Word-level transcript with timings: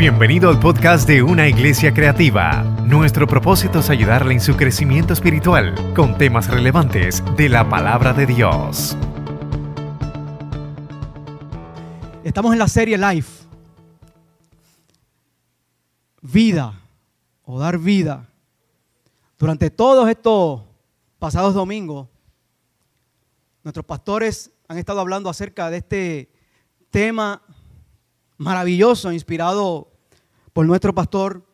Bienvenido 0.00 0.48
al 0.48 0.58
podcast 0.58 1.06
de 1.06 1.22
Una 1.22 1.46
Iglesia 1.46 1.92
Creativa. 1.92 2.62
Nuestro 2.86 3.26
propósito 3.26 3.80
es 3.80 3.90
ayudarle 3.90 4.32
en 4.32 4.40
su 4.40 4.56
crecimiento 4.56 5.12
espiritual 5.12 5.74
con 5.94 6.16
temas 6.16 6.48
relevantes 6.48 7.22
de 7.36 7.50
la 7.50 7.68
palabra 7.68 8.14
de 8.14 8.24
Dios. 8.24 8.96
Estamos 12.24 12.54
en 12.54 12.58
la 12.58 12.66
serie 12.66 12.96
Life. 12.96 13.44
Vida 16.22 16.80
o 17.44 17.58
dar 17.60 17.76
vida. 17.76 18.26
Durante 19.38 19.68
todos 19.68 20.08
estos 20.08 20.62
pasados 21.18 21.52
domingos, 21.52 22.08
nuestros 23.62 23.84
pastores 23.84 24.50
han 24.66 24.78
estado 24.78 25.00
hablando 25.00 25.28
acerca 25.28 25.68
de 25.68 25.76
este 25.76 26.32
tema 26.88 27.42
maravilloso, 28.38 29.12
inspirado 29.12 29.89
por 30.52 30.66
nuestro 30.66 30.94
pastor. 30.94 31.44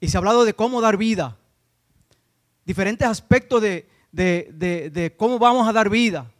Y 0.00 0.08
se 0.08 0.16
ha 0.16 0.18
hablado 0.18 0.44
de 0.44 0.54
cómo 0.54 0.80
dar 0.80 0.96
vida, 0.96 1.38
diferentes 2.64 3.06
aspectos 3.06 3.62
de, 3.62 5.14
cómo 5.16 5.38
vamos 5.38 5.68
a 5.68 5.72
dar 5.72 5.88
vida. 5.88 6.30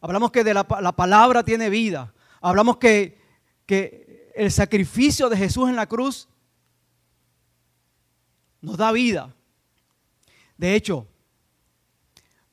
Hablamos 0.00 0.30
que 0.30 0.44
de 0.44 0.54
la, 0.54 0.64
palabra 0.64 1.42
tiene 1.42 1.68
vida. 1.68 2.14
Hablamos 2.40 2.76
que, 2.78 3.20
que 3.66 4.32
el 4.34 4.50
sacrificio 4.50 5.28
de 5.28 5.36
Jesús 5.36 5.68
en 5.68 5.76
la 5.76 5.86
cruz 5.86 6.28
nos 8.60 8.76
da 8.76 8.92
vida. 8.92 9.34
De 10.56 10.74
hecho, 10.74 11.06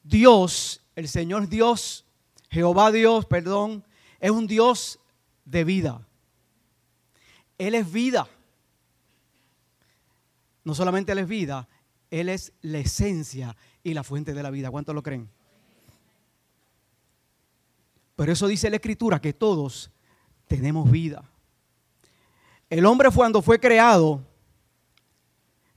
Dios, 0.04 0.82
el 0.96 1.08
Señor 1.08 1.48
Dios, 1.48 2.06
Jehová 2.50 2.92
Dios, 2.92 3.26
perdón, 3.26 3.86
es 4.20 4.32
un 4.32 4.48
Dios 4.48 5.00
de 5.46 5.64
vida. 5.64 6.06
Él 7.68 7.76
es 7.76 7.90
vida. 7.90 8.28
No 10.66 10.76
solamente 10.76 11.14
Él 11.14 11.20
es 11.20 11.28
vida, 11.28 11.68
Él 12.10 12.28
es 12.28 12.52
la 12.62 12.80
esencia 12.80 13.56
y 13.84 13.94
la 13.94 14.04
fuente 14.04 14.34
de 14.34 14.44
la 14.44 14.50
vida. 14.50 14.70
¿Cuántos 14.70 14.94
lo 14.94 15.02
creen? 15.02 15.30
Pero 18.18 18.32
eso 18.34 18.48
dice 18.48 18.70
la 18.70 18.76
Escritura, 18.76 19.22
que 19.22 19.34
todos 19.34 19.92
tenemos 20.48 20.92
vida. 20.92 21.24
El 22.70 22.86
hombre 22.86 23.10
cuando 23.10 23.42
fue 23.42 23.60
creado, 23.60 24.22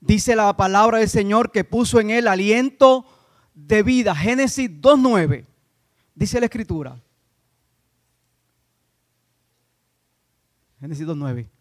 dice 0.00 0.34
la 0.34 0.56
palabra 0.56 0.98
del 0.98 1.08
Señor 1.08 1.52
que 1.52 1.62
puso 1.62 2.00
en 2.00 2.10
él 2.10 2.26
aliento 2.26 3.06
de 3.54 3.84
vida. 3.84 4.14
Génesis 4.14 4.68
2.9, 4.68 5.46
dice 6.16 6.40
la 6.40 6.46
Escritura. 6.46 7.00
Génesis 10.80 11.06
2.9. 11.06 11.55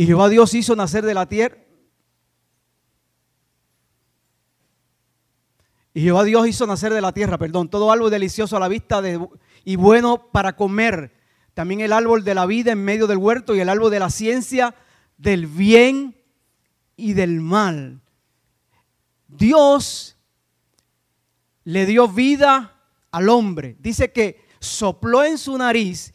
Y 0.00 0.06
Jehová 0.06 0.30
Dios 0.30 0.54
hizo 0.54 0.74
nacer 0.74 1.04
de 1.04 1.12
la 1.12 1.26
tierra. 1.26 1.58
Y 5.92 6.00
Jehová 6.00 6.24
Dios 6.24 6.48
hizo 6.48 6.66
nacer 6.66 6.94
de 6.94 7.02
la 7.02 7.12
tierra, 7.12 7.36
perdón, 7.36 7.68
todo 7.68 7.92
árbol 7.92 8.10
delicioso 8.10 8.56
a 8.56 8.60
la 8.60 8.68
vista 8.68 9.02
y 9.62 9.76
bueno 9.76 10.30
para 10.32 10.56
comer. 10.56 11.12
También 11.52 11.82
el 11.82 11.92
árbol 11.92 12.24
de 12.24 12.34
la 12.34 12.46
vida 12.46 12.72
en 12.72 12.82
medio 12.82 13.06
del 13.06 13.18
huerto 13.18 13.54
y 13.54 13.60
el 13.60 13.68
árbol 13.68 13.90
de 13.90 13.98
la 13.98 14.08
ciencia 14.08 14.74
del 15.18 15.46
bien 15.46 16.16
y 16.96 17.12
del 17.12 17.42
mal. 17.42 18.00
Dios 19.28 20.16
le 21.64 21.84
dio 21.84 22.08
vida 22.08 22.74
al 23.10 23.28
hombre. 23.28 23.76
Dice 23.80 24.12
que 24.12 24.46
sopló 24.60 25.24
en 25.24 25.36
su 25.36 25.58
nariz 25.58 26.14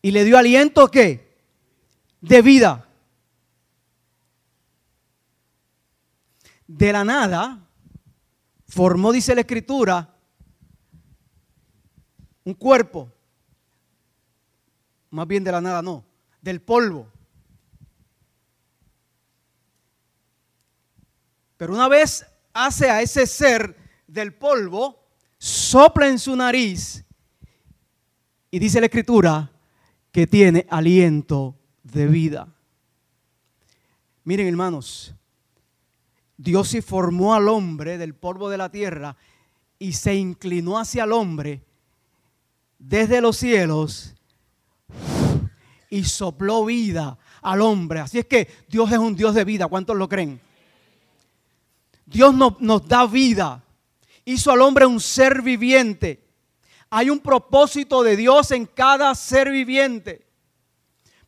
y 0.00 0.12
le 0.12 0.22
dio 0.22 0.38
aliento 0.38 0.88
¿qué? 0.92 1.23
De 2.24 2.40
vida. 2.40 2.88
De 6.66 6.90
la 6.90 7.04
nada 7.04 7.68
formó, 8.66 9.12
dice 9.12 9.34
la 9.34 9.42
escritura, 9.42 10.16
un 12.44 12.54
cuerpo. 12.54 13.12
Más 15.10 15.26
bien 15.26 15.44
de 15.44 15.52
la 15.52 15.60
nada, 15.60 15.82
no, 15.82 16.02
del 16.40 16.62
polvo. 16.62 17.12
Pero 21.58 21.74
una 21.74 21.88
vez 21.88 22.26
hace 22.54 22.88
a 22.88 23.02
ese 23.02 23.26
ser 23.26 23.76
del 24.06 24.32
polvo, 24.32 25.06
sopla 25.36 26.08
en 26.08 26.18
su 26.18 26.34
nariz 26.34 27.04
y 28.50 28.58
dice 28.58 28.80
la 28.80 28.86
escritura 28.86 29.52
que 30.10 30.26
tiene 30.26 30.66
aliento 30.70 31.60
de 31.94 32.06
vida. 32.06 32.48
Miren 34.24 34.48
hermanos, 34.48 35.14
Dios 36.36 36.68
se 36.68 36.82
formó 36.82 37.34
al 37.34 37.48
hombre 37.48 37.96
del 37.96 38.14
polvo 38.14 38.50
de 38.50 38.58
la 38.58 38.70
tierra 38.70 39.16
y 39.78 39.92
se 39.92 40.14
inclinó 40.14 40.78
hacia 40.78 41.04
el 41.04 41.12
hombre 41.12 41.62
desde 42.78 43.20
los 43.20 43.36
cielos 43.36 44.14
y 45.88 46.04
sopló 46.04 46.64
vida 46.64 47.16
al 47.40 47.62
hombre. 47.62 48.00
Así 48.00 48.18
es 48.18 48.26
que 48.26 48.48
Dios 48.68 48.90
es 48.92 48.98
un 48.98 49.14
Dios 49.14 49.34
de 49.34 49.44
vida. 49.44 49.68
¿Cuántos 49.68 49.96
lo 49.96 50.08
creen? 50.08 50.40
Dios 52.06 52.34
nos 52.34 52.86
da 52.86 53.06
vida 53.06 53.64
hizo 54.24 54.50
al 54.50 54.60
hombre 54.62 54.86
un 54.86 55.00
ser 55.00 55.42
viviente. 55.42 56.22
Hay 56.90 57.10
un 57.10 57.20
propósito 57.20 58.02
de 58.02 58.16
Dios 58.16 58.50
en 58.52 58.66
cada 58.66 59.14
ser 59.14 59.50
viviente. 59.50 60.23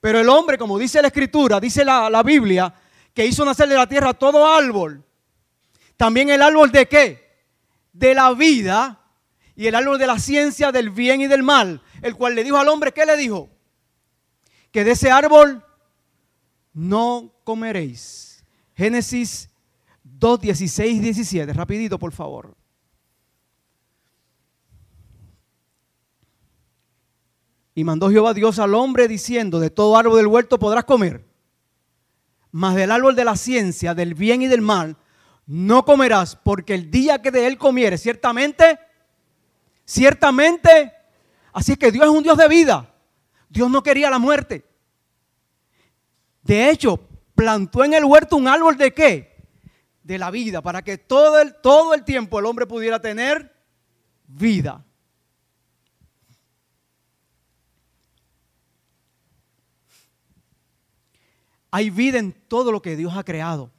Pero 0.07 0.21
el 0.21 0.29
hombre, 0.29 0.57
como 0.57 0.79
dice 0.79 1.03
la 1.03 1.09
escritura, 1.09 1.59
dice 1.59 1.85
la, 1.85 2.23
Biblia, 2.25 2.73
que 3.13 3.27
hizo 3.27 3.45
nacer 3.45 3.69
de 3.69 3.75
la 3.75 3.89
tierra 3.89 4.15
todo 4.15 4.47
árbol. 4.47 5.05
También 5.97 6.31
el 6.31 6.43
árbol 6.43 6.71
de 6.71 6.87
qué? 6.87 7.45
De 7.93 8.15
la 8.15 8.33
vida 8.33 9.01
y 9.57 9.67
el 9.67 9.75
árbol 9.75 9.99
de 9.99 10.07
la 10.07 10.21
ciencia 10.21 10.71
del 10.71 10.91
bien 10.91 11.23
y 11.23 11.27
del 11.27 11.43
mal. 11.43 11.83
El 12.03 12.15
cual 12.15 12.37
le 12.37 12.45
dijo 12.45 12.57
al 12.57 12.69
hombre, 12.69 12.93
¿qué 12.93 13.05
le 13.05 13.17
dijo? 13.17 13.51
Que 14.71 14.85
de 14.85 14.93
ese 14.93 15.11
árbol 15.11 15.65
no 16.73 17.35
comeréis. 17.43 18.45
Génesis 18.77 19.51
2, 20.05 20.41
16, 20.41 21.03
17. 21.03 21.53
Rapidito, 21.53 21.99
por 21.99 22.13
favor. 22.13 22.57
Y 27.77 27.85
mandó 27.85 28.09
Jehová 28.09 28.33
Dios 28.33 28.59
al 28.59 28.73
hombre 28.75 29.07
diciendo, 29.07 29.61
de 29.61 29.69
todo 29.69 29.99
árbol 29.99 30.17
del 30.17 30.27
huerto 30.27 30.59
podrás 30.59 30.85
comer, 30.85 31.27
mas 32.51 32.75
del 32.75 32.91
árbol 32.91 33.15
de 33.15 33.27
la 33.27 33.37
ciencia, 33.37 33.93
del 33.95 34.15
bien 34.15 34.41
y 34.41 34.47
del 34.47 34.63
mal, 34.63 34.97
no 35.45 35.85
comerás, 35.85 36.37
porque 36.37 36.73
el 36.73 36.91
día 36.91 37.21
que 37.21 37.31
de 37.31 37.47
él 37.47 37.59
comieres, 37.59 38.01
ciertamente, 38.01 38.79
ciertamente, 39.85 40.91
así 41.53 41.73
es 41.73 41.79
que 41.79 41.93
Dios 41.93 42.07
es 42.07 42.11
un 42.11 42.23
Dios 42.23 42.39
de 42.39 42.49
vida. 42.49 42.95
Dios 43.51 43.71
no 43.71 43.83
quería 43.83 44.09
la 44.09 44.19
muerte. 44.19 44.65
De 46.45 46.71
hecho, 46.71 46.99
plantó 47.35 47.85
en 47.85 47.93
el 47.93 48.07
huerto 48.07 48.37
un 48.37 48.49
árbol 48.49 48.79
de 48.79 48.95
qué? 48.95 49.37
De 50.03 50.17
la 50.17 50.31
vida, 50.31 50.63
para 50.63 50.81
que 50.81 50.97
todo 50.97 51.39
el, 51.43 51.55
todo 51.61 51.93
el 51.93 52.05
tiempo 52.05 52.39
el 52.39 52.47
hombre 52.47 52.67
pudiera 52.67 53.03
tener 53.03 53.55
vida. 54.27 54.86
Hay 61.77 61.91
vida 61.91 62.19
en 62.19 62.33
todo 62.33 62.73
lo 62.73 62.81
que 62.81 62.97
Dios 62.97 63.15
ha 63.19 63.23
creado. 63.23 63.71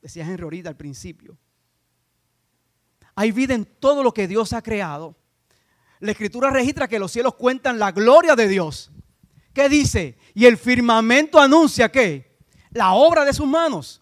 Decía 0.00 0.24
Henry 0.24 0.44
ahorita 0.44 0.70
al 0.70 0.76
principio. 0.78 1.36
Hay 3.14 3.30
vida 3.30 3.52
en 3.52 3.66
todo 3.66 4.02
lo 4.02 4.14
que 4.14 4.26
Dios 4.26 4.54
ha 4.54 4.62
creado. 4.62 5.14
La 6.00 6.12
escritura 6.12 6.48
registra 6.48 6.88
que 6.88 6.98
los 6.98 7.12
cielos 7.12 7.34
cuentan 7.34 7.78
la 7.78 7.92
gloria 7.92 8.34
de 8.34 8.48
Dios. 8.48 8.90
¿Qué 9.52 9.68
dice? 9.68 10.16
Y 10.32 10.46
el 10.46 10.56
firmamento 10.56 11.38
anuncia 11.38 11.92
que 11.92 12.38
la 12.70 12.94
obra 12.94 13.26
de 13.26 13.34
sus 13.34 13.46
manos. 13.46 14.00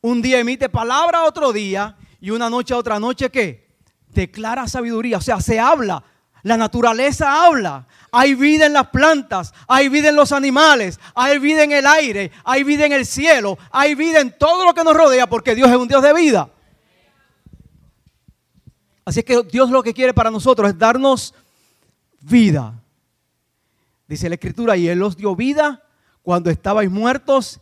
Un 0.00 0.22
día 0.22 0.38
emite 0.38 0.68
palabra, 0.68 1.24
otro 1.24 1.52
día, 1.52 1.96
y 2.20 2.30
una 2.30 2.48
noche 2.48 2.72
a 2.72 2.76
otra 2.76 3.00
noche, 3.00 3.30
¿qué? 3.30 3.78
Declara 4.06 4.68
sabiduría. 4.68 5.18
O 5.18 5.20
sea, 5.20 5.40
se 5.40 5.58
habla. 5.58 6.04
La 6.42 6.56
naturaleza 6.56 7.44
habla. 7.44 7.86
Hay 8.10 8.34
vida 8.34 8.66
en 8.66 8.72
las 8.72 8.88
plantas, 8.88 9.54
hay 9.66 9.88
vida 9.88 10.08
en 10.10 10.16
los 10.16 10.32
animales, 10.32 11.00
hay 11.14 11.38
vida 11.38 11.64
en 11.64 11.72
el 11.72 11.86
aire, 11.86 12.30
hay 12.44 12.62
vida 12.64 12.84
en 12.84 12.92
el 12.92 13.06
cielo, 13.06 13.58
hay 13.70 13.94
vida 13.94 14.20
en 14.20 14.36
todo 14.36 14.64
lo 14.66 14.74
que 14.74 14.84
nos 14.84 14.96
rodea 14.96 15.26
porque 15.28 15.54
Dios 15.54 15.70
es 15.70 15.76
un 15.76 15.88
Dios 15.88 16.02
de 16.02 16.12
vida. 16.12 16.50
Así 19.04 19.20
es 19.20 19.24
que 19.24 19.42
Dios 19.50 19.70
lo 19.70 19.82
que 19.82 19.94
quiere 19.94 20.12
para 20.12 20.30
nosotros 20.30 20.68
es 20.68 20.78
darnos 20.78 21.34
vida. 22.20 22.82
Dice 24.06 24.28
la 24.28 24.34
Escritura, 24.34 24.76
y 24.76 24.88
Él 24.88 25.02
os 25.02 25.16
dio 25.16 25.34
vida 25.34 25.82
cuando 26.22 26.50
estabais 26.50 26.90
muertos 26.90 27.60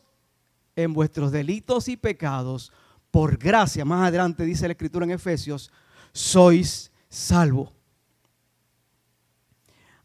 en 0.74 0.92
vuestros 0.92 1.32
delitos 1.32 1.88
y 1.88 1.96
pecados. 1.96 2.72
Por 3.10 3.36
gracia, 3.36 3.84
más 3.84 4.08
adelante 4.08 4.44
dice 4.44 4.66
la 4.66 4.72
Escritura 4.72 5.04
en 5.04 5.12
Efesios, 5.12 5.70
sois 6.12 6.90
salvos. 7.08 7.79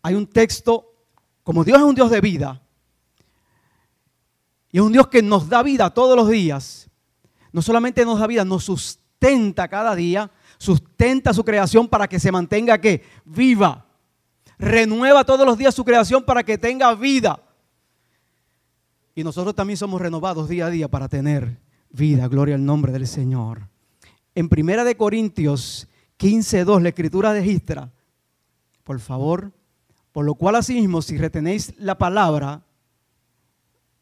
Hay 0.06 0.14
un 0.14 0.28
texto, 0.28 0.94
como 1.42 1.64
Dios 1.64 1.80
es 1.80 1.84
un 1.84 1.96
Dios 1.96 2.12
de 2.12 2.22
vida, 2.22 2.62
y 4.72 4.78
es 4.78 4.84
un 4.84 4.92
Dios 4.92 5.08
que 5.08 5.24
nos 5.24 5.50
da 5.50 5.64
vida 5.64 5.90
todos 5.90 6.16
los 6.16 6.30
días, 6.30 6.92
no 7.52 7.64
solamente 7.64 8.06
nos 8.06 8.20
da 8.20 8.28
vida, 8.28 8.46
nos 8.46 8.66
sustenta 8.66 9.68
cada 9.68 9.96
día, 9.96 10.30
sustenta 10.60 11.34
su 11.34 11.44
creación 11.44 11.88
para 11.88 12.08
que 12.08 12.20
se 12.20 12.32
mantenga 12.32 12.80
que 12.80 13.04
viva. 13.26 13.88
Renueva 14.60 15.24
todos 15.24 15.44
los 15.44 15.58
días 15.58 15.74
su 15.74 15.84
creación 15.84 16.24
para 16.24 16.44
que 16.44 16.60
tenga 16.60 16.94
vida. 16.94 17.42
Y 19.16 19.24
nosotros 19.24 19.56
también 19.56 19.78
somos 19.78 20.00
renovados 20.00 20.48
día 20.48 20.68
a 20.68 20.70
día 20.70 20.88
para 20.88 21.10
tener 21.10 21.58
vida. 21.90 22.28
Gloria 22.28 22.54
al 22.54 22.64
nombre 22.64 22.92
del 22.92 23.08
Señor. 23.08 23.70
En 24.36 24.50
Primera 24.50 24.84
de 24.84 24.98
Corintios 24.98 25.88
15:2 26.20 26.84
la 26.84 26.90
escritura 26.90 27.34
registra, 27.34 27.92
por 28.84 29.00
favor, 29.00 29.52
por 30.16 30.24
lo 30.24 30.36
cual 30.36 30.56
asimismo 30.56 31.02
si 31.02 31.18
retenéis 31.18 31.74
la 31.78 31.98
palabra, 31.98 32.64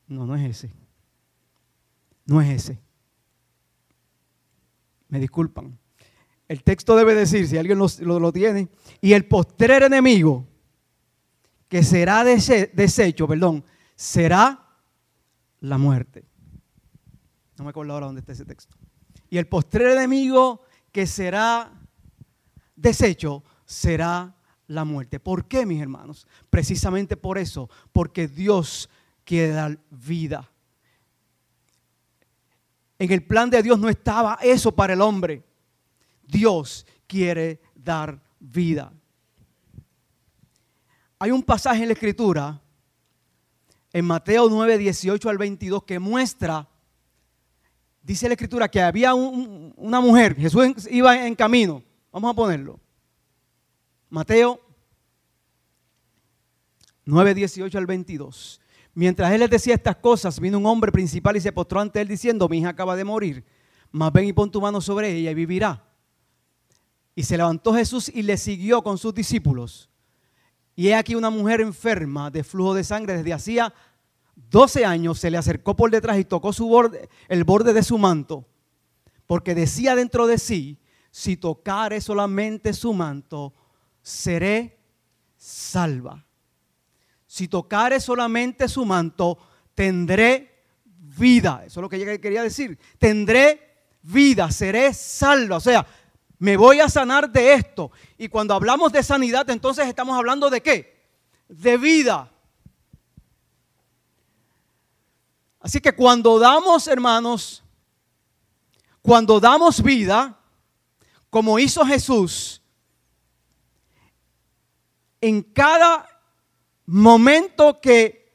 no, 0.05 0.27
no 0.27 0.35
es 0.35 0.47
ese. 0.47 0.71
No 2.27 2.39
es 2.39 2.49
ese. 2.51 2.79
Me 5.07 5.19
disculpan. 5.19 5.75
El 6.47 6.61
texto 6.61 6.95
debe 6.95 7.15
decir, 7.15 7.47
si 7.47 7.57
alguien 7.57 7.79
lo, 7.79 8.31
tiene, 8.31 8.69
y 9.01 9.13
el 9.13 9.25
postrer 9.25 9.81
enemigo 9.81 10.45
que 11.67 11.81
será 11.81 12.23
deshecho, 12.23 13.27
perdón, 13.27 13.65
será 13.95 14.67
la 15.61 15.79
muerte. 15.79 16.25
No 17.57 17.63
me 17.63 17.71
acuerdo 17.71 17.91
ahora 17.91 18.05
dónde 18.05 18.19
está 18.19 18.33
ese 18.33 18.45
texto. 18.45 18.75
Y 19.31 19.39
el 19.39 19.47
postrer 19.47 19.97
enemigo 19.97 20.61
que 20.91 21.07
será 21.07 21.73
deshecho 22.75 23.43
será 23.65 24.35
la 24.67 24.85
muerte. 24.85 25.19
¿Por 25.19 25.45
qué, 25.47 25.65
mis 25.65 25.81
hermanos? 25.81 26.27
Precisamente 26.49 27.17
por 27.17 27.37
eso, 27.37 27.69
porque 27.91 28.27
Dios 28.27 28.89
quiere 29.23 29.53
dar 29.53 29.79
vida. 29.89 30.49
En 32.99 33.11
el 33.11 33.23
plan 33.23 33.49
de 33.49 33.61
Dios 33.61 33.79
no 33.79 33.89
estaba 33.89 34.39
eso 34.41 34.71
para 34.71 34.93
el 34.93 35.01
hombre. 35.01 35.43
Dios 36.25 36.85
quiere 37.07 37.59
dar 37.75 38.21
vida. 38.39 38.91
Hay 41.19 41.31
un 41.31 41.43
pasaje 41.43 41.81
en 41.81 41.87
la 41.87 41.93
escritura, 41.93 42.61
en 43.91 44.05
Mateo 44.05 44.49
9, 44.49 44.77
18 44.77 45.29
al 45.29 45.37
22, 45.37 45.83
que 45.83 45.99
muestra, 45.99 46.67
dice 48.01 48.27
la 48.27 48.33
escritura, 48.33 48.69
que 48.69 48.81
había 48.81 49.13
una 49.13 50.01
mujer, 50.01 50.35
Jesús 50.35 50.87
iba 50.89 51.25
en 51.25 51.35
camino, 51.35 51.83
vamos 52.11 52.31
a 52.31 52.35
ponerlo. 52.35 52.79
Mateo 54.13 54.61
9, 57.03 57.33
18 57.33 57.75
al 57.79 57.87
22. 57.87 58.61
Mientras 58.93 59.31
él 59.31 59.39
les 59.39 59.49
decía 59.49 59.73
estas 59.73 59.95
cosas, 59.95 60.39
vino 60.39 60.59
un 60.59 60.67
hombre 60.67 60.91
principal 60.91 61.35
y 61.35 61.41
se 61.41 61.51
postró 61.51 61.79
ante 61.79 61.99
él 61.99 62.07
diciendo, 62.07 62.47
mi 62.47 62.59
hija 62.59 62.69
acaba 62.69 62.95
de 62.95 63.03
morir, 63.03 63.43
mas 63.91 64.13
ven 64.13 64.25
y 64.25 64.33
pon 64.33 64.51
tu 64.51 64.61
mano 64.61 64.81
sobre 64.81 65.15
ella 65.15 65.31
y 65.31 65.33
vivirá. 65.33 65.83
Y 67.15 67.23
se 67.23 67.37
levantó 67.37 67.73
Jesús 67.73 68.07
y 68.07 68.21
le 68.21 68.37
siguió 68.37 68.83
con 68.83 68.99
sus 68.99 69.15
discípulos. 69.15 69.89
Y 70.75 70.89
he 70.89 70.95
aquí 70.95 71.15
una 71.15 71.31
mujer 71.31 71.61
enferma 71.61 72.29
de 72.29 72.43
flujo 72.43 72.75
de 72.75 72.83
sangre 72.83 73.17
desde 73.17 73.33
hacía 73.33 73.73
12 74.35 74.85
años 74.85 75.17
se 75.17 75.31
le 75.31 75.39
acercó 75.39 75.75
por 75.75 75.89
detrás 75.89 76.19
y 76.19 76.23
tocó 76.23 76.53
su 76.53 76.67
borde, 76.67 77.09
el 77.29 77.45
borde 77.45 77.73
de 77.73 77.81
su 77.81 77.97
manto, 77.97 78.45
porque 79.25 79.55
decía 79.55 79.95
dentro 79.95 80.27
de 80.27 80.37
sí, 80.37 80.77
si 81.09 81.35
tocare 81.35 81.99
solamente 81.99 82.73
su 82.73 82.93
manto, 82.93 83.53
seré 84.03 84.77
salva. 85.37 86.23
Si 87.25 87.47
tocare 87.47 87.99
solamente 87.99 88.67
su 88.67 88.85
manto, 88.85 89.39
tendré 89.73 90.65
vida. 90.85 91.63
Eso 91.65 91.79
es 91.79 91.81
lo 91.81 91.89
que 91.89 92.19
quería 92.19 92.43
decir. 92.43 92.77
Tendré 92.99 93.87
vida, 94.03 94.51
seré 94.51 94.93
salva. 94.93 95.57
O 95.57 95.61
sea, 95.61 95.87
me 96.37 96.57
voy 96.57 96.79
a 96.79 96.89
sanar 96.89 97.31
de 97.31 97.53
esto. 97.53 97.91
Y 98.17 98.27
cuando 98.27 98.53
hablamos 98.53 98.91
de 98.91 99.01
sanidad, 99.01 99.49
entonces 99.49 99.87
estamos 99.87 100.15
hablando 100.15 100.49
de 100.49 100.61
qué? 100.61 101.07
De 101.47 101.77
vida. 101.77 102.29
Así 105.59 105.79
que 105.79 105.93
cuando 105.93 106.37
damos, 106.39 106.87
hermanos, 106.87 107.63
cuando 109.01 109.39
damos 109.39 109.81
vida, 109.81 110.37
como 111.29 111.57
hizo 111.57 111.85
Jesús, 111.85 112.61
en 115.27 115.41
cada 115.41 116.07
momento 116.85 117.79
que 117.81 118.31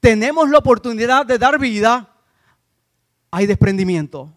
tenemos 0.00 0.48
la 0.50 0.58
oportunidad 0.58 1.26
de 1.26 1.38
dar 1.38 1.58
vida, 1.58 2.08
hay 3.30 3.46
desprendimiento, 3.46 4.32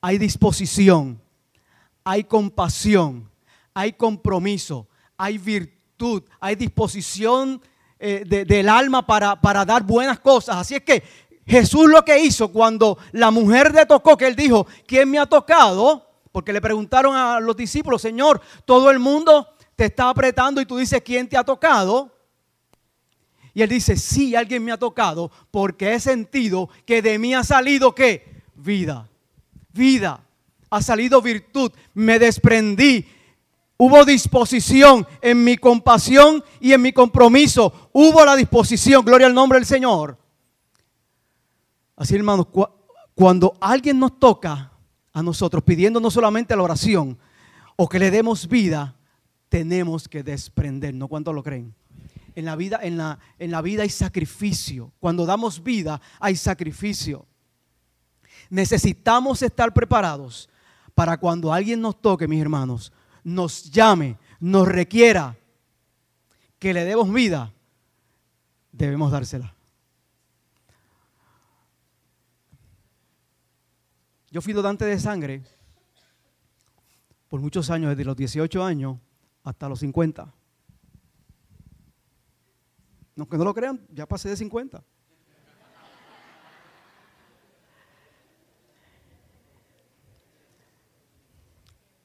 hay 0.00 0.18
disposición 0.18 1.20
hay 2.06 2.22
compasión, 2.22 3.28
hay 3.74 3.92
compromiso, 3.94 4.86
hay 5.16 5.38
virtud, 5.38 6.22
hay 6.38 6.54
disposición 6.54 7.60
eh, 7.98 8.22
del 8.24 8.68
alma 8.68 9.04
para, 9.04 9.40
para 9.40 9.64
dar 9.64 9.82
buenas 9.82 10.20
cosas. 10.20 10.54
Así 10.54 10.76
es 10.76 10.82
que 10.82 11.02
Jesús 11.44 11.88
lo 11.88 12.04
que 12.04 12.20
hizo 12.20 12.52
cuando 12.52 12.96
la 13.10 13.32
mujer 13.32 13.74
le 13.74 13.84
tocó, 13.86 14.16
que 14.16 14.28
él 14.28 14.36
dijo, 14.36 14.68
¿quién 14.86 15.10
me 15.10 15.18
ha 15.18 15.26
tocado? 15.26 16.08
Porque 16.30 16.52
le 16.52 16.60
preguntaron 16.60 17.16
a 17.16 17.40
los 17.40 17.56
discípulos, 17.56 18.02
Señor, 18.02 18.40
todo 18.64 18.88
el 18.92 19.00
mundo 19.00 19.48
te 19.76 19.84
está 19.86 20.08
apretando 20.08 20.60
y 20.60 20.66
tú 20.66 20.78
dices, 20.78 21.00
¿quién 21.04 21.28
te 21.28 21.36
ha 21.36 21.44
tocado? 21.44 22.12
Y 23.54 23.62
él 23.62 23.68
dice, 23.68 23.96
sí, 23.96 24.34
alguien 24.34 24.64
me 24.64 24.72
ha 24.72 24.78
tocado 24.78 25.30
porque 25.50 25.94
he 25.94 26.00
sentido 26.00 26.68
que 26.84 27.00
de 27.00 27.18
mí 27.18 27.34
ha 27.34 27.44
salido 27.44 27.94
qué? 27.94 28.42
Vida, 28.54 29.08
vida 29.72 30.26
ha 30.70 30.82
salido 30.82 31.22
virtud, 31.22 31.72
me 31.94 32.18
desprendí. 32.18 33.06
Hubo 33.78 34.04
disposición 34.04 35.06
en 35.20 35.44
mi 35.44 35.56
compasión 35.56 36.42
y 36.60 36.72
en 36.72 36.82
mi 36.82 36.92
compromiso. 36.92 37.90
Hubo 37.92 38.24
la 38.24 38.36
disposición, 38.36 39.04
gloria 39.04 39.26
al 39.26 39.34
nombre 39.34 39.58
del 39.58 39.66
Señor. 39.66 40.18
Así 41.96 42.14
hermanos, 42.14 42.46
cuando 43.14 43.56
alguien 43.60 43.98
nos 43.98 44.18
toca 44.18 44.72
a 45.12 45.22
nosotros 45.22 45.62
pidiendo 45.62 46.00
no 46.00 46.10
solamente 46.10 46.56
la 46.56 46.62
oración 46.62 47.18
o 47.76 47.88
que 47.88 47.98
le 47.98 48.10
demos 48.10 48.48
vida, 48.48 48.94
tenemos 49.48 50.08
que 50.08 50.22
desprendernos. 50.22 51.08
¿Cuántos 51.08 51.34
lo 51.34 51.42
creen? 51.42 51.74
En 52.34 52.44
la 52.44 52.56
vida, 52.56 52.80
en 52.82 52.96
la, 52.96 53.18
en 53.38 53.50
la 53.50 53.62
vida 53.62 53.82
hay 53.82 53.90
sacrificio. 53.90 54.92
Cuando 55.00 55.24
damos 55.24 55.62
vida 55.62 56.00
hay 56.20 56.36
sacrificio. 56.36 57.26
Necesitamos 58.50 59.42
estar 59.42 59.72
preparados 59.72 60.48
para 60.94 61.18
cuando 61.18 61.52
alguien 61.52 61.80
nos 61.80 62.00
toque, 62.00 62.28
mis 62.28 62.40
hermanos, 62.40 62.92
nos 63.24 63.70
llame, 63.70 64.18
nos 64.40 64.68
requiera 64.68 65.36
que 66.58 66.72
le 66.72 66.84
demos 66.84 67.12
vida, 67.12 67.52
debemos 68.72 69.10
dársela. 69.10 69.54
Yo 74.30 74.40
fui 74.42 74.52
donante 74.52 74.84
de 74.84 74.98
sangre 74.98 75.42
por 77.28 77.40
muchos 77.40 77.70
años, 77.70 77.90
desde 77.90 78.04
los 78.04 78.16
18 78.16 78.62
años 78.62 78.98
hasta 79.46 79.68
los 79.68 79.78
50. 79.78 80.34
Aunque 83.16 83.38
no 83.38 83.44
lo 83.44 83.54
crean, 83.54 83.80
ya 83.92 84.04
pasé 84.06 84.28
de 84.28 84.36
50. 84.36 84.82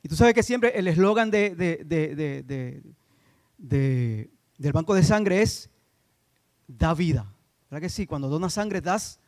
Y 0.03 0.09
tú 0.09 0.15
sabes 0.15 0.35
que 0.35 0.43
siempre 0.43 0.77
el 0.77 0.87
eslogan 0.87 1.31
de, 1.31 1.55
del 3.57 4.71
banco 4.71 4.93
de 4.93 5.03
sangre 5.03 5.41
es 5.41 5.69
da 6.67 6.93
vida. 6.93 7.33
¿Verdad 7.71 7.81
que 7.81 7.89
sí? 7.89 8.05
Cuando 8.05 8.29
donas 8.29 8.53
sangre 8.53 8.81
das 8.81 9.19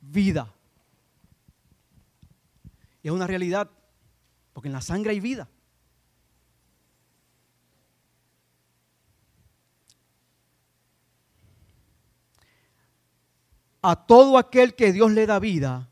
vida. 0.00 0.54
Y 3.02 3.08
es 3.08 3.12
una 3.12 3.26
realidad, 3.26 3.68
porque 4.52 4.68
en 4.68 4.72
la 4.74 4.80
sangre 4.80 5.10
hay 5.10 5.20
vida. 5.20 5.48
A 13.82 14.06
todo 14.06 14.38
aquel 14.38 14.74
que 14.74 14.92
Dios 14.92 15.12
le 15.12 15.26
da 15.26 15.38
vida, 15.38 15.88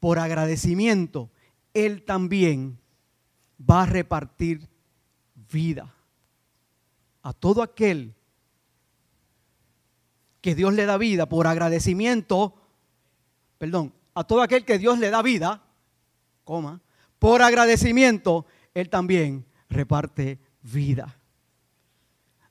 por 0.00 0.18
agradecimiento, 0.18 1.30
él 1.72 2.02
también 2.04 2.78
va 3.58 3.82
a 3.82 3.86
repartir 3.86 4.68
vida 5.52 5.94
a 7.22 7.32
todo 7.32 7.62
aquel 7.62 8.14
que 10.40 10.54
Dios 10.54 10.72
le 10.74 10.86
da 10.86 10.96
vida 10.96 11.28
por 11.28 11.46
agradecimiento, 11.46 12.54
perdón, 13.58 13.92
a 14.14 14.24
todo 14.24 14.42
aquel 14.42 14.64
que 14.64 14.78
Dios 14.78 14.98
le 14.98 15.10
da 15.10 15.22
vida, 15.22 15.62
coma, 16.44 16.80
por 17.18 17.42
agradecimiento, 17.42 18.46
Él 18.72 18.88
también 18.88 19.44
reparte 19.68 20.38
vida. 20.62 21.18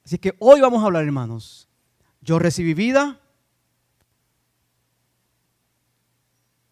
Así 0.06 0.18
que 0.20 0.36
hoy 0.40 0.62
vamos 0.62 0.84
a 0.84 0.86
hablar, 0.86 1.04
hermanos. 1.04 1.68
Yo 2.22 2.38
recibí 2.38 2.74
vida 2.74 3.20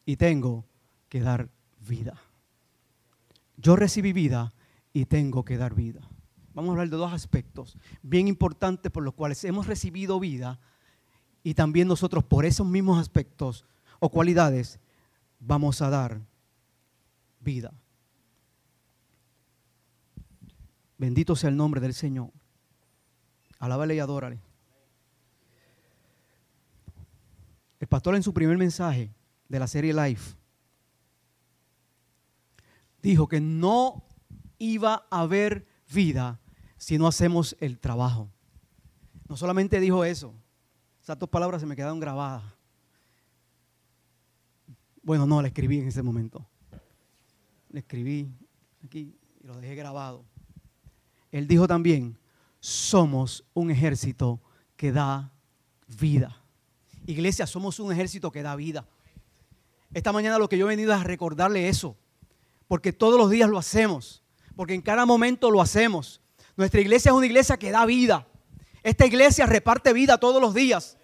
y 0.07 0.15
tengo 0.15 0.65
que 1.09 1.19
dar 1.19 1.49
vida. 1.85 2.15
Yo 3.57 3.75
recibí 3.75 4.13
vida 4.13 4.53
y 4.93 5.05
tengo 5.05 5.43
que 5.43 5.57
dar 5.57 5.75
vida. 5.75 5.99
Vamos 6.53 6.69
a 6.69 6.71
hablar 6.71 6.89
de 6.89 6.95
dos 6.95 7.11
aspectos 7.11 7.77
bien 8.01 8.29
importantes 8.29 8.89
por 8.89 9.03
los 9.03 9.13
cuales 9.13 9.43
hemos 9.43 9.67
recibido 9.67 10.17
vida 10.19 10.59
y 11.43 11.55
también 11.55 11.89
nosotros 11.89 12.23
por 12.23 12.45
esos 12.45 12.65
mismos 12.65 12.99
aspectos 12.99 13.65
o 13.99 14.09
cualidades 14.09 14.79
vamos 15.41 15.81
a 15.81 15.89
dar 15.89 16.21
vida. 17.41 17.73
Bendito 20.97 21.35
sea 21.35 21.49
el 21.49 21.57
nombre 21.57 21.81
del 21.81 21.93
Señor. 21.93 22.31
Alábale 23.59 23.95
y 23.95 23.99
adórale. 23.99 24.39
El 27.81 27.87
pastor 27.87 28.15
en 28.15 28.23
su 28.23 28.33
primer 28.33 28.57
mensaje 28.57 29.16
de 29.49 29.59
la 29.59 29.67
serie 29.67 29.93
Life 29.93 30.35
dijo 33.01 33.27
que 33.27 33.39
no 33.39 34.03
iba 34.57 35.07
a 35.09 35.21
haber 35.21 35.65
vida 35.91 36.39
si 36.77 36.97
no 36.97 37.07
hacemos 37.07 37.55
el 37.59 37.79
trabajo. 37.79 38.29
No 39.27 39.37
solamente 39.37 39.79
dijo 39.79 40.03
eso, 40.03 40.33
esas 41.01 41.17
dos 41.17 41.29
palabras 41.29 41.61
se 41.61 41.67
me 41.67 41.75
quedaron 41.75 41.99
grabadas. 41.99 42.43
Bueno, 45.01 45.25
no, 45.25 45.41
la 45.41 45.47
escribí 45.47 45.79
en 45.79 45.87
ese 45.87 46.03
momento. 46.03 46.45
La 47.69 47.79
escribí 47.79 48.29
aquí 48.83 49.15
y 49.41 49.47
lo 49.47 49.55
dejé 49.57 49.75
grabado. 49.75 50.25
Él 51.31 51.47
dijo 51.47 51.67
también, 51.67 52.17
somos 52.59 53.45
un 53.53 53.71
ejército 53.71 54.41
que 54.75 54.91
da 54.91 55.31
vida. 55.87 56.41
Iglesia, 57.05 57.47
somos 57.47 57.79
un 57.79 57.91
ejército 57.91 58.31
que 58.31 58.43
da 58.43 58.55
vida. 58.55 58.85
Esta 59.93 60.11
mañana 60.11 60.37
lo 60.37 60.49
que 60.49 60.57
yo 60.57 60.65
he 60.65 60.75
venido 60.75 60.93
es 60.93 60.99
a 60.99 61.03
recordarle 61.03 61.69
eso, 61.69 61.97
porque 62.67 62.93
todos 62.93 63.17
los 63.17 63.29
días 63.29 63.49
lo 63.49 63.57
hacemos, 63.57 64.23
porque 64.55 64.73
en 64.73 64.81
cada 64.81 65.05
momento 65.05 65.49
lo 65.49 65.61
hacemos. 65.61 66.21
Nuestra 66.55 66.81
iglesia 66.81 67.09
es 67.09 67.15
una 67.15 67.25
iglesia 67.25 67.57
que 67.57 67.71
da 67.71 67.85
vida. 67.85 68.27
Esta 68.83 69.05
iglesia 69.05 69.45
reparte 69.45 69.93
vida 69.93 70.17
todos 70.17 70.41
los 70.41 70.53
días. 70.53 70.97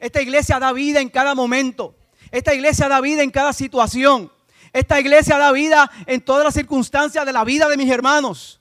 Esta 0.00 0.20
iglesia 0.20 0.58
da 0.58 0.72
vida 0.72 1.00
en 1.00 1.08
cada 1.08 1.34
momento. 1.34 1.96
Esta 2.30 2.54
iglesia 2.54 2.88
da 2.88 3.00
vida 3.00 3.22
en 3.22 3.30
cada 3.30 3.52
situación. 3.52 4.32
Esta 4.72 4.98
iglesia 4.98 5.38
da 5.38 5.52
vida 5.52 5.90
en 6.06 6.20
todas 6.20 6.44
las 6.44 6.54
circunstancias 6.54 7.24
de 7.24 7.32
la 7.32 7.44
vida 7.44 7.68
de 7.68 7.76
mis 7.76 7.90
hermanos. 7.90 8.60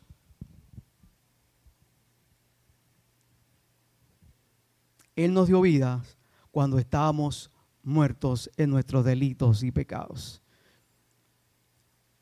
Él 5.16 5.34
nos 5.34 5.48
dio 5.48 5.62
vida 5.62 6.04
cuando 6.52 6.78
estábamos 6.80 7.50
muertos 7.84 8.50
en 8.58 8.70
nuestros 8.70 9.06
delitos 9.06 9.62
y 9.64 9.72
pecados. 9.72 10.42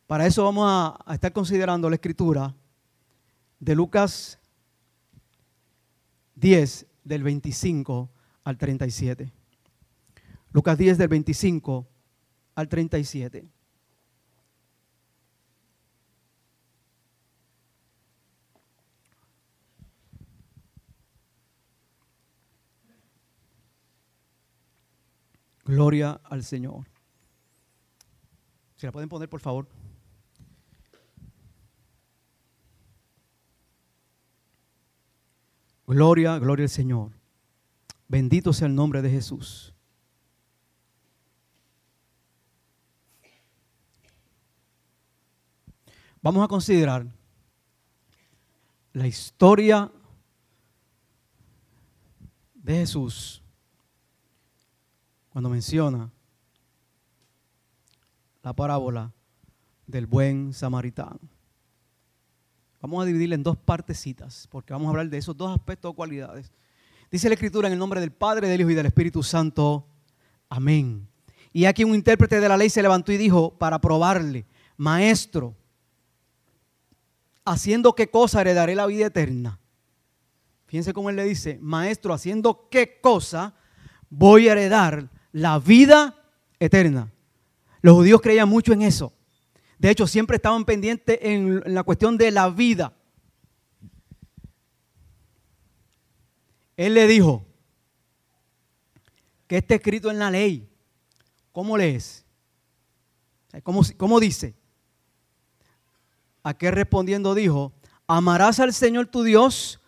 Para 0.08 0.26
eso 0.26 0.44
vamos 0.44 0.66
a, 0.68 1.14
estar 1.14 1.32
considerando 1.32 1.90
la 1.90 1.96
escritura 1.96 2.54
de 3.60 3.76
Lucas 3.76 4.40
10, 6.36 6.88
del 7.04 7.24
25 7.24 8.10
al 8.44 8.58
37. 8.58 9.32
Lucas 10.52 10.78
10, 10.78 10.98
del 10.98 11.08
25 11.08 11.88
al 12.56 12.68
37. 12.68 13.48
Gloria 25.72 26.20
al 26.26 26.44
Señor. 26.44 26.86
¿Se 28.76 28.88
la 28.88 28.92
pueden 28.92 29.08
poner, 29.08 29.30
por 29.30 29.40
favor? 29.40 29.70
Gloria, 35.88 36.38
gloria 36.40 36.66
al 36.66 36.70
Señor. 36.70 37.12
Bendito 38.10 38.52
sea 38.52 38.68
el 38.68 38.76
nombre 38.76 39.02
de 39.02 39.12
Jesús. 39.12 39.74
Vamos 46.22 46.44
a 46.44 46.50
considerar 46.50 47.06
la 48.92 49.08
historia 49.08 49.90
de 52.56 52.74
Jesús 52.74 53.41
cuando 55.32 55.50
menciona 55.50 56.12
la 58.44 58.54
parábola 58.54 59.12
del 59.88 60.06
buen 60.06 60.54
samaritano. 60.54 61.20
Vamos 62.82 63.04
a 63.04 63.06
dividirla 63.06 63.36
en 63.36 63.44
dos 63.44 63.58
partecitas, 63.58 64.48
porque 64.50 64.74
vamos 64.74 64.88
a 64.88 64.90
hablar 64.90 65.10
de 65.10 65.18
esos 65.18 65.38
dos 65.38 65.52
aspectos 65.52 65.92
o 65.92 65.94
cualidades. 65.94 66.52
Dice 67.12 67.30
la 67.30 67.36
Escritura 67.36 67.68
en 67.68 67.74
el 67.74 67.80
nombre 67.80 68.00
del 68.00 68.12
Padre, 68.12 68.48
del 68.48 68.62
Hijo 68.62 68.72
y 68.72 68.76
del 68.76 68.88
Espíritu 68.88 69.22
Santo. 69.22 69.88
Amén. 70.50 71.08
Y 71.54 71.66
aquí 71.66 71.84
un 71.84 71.94
intérprete 71.94 72.40
de 72.40 72.50
la 72.50 72.58
ley 72.58 72.70
se 72.70 72.82
levantó 72.82 73.12
y 73.12 73.18
dijo 73.18 73.58
para 73.58 73.80
probarle, 73.80 74.46
maestro, 74.78 75.56
haciendo 77.46 77.94
qué 77.94 78.10
cosa 78.10 78.42
heredaré 78.42 78.76
la 78.76 78.88
vida 78.88 79.08
eterna. 79.08 79.60
Fíjense 80.66 80.94
cómo 80.94 81.10
él 81.10 81.18
le 81.18 81.26
dice, 81.26 81.60
maestro, 81.62 82.14
haciendo 82.14 82.70
qué 82.70 83.00
cosa 83.02 83.54
voy 84.10 84.48
a 84.48 84.54
heredar 84.54 85.10
la 85.32 85.60
vida 85.60 86.16
eterna. 86.60 87.12
Los 87.82 87.96
judíos 87.96 88.22
creían 88.22 88.50
mucho 88.50 88.74
en 88.74 88.82
eso. 88.82 89.14
De 89.78 89.90
hecho, 89.90 90.06
siempre 90.06 90.36
estaban 90.36 90.66
pendientes 90.66 91.18
en, 91.22 91.62
la 91.66 91.84
cuestión 91.84 92.18
de 92.18 92.32
la 92.32 92.50
vida. 92.50 92.94
Él 96.78 96.94
le 96.94 97.08
dijo 97.08 97.46
que 99.48 99.58
está 99.58 99.76
escrito 99.76 100.12
en 100.12 100.20
la 100.20 100.30
ley. 100.30 100.70
¿Cómo 101.52 101.78
lees? 101.78 102.26
¿Cómo, 103.64 103.82
cómo 103.98 104.20
dice? 104.20 104.56
A 106.44 106.54
qué 106.54 106.72
respondiendo 106.72 107.36
dijo, 107.36 107.74
amarás 108.08 108.60
al 108.60 108.74
Señor 108.74 109.08
tu 109.08 109.24
Dios 109.24 109.80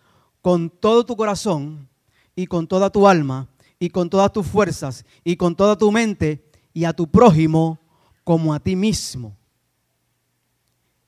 con 0.42 0.68
todo 0.68 1.06
tu 1.06 1.16
corazón 1.16 1.88
y 2.36 2.46
con 2.46 2.66
toda 2.66 2.90
tu 2.90 3.08
alma 3.08 3.48
y 3.78 3.90
con 3.90 4.08
todas 4.08 4.32
tus 4.32 4.46
fuerzas 4.46 5.04
y 5.24 5.36
con 5.36 5.54
toda 5.54 5.76
tu 5.76 5.90
mente 5.90 6.44
y 6.72 6.84
a 6.84 6.92
tu 6.92 7.10
prójimo 7.10 7.78
como 8.24 8.54
a 8.54 8.60
ti 8.60 8.76
mismo. 8.76 9.36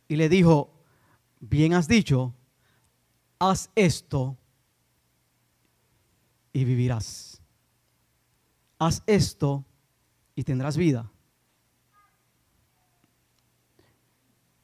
Y 0.09 0.17
le 0.17 0.29
dijo, 0.29 0.71
bien 1.41 1.75
has 1.75 1.89
dicho, 1.89 2.35
haz 3.39 3.71
esto 3.75 4.37
y 6.53 6.65
vivirás. 6.65 7.41
Haz 8.79 9.03
esto 9.07 9.65
y 10.35 10.45
tendrás 10.45 10.77
vida. 10.77 11.11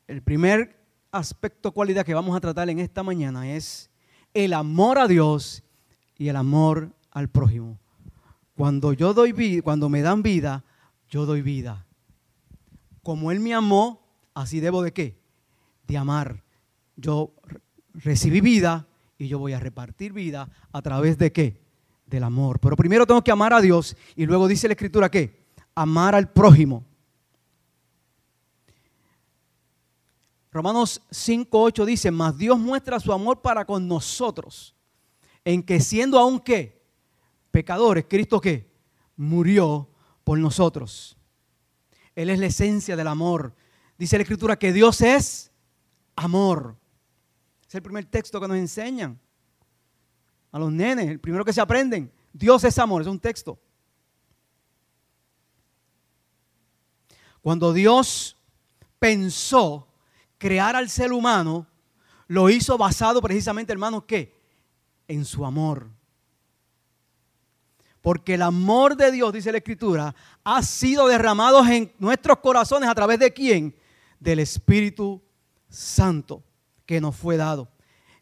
El 0.07 0.23
primer 0.23 0.79
aspecto, 1.11 1.73
cualidad 1.73 2.05
que 2.05 2.15
vamos 2.15 2.37
a 2.37 2.41
tratar 2.41 2.69
en 2.69 2.79
esta 2.79 3.03
mañana 3.03 3.51
es 3.55 3.91
el 4.35 4.53
amor 4.53 4.99
a 4.99 5.09
Dios 5.09 5.63
y 6.19 6.29
el 6.29 6.37
amor 6.37 6.93
al 7.11 7.29
prójimo. 7.29 7.79
Cuando 8.57 8.93
yo 8.93 9.15
doy 9.15 9.33
vida, 9.33 9.63
cuando 9.63 9.89
me 9.89 10.03
dan 10.03 10.23
vida, 10.23 10.65
yo 11.09 11.27
doy 11.27 11.43
vida. 11.43 11.87
Como 13.03 13.33
Él 13.33 13.41
me 13.41 13.55
amó, 13.55 14.07
así 14.35 14.61
debo 14.61 14.83
de 14.83 14.93
qué? 14.93 15.19
De 15.87 15.97
amar. 15.97 16.43
Yo 16.97 17.35
recibí 17.95 18.41
vida 18.41 18.87
y 19.19 19.29
yo 19.29 19.39
voy 19.39 19.53
a 19.53 19.61
repartir 19.61 20.13
vida 20.13 20.49
a 20.73 20.83
través 20.83 21.19
de 21.19 21.33
qué? 21.33 21.61
Del 22.07 22.25
amor. 22.25 22.61
Pero 22.61 22.77
primero 22.77 23.07
tengo 23.07 23.23
que 23.23 23.31
amar 23.31 23.53
a 23.53 23.61
Dios 23.61 23.97
y 24.17 24.27
luego 24.27 24.49
dice 24.49 24.69
la 24.69 24.75
escritura 24.75 25.11
qué? 25.11 25.43
Amar 25.75 26.15
al 26.15 26.31
prójimo. 26.31 26.85
Romanos 30.51 31.01
5.8 31.11 31.87
dice, 31.87 32.11
mas 32.11 32.37
Dios 32.37 32.59
muestra 32.59 33.01
su 33.01 33.11
amor 33.11 33.41
para 33.41 33.65
con 33.65 33.89
nosotros, 33.89 34.75
en 35.47 35.63
que 35.63 35.81
siendo 35.81 36.19
aún 36.19 36.39
qué? 36.39 36.82
Pecadores, 37.53 38.07
Cristo 38.09 38.41
que 38.41 38.69
murió 39.17 39.89
por 40.25 40.39
nosotros. 40.39 41.17
Él 42.17 42.31
es 42.31 42.41
la 42.41 42.47
esencia 42.47 42.97
del 42.97 43.07
amor. 43.07 43.55
Dice 43.97 44.17
la 44.17 44.23
Escritura 44.23 44.59
que 44.59 44.73
Dios 44.73 45.01
es 45.01 45.53
amor. 46.17 46.77
Es 47.69 47.75
el 47.77 47.83
primer 47.83 48.07
texto 48.07 48.41
que 48.41 48.49
nos 48.49 48.57
enseñan 48.57 49.21
a 50.51 50.59
los 50.59 50.73
nenes, 50.73 51.09
el 51.09 51.21
primero 51.21 51.45
que 51.45 51.53
se 51.53 51.61
aprenden. 51.61 52.13
Dios 52.33 52.65
es 52.65 52.77
amor, 52.79 53.03
es 53.03 53.09
un 53.09 53.21
texto. 53.21 53.59
Cuando 57.41 57.73
Dios 57.73 58.37
pensó 58.99 59.89
crear 60.39 60.75
al 60.75 60.91
ser 60.91 61.13
humano, 61.13 61.67
lo 62.27 62.51
hizo 62.51 62.77
basado 62.77 63.23
precisamente, 63.23 63.73
hermanos, 63.73 64.05
¿qué? 64.07 64.43
en 65.09 65.25
su 65.25 65.45
amor. 65.45 65.91
Porque 68.03 68.35
el 68.35 68.43
amor 68.43 68.97
de 68.97 69.13
Dios, 69.13 69.33
dice 69.33 69.53
la 69.53 69.59
Escritura, 69.59 70.15
ha 70.43 70.63
sido 70.63 71.07
derramado 71.07 71.65
en 71.67 71.93
nuestros 71.99 72.39
corazones 72.39 72.89
a 72.89 72.95
través 72.95 73.21
de 73.21 73.33
quién? 73.33 73.77
Del 74.19 74.41
Espíritu 74.41 75.23
Santo 75.69 76.43
que 76.85 77.01
nos 77.01 77.17
fue 77.17 77.37
dado. 77.37 77.71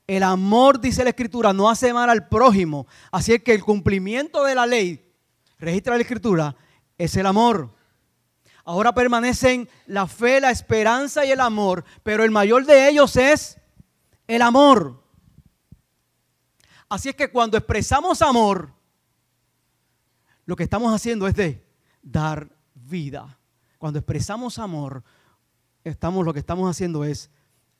El 0.07 0.23
amor, 0.23 0.81
dice 0.81 1.03
la 1.03 1.11
Escritura, 1.11 1.53
no 1.53 1.71
hace 1.71 1.95
mal 1.95 2.11
al 2.11 2.29
prójimo. 2.29 2.87
Así 3.11 3.33
es 3.33 3.43
que 3.43 3.55
el 3.55 3.65
cumplimiento 3.65 4.45
de 4.45 4.55
la 4.55 4.67
ley, 4.67 5.13
registra 5.59 5.95
la 5.95 6.03
Escritura, 6.03 6.57
es 6.99 7.17
el 7.17 7.25
amor. 7.27 7.75
Ahora 8.65 8.93
permanecen 8.93 9.69
la 9.87 10.07
fe, 10.07 10.41
la 10.41 10.51
esperanza 10.51 11.25
y 11.25 11.31
el 11.31 11.41
amor, 11.41 11.85
pero 12.03 12.23
el 12.23 12.31
mayor 12.31 12.67
de 12.67 12.89
ellos 12.89 13.17
es 13.17 13.59
el 14.27 14.43
amor. 14.43 15.03
Así 16.89 17.09
es 17.09 17.15
que 17.15 17.31
cuando 17.31 17.57
expresamos 17.57 18.21
amor, 18.21 18.75
lo 20.47 20.57
que 20.57 20.65
estamos 20.65 20.95
haciendo 20.95 21.27
es 21.27 21.35
de 21.35 21.65
dar 22.03 22.51
vida. 22.75 23.39
Cuando 23.79 23.99
expresamos 23.99 24.59
amor, 24.59 25.03
estamos, 25.85 26.25
lo 26.25 26.33
que 26.33 26.41
estamos 26.41 26.71
haciendo 26.71 27.05
es 27.05 27.31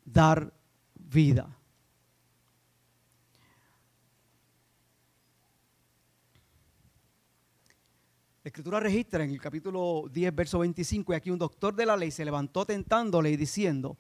dar 0.05 0.53
vida. 0.95 1.57
La 8.43 8.49
escritura 8.49 8.81
registra 8.81 9.23
en 9.23 9.31
el 9.31 9.41
capítulo 9.41 10.05
10, 10.11 10.35
verso 10.35 10.59
25, 10.61 11.13
y 11.13 11.17
aquí 11.17 11.31
un 11.31 11.39
doctor 11.39 11.75
de 11.75 11.85
la 11.85 11.97
ley 11.97 12.11
se 12.11 12.25
levantó 12.25 12.65
tentándole 12.65 13.31
y 13.31 13.37
diciendo, 13.37 13.99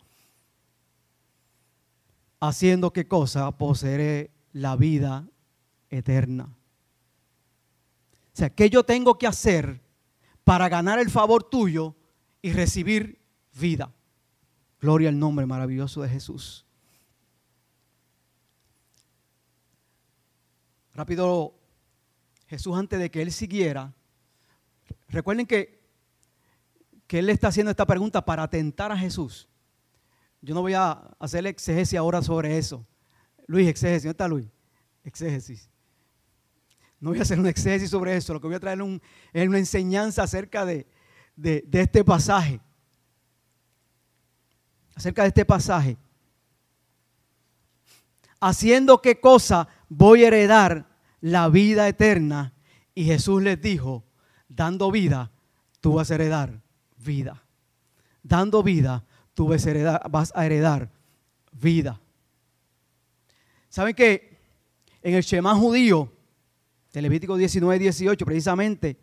haciendo 2.40 2.90
qué 2.92 3.06
cosa, 3.06 3.50
poseeré 3.58 4.30
la 4.52 4.76
vida 4.76 5.28
eterna. 5.90 6.56
O 8.32 8.36
sea, 8.36 8.50
¿qué 8.50 8.70
yo 8.70 8.84
tengo 8.84 9.18
que 9.18 9.26
hacer 9.26 9.82
para 10.44 10.68
ganar 10.68 10.98
el 10.98 11.10
favor 11.10 11.42
tuyo 11.44 11.96
y 12.42 12.52
recibir 12.52 13.20
vida? 13.52 13.92
Gloria 14.80 15.08
al 15.08 15.18
nombre 15.18 15.46
maravilloso 15.46 16.02
de 16.02 16.08
Jesús. 16.08 16.66
Rápido, 20.94 21.54
Jesús 22.46 22.76
antes 22.76 22.98
de 22.98 23.10
que 23.10 23.22
él 23.22 23.32
siguiera, 23.32 23.94
Recuerden 25.10 25.46
que, 25.46 25.80
que 27.06 27.18
él 27.18 27.30
está 27.30 27.48
haciendo 27.48 27.70
esta 27.70 27.86
pregunta 27.86 28.24
para 28.24 28.48
tentar 28.48 28.92
a 28.92 28.96
Jesús. 28.96 29.48
Yo 30.40 30.54
no 30.54 30.62
voy 30.62 30.74
a 30.74 30.92
hacer 31.18 31.46
exégesis 31.46 31.98
ahora 31.98 32.22
sobre 32.22 32.56
eso. 32.56 32.86
Luis, 33.46 33.68
exégesis, 33.68 34.04
¿dónde 34.04 34.12
está 34.12 34.28
Luis? 34.28 34.46
Exégesis. 35.04 35.69
No 37.00 37.10
voy 37.10 37.18
a 37.18 37.22
hacer 37.22 37.40
un 37.40 37.46
exégesis 37.46 37.90
sobre 37.90 38.14
eso. 38.16 38.34
Lo 38.34 38.40
que 38.40 38.46
voy 38.46 38.56
a 38.56 38.60
traer 38.60 38.78
es 39.32 39.48
una 39.48 39.58
enseñanza 39.58 40.22
acerca 40.22 40.66
de, 40.66 40.86
de 41.34 41.64
este 41.72 42.04
pasaje. 42.04 42.60
Acerca 44.94 45.22
de 45.22 45.28
este 45.28 45.44
pasaje. 45.46 45.96
Haciendo 48.38 49.00
qué 49.00 49.18
cosa 49.18 49.68
voy 49.88 50.24
a 50.24 50.28
heredar 50.28 50.86
la 51.20 51.48
vida 51.48 51.88
eterna. 51.88 52.52
Y 52.94 53.04
Jesús 53.04 53.42
les 53.42 53.60
dijo, 53.60 54.04
dando 54.48 54.90
vida, 54.90 55.30
tú 55.80 55.94
vas 55.94 56.10
a 56.10 56.16
heredar 56.16 56.60
vida. 56.98 57.42
Dando 58.22 58.62
vida, 58.62 59.04
tú 59.32 59.48
vas 59.48 59.64
a 59.64 59.70
heredar, 59.70 60.10
vas 60.10 60.32
a 60.34 60.44
heredar 60.44 60.90
vida. 61.52 61.98
¿Saben 63.70 63.94
que 63.94 64.38
en 65.02 65.14
el 65.14 65.22
Shema 65.22 65.54
judío, 65.54 66.12
de 66.92 67.02
Levítico 67.02 67.36
19, 67.36 67.78
18, 67.78 68.24
precisamente, 68.24 68.98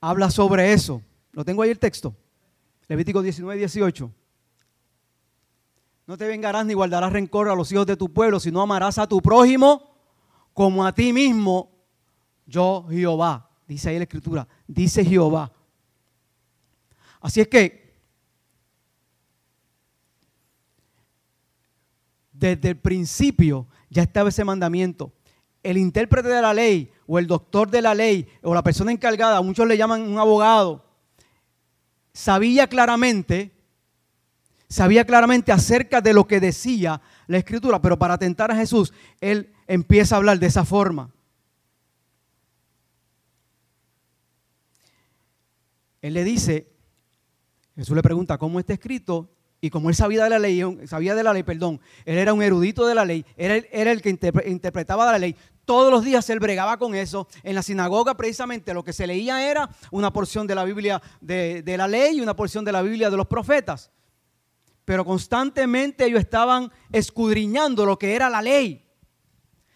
habla 0.00 0.30
sobre 0.30 0.72
eso? 0.72 1.02
Lo 1.32 1.44
tengo 1.44 1.62
ahí 1.62 1.70
el 1.70 1.78
texto. 1.78 2.14
Levítico 2.88 3.22
19, 3.22 3.58
18. 3.58 4.10
No 6.06 6.16
te 6.16 6.26
vengarás 6.26 6.64
ni 6.64 6.72
guardarás 6.72 7.12
rencor 7.12 7.48
a 7.50 7.54
los 7.54 7.70
hijos 7.70 7.86
de 7.86 7.96
tu 7.96 8.12
pueblo, 8.12 8.40
sino 8.40 8.62
amarás 8.62 8.98
a 8.98 9.06
tu 9.06 9.20
prójimo 9.20 9.94
como 10.54 10.84
a 10.84 10.92
ti 10.92 11.12
mismo, 11.12 11.70
yo 12.46 12.86
Jehová 12.90 13.48
dice 13.68 13.90
ahí 13.90 13.96
la 13.98 14.04
escritura, 14.04 14.48
dice 14.66 15.04
Jehová. 15.04 15.52
Así 17.20 17.40
es 17.40 17.48
que 17.48 17.94
desde 22.32 22.70
el 22.70 22.78
principio 22.78 23.66
ya 23.90 24.02
estaba 24.02 24.30
ese 24.30 24.44
mandamiento. 24.44 25.12
El 25.62 25.76
intérprete 25.76 26.28
de 26.28 26.42
la 26.42 26.54
ley 26.54 26.90
o 27.06 27.18
el 27.18 27.26
doctor 27.26 27.70
de 27.70 27.82
la 27.82 27.94
ley 27.94 28.28
o 28.42 28.54
la 28.54 28.62
persona 28.62 28.92
encargada, 28.92 29.42
muchos 29.42 29.66
le 29.66 29.76
llaman 29.76 30.02
un 30.02 30.18
abogado, 30.18 30.84
sabía 32.12 32.66
claramente, 32.66 33.52
sabía 34.68 35.04
claramente 35.04 35.52
acerca 35.52 36.00
de 36.00 36.12
lo 36.12 36.26
que 36.26 36.40
decía 36.40 37.00
la 37.26 37.38
escritura, 37.38 37.80
pero 37.82 37.98
para 37.98 38.14
atentar 38.14 38.50
a 38.50 38.56
Jesús, 38.56 38.92
él 39.20 39.52
empieza 39.66 40.14
a 40.14 40.18
hablar 40.18 40.38
de 40.38 40.46
esa 40.46 40.64
forma. 40.64 41.10
él 46.00 46.14
le 46.14 46.24
dice, 46.24 46.68
Jesús 47.76 47.94
le 47.94 48.02
pregunta 48.02 48.38
cómo 48.38 48.60
está 48.60 48.72
escrito 48.72 49.30
y 49.60 49.70
como 49.70 49.88
él 49.88 49.94
sabía 49.96 50.24
de 50.24 50.30
la 50.30 50.38
ley, 50.38 50.62
sabía 50.86 51.14
de 51.14 51.22
la 51.22 51.32
ley, 51.32 51.42
perdón, 51.42 51.80
él 52.04 52.18
era 52.18 52.32
un 52.32 52.42
erudito 52.42 52.86
de 52.86 52.94
la 52.94 53.04
ley, 53.04 53.24
era, 53.36 53.56
era 53.72 53.90
el 53.90 54.00
que 54.00 54.10
interpretaba 54.10 55.10
la 55.10 55.18
ley. 55.18 55.34
Todos 55.64 55.90
los 55.90 56.04
días 56.04 56.30
él 56.30 56.38
bregaba 56.38 56.78
con 56.78 56.94
eso. 56.94 57.28
En 57.42 57.54
la 57.54 57.62
sinagoga 57.62 58.16
precisamente 58.16 58.72
lo 58.72 58.84
que 58.84 58.92
se 58.92 59.06
leía 59.06 59.50
era 59.50 59.68
una 59.90 60.12
porción 60.12 60.46
de 60.46 60.54
la 60.54 60.64
Biblia 60.64 61.02
de, 61.20 61.62
de 61.62 61.76
la 61.76 61.88
ley 61.88 62.18
y 62.18 62.20
una 62.20 62.36
porción 62.36 62.64
de 62.64 62.72
la 62.72 62.82
Biblia 62.82 63.10
de 63.10 63.16
los 63.16 63.26
profetas. 63.26 63.90
Pero 64.84 65.04
constantemente 65.04 66.06
ellos 66.06 66.20
estaban 66.20 66.72
escudriñando 66.92 67.84
lo 67.84 67.98
que 67.98 68.14
era 68.14 68.30
la 68.30 68.40
ley, 68.40 68.88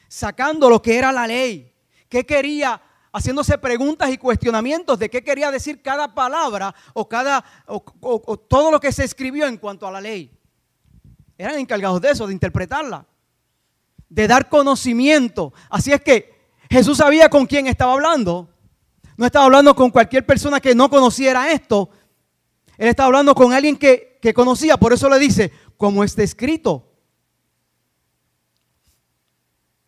sacando 0.09 0.71
lo 0.71 0.81
que 0.81 0.97
era 0.97 1.13
la 1.13 1.27
ley. 1.27 1.75
¿Qué 2.09 2.25
quería 2.25 2.81
haciéndose 3.13 3.59
preguntas 3.59 4.11
y 4.11 4.17
cuestionamientos 4.17 4.99
de 4.99 5.11
qué 5.11 5.23
quería 5.23 5.51
decir 5.51 5.83
cada 5.83 6.15
palabra 6.15 6.75
o, 6.95 7.09
cada, 7.09 7.45
o, 7.67 8.37
todo 8.37 8.71
lo 8.71 8.81
que 8.81 8.91
se 8.91 9.05
escribió 9.05 9.47
en 9.47 9.59
cuanto 9.59 9.87
a 9.87 9.93
la 9.93 10.01
ley. 10.01 10.31
Eran 11.37 11.59
encargados 11.59 12.01
de 12.01 12.11
eso, 12.11 12.27
de 12.27 12.33
interpretarla, 12.33 13.07
de 14.09 14.27
dar 14.27 14.49
conocimiento. 14.49 15.53
Así 15.69 15.93
es 15.93 16.01
que 16.01 16.33
Jesús 16.71 16.99
sabía 16.99 17.29
con 17.29 17.47
quién 17.47 17.67
estaba 17.67 17.93
hablando. 17.93 18.49
No 19.17 19.27
estaba 19.27 19.45
hablando 19.45 19.77
con 19.77 19.91
cualquier 19.91 20.25
persona 20.25 20.61
que 20.61 20.75
no 20.75 20.89
conociera 20.89 21.53
esto. 21.53 21.91
Él 22.79 22.89
estaba 22.89 23.09
hablando 23.09 23.35
con 23.35 23.53
alguien 23.53 23.77
que, 23.77 24.19
que 24.23 24.33
conocía. 24.33 24.79
Por 24.79 24.93
eso 24.93 25.09
le 25.09 25.19
dice, 25.19 25.53
como 25.77 26.03
está 26.03 26.23
escrito. 26.23 26.89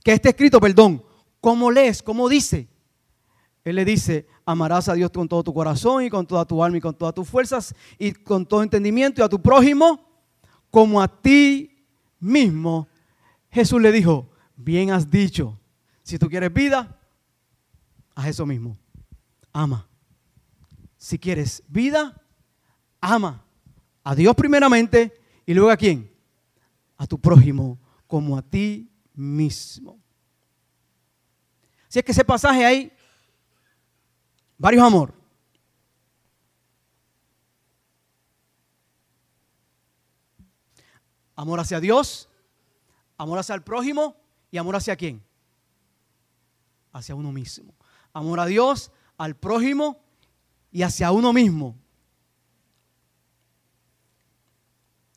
Que 0.03 0.13
está 0.13 0.29
escrito, 0.29 0.61
perdón. 0.61 1.03
¿Cómo 1.41 1.71
lees? 1.71 2.03
¿Cómo 2.03 2.29
dice? 2.29 2.69
Él 3.65 3.77
le 3.77 3.85
dice, 3.85 4.27
amarás 4.45 4.89
a 4.89 4.95
Dios 4.95 5.11
con 5.11 5.27
todo 5.27 5.43
tu 5.43 5.55
corazón 5.55 6.05
y 6.05 6.11
con 6.11 6.27
toda 6.27 6.45
tu 6.45 6.63
alma 6.63 6.77
y 6.77 6.81
con 6.83 6.95
todas 6.95 7.15
tus 7.15 7.27
fuerzas 7.27 7.75
y 7.99 8.13
con 8.13 8.45
todo 8.45 8.63
entendimiento 8.63 9.23
y 9.23 9.25
a 9.25 9.29
tu 9.29 9.41
prójimo 9.41 10.07
como 10.71 11.01
a 11.01 11.09
ti 11.09 11.87
mismo. 12.21 12.87
Jesús 13.51 13.81
le 13.81 13.91
dijo, 13.91 14.31
bien 14.55 14.91
has 14.91 15.11
dicho, 15.11 15.59
si 16.03 16.19
tú 16.19 16.29
quieres 16.29 16.53
vida, 16.53 17.01
haz 18.15 18.27
eso 18.27 18.45
mismo. 18.45 18.77
Ama. 19.53 19.89
Si 20.99 21.19
quieres 21.19 21.63
vida, 21.69 22.21
ama. 23.01 23.45
A 24.03 24.15
Dios 24.15 24.35
primeramente 24.35 25.15
y 25.47 25.55
luego 25.55 25.71
a 25.71 25.77
quién? 25.77 26.13
A 26.99 27.07
tu 27.07 27.19
prójimo 27.19 27.79
como 28.07 28.37
a 28.37 28.43
ti 28.43 28.91
mismo. 29.15 29.99
Si 31.89 31.99
es 31.99 32.05
que 32.05 32.13
ese 32.13 32.25
pasaje 32.25 32.67
ahí 32.67 32.93
Varios 34.59 34.83
amor. 34.83 35.15
Amor 41.37 41.59
hacia 41.59 41.81
Dios, 41.81 42.29
amor 43.19 43.39
hacia 43.39 43.55
el 43.55 43.63
prójimo 43.63 44.17
y 44.51 44.59
amor 44.59 44.77
hacia 44.77 44.95
quién? 44.95 45.23
Hacia 46.93 47.15
uno 47.15 47.33
mismo. 47.33 47.75
Amor 48.13 48.39
a 48.39 48.47
Dios, 48.47 48.93
al 49.19 49.35
prójimo 49.35 50.01
y 50.71 50.83
hacia 50.83 51.11
uno 51.11 51.33
mismo. 51.33 51.77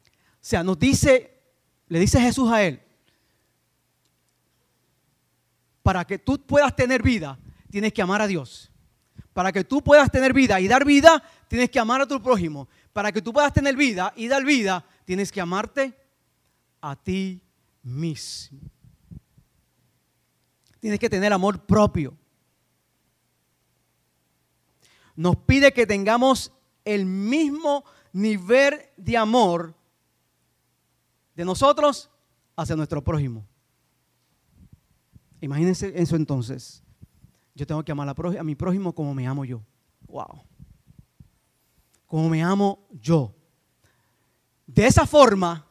O 0.01 0.49
sea, 0.49 0.63
nos 0.63 0.79
dice, 0.79 1.39
le 1.87 1.99
dice 1.99 2.19
Jesús 2.19 2.49
a 2.51 2.63
él, 2.63 2.81
para 5.83 6.05
que 6.05 6.17
tú 6.17 6.41
puedas 6.45 6.75
tener 6.75 7.03
vida, 7.03 7.37
tienes 7.69 7.93
que 7.93 8.01
amar 8.01 8.21
a 8.21 8.27
Dios. 8.27 8.71
Para 9.37 9.51
que 9.51 9.63
tú 9.63 9.83
puedas 9.83 10.09
tener 10.09 10.33
vida 10.33 10.59
y 10.59 10.67
dar 10.67 10.83
vida, 10.83 11.21
tienes 11.47 11.69
que 11.69 11.77
amar 11.77 12.01
a 12.01 12.07
tu 12.07 12.19
prójimo. 12.23 12.67
Para 12.91 13.11
que 13.11 13.21
tú 13.21 13.31
puedas 13.31 13.53
tener 13.53 13.75
vida 13.75 14.11
y 14.15 14.27
dar 14.27 14.43
vida, 14.43 14.83
tienes 15.05 15.31
que 15.31 15.39
amarte 15.39 15.93
a 16.81 16.95
ti 16.95 17.39
mismo. 17.83 18.59
tienes 20.79 20.99
que 20.99 21.07
tener 21.07 21.31
amor 21.31 21.67
propio. 21.67 22.17
Nos 25.15 25.35
pide 25.35 25.71
que 25.71 25.85
tengamos 25.85 26.51
el 26.83 27.05
mismo 27.05 27.83
nivel 28.13 28.89
de 28.97 29.17
amor 29.17 29.75
de 31.35 31.45
nosotros 31.45 32.09
hacia 32.55 32.75
nuestro 32.75 33.03
prójimo. 33.03 33.45
Imagínense 35.41 35.93
eso 35.95 36.15
entonces. 36.15 36.81
Yo 37.57 37.65
tengo 37.65 37.83
que 37.83 37.91
amar 37.91 38.07
a, 38.07 38.43
mi 38.43 38.53
prójimo 38.53 38.93
como 38.93 39.15
me 39.15 39.25
amo 39.25 39.43
yo. 39.43 39.63
Wow. 40.07 40.43
Como 42.05 42.29
me 42.29 42.43
amo 42.43 42.87
yo. 42.91 43.33
De 44.67 44.85
esa 44.85 45.07
forma 45.07 45.65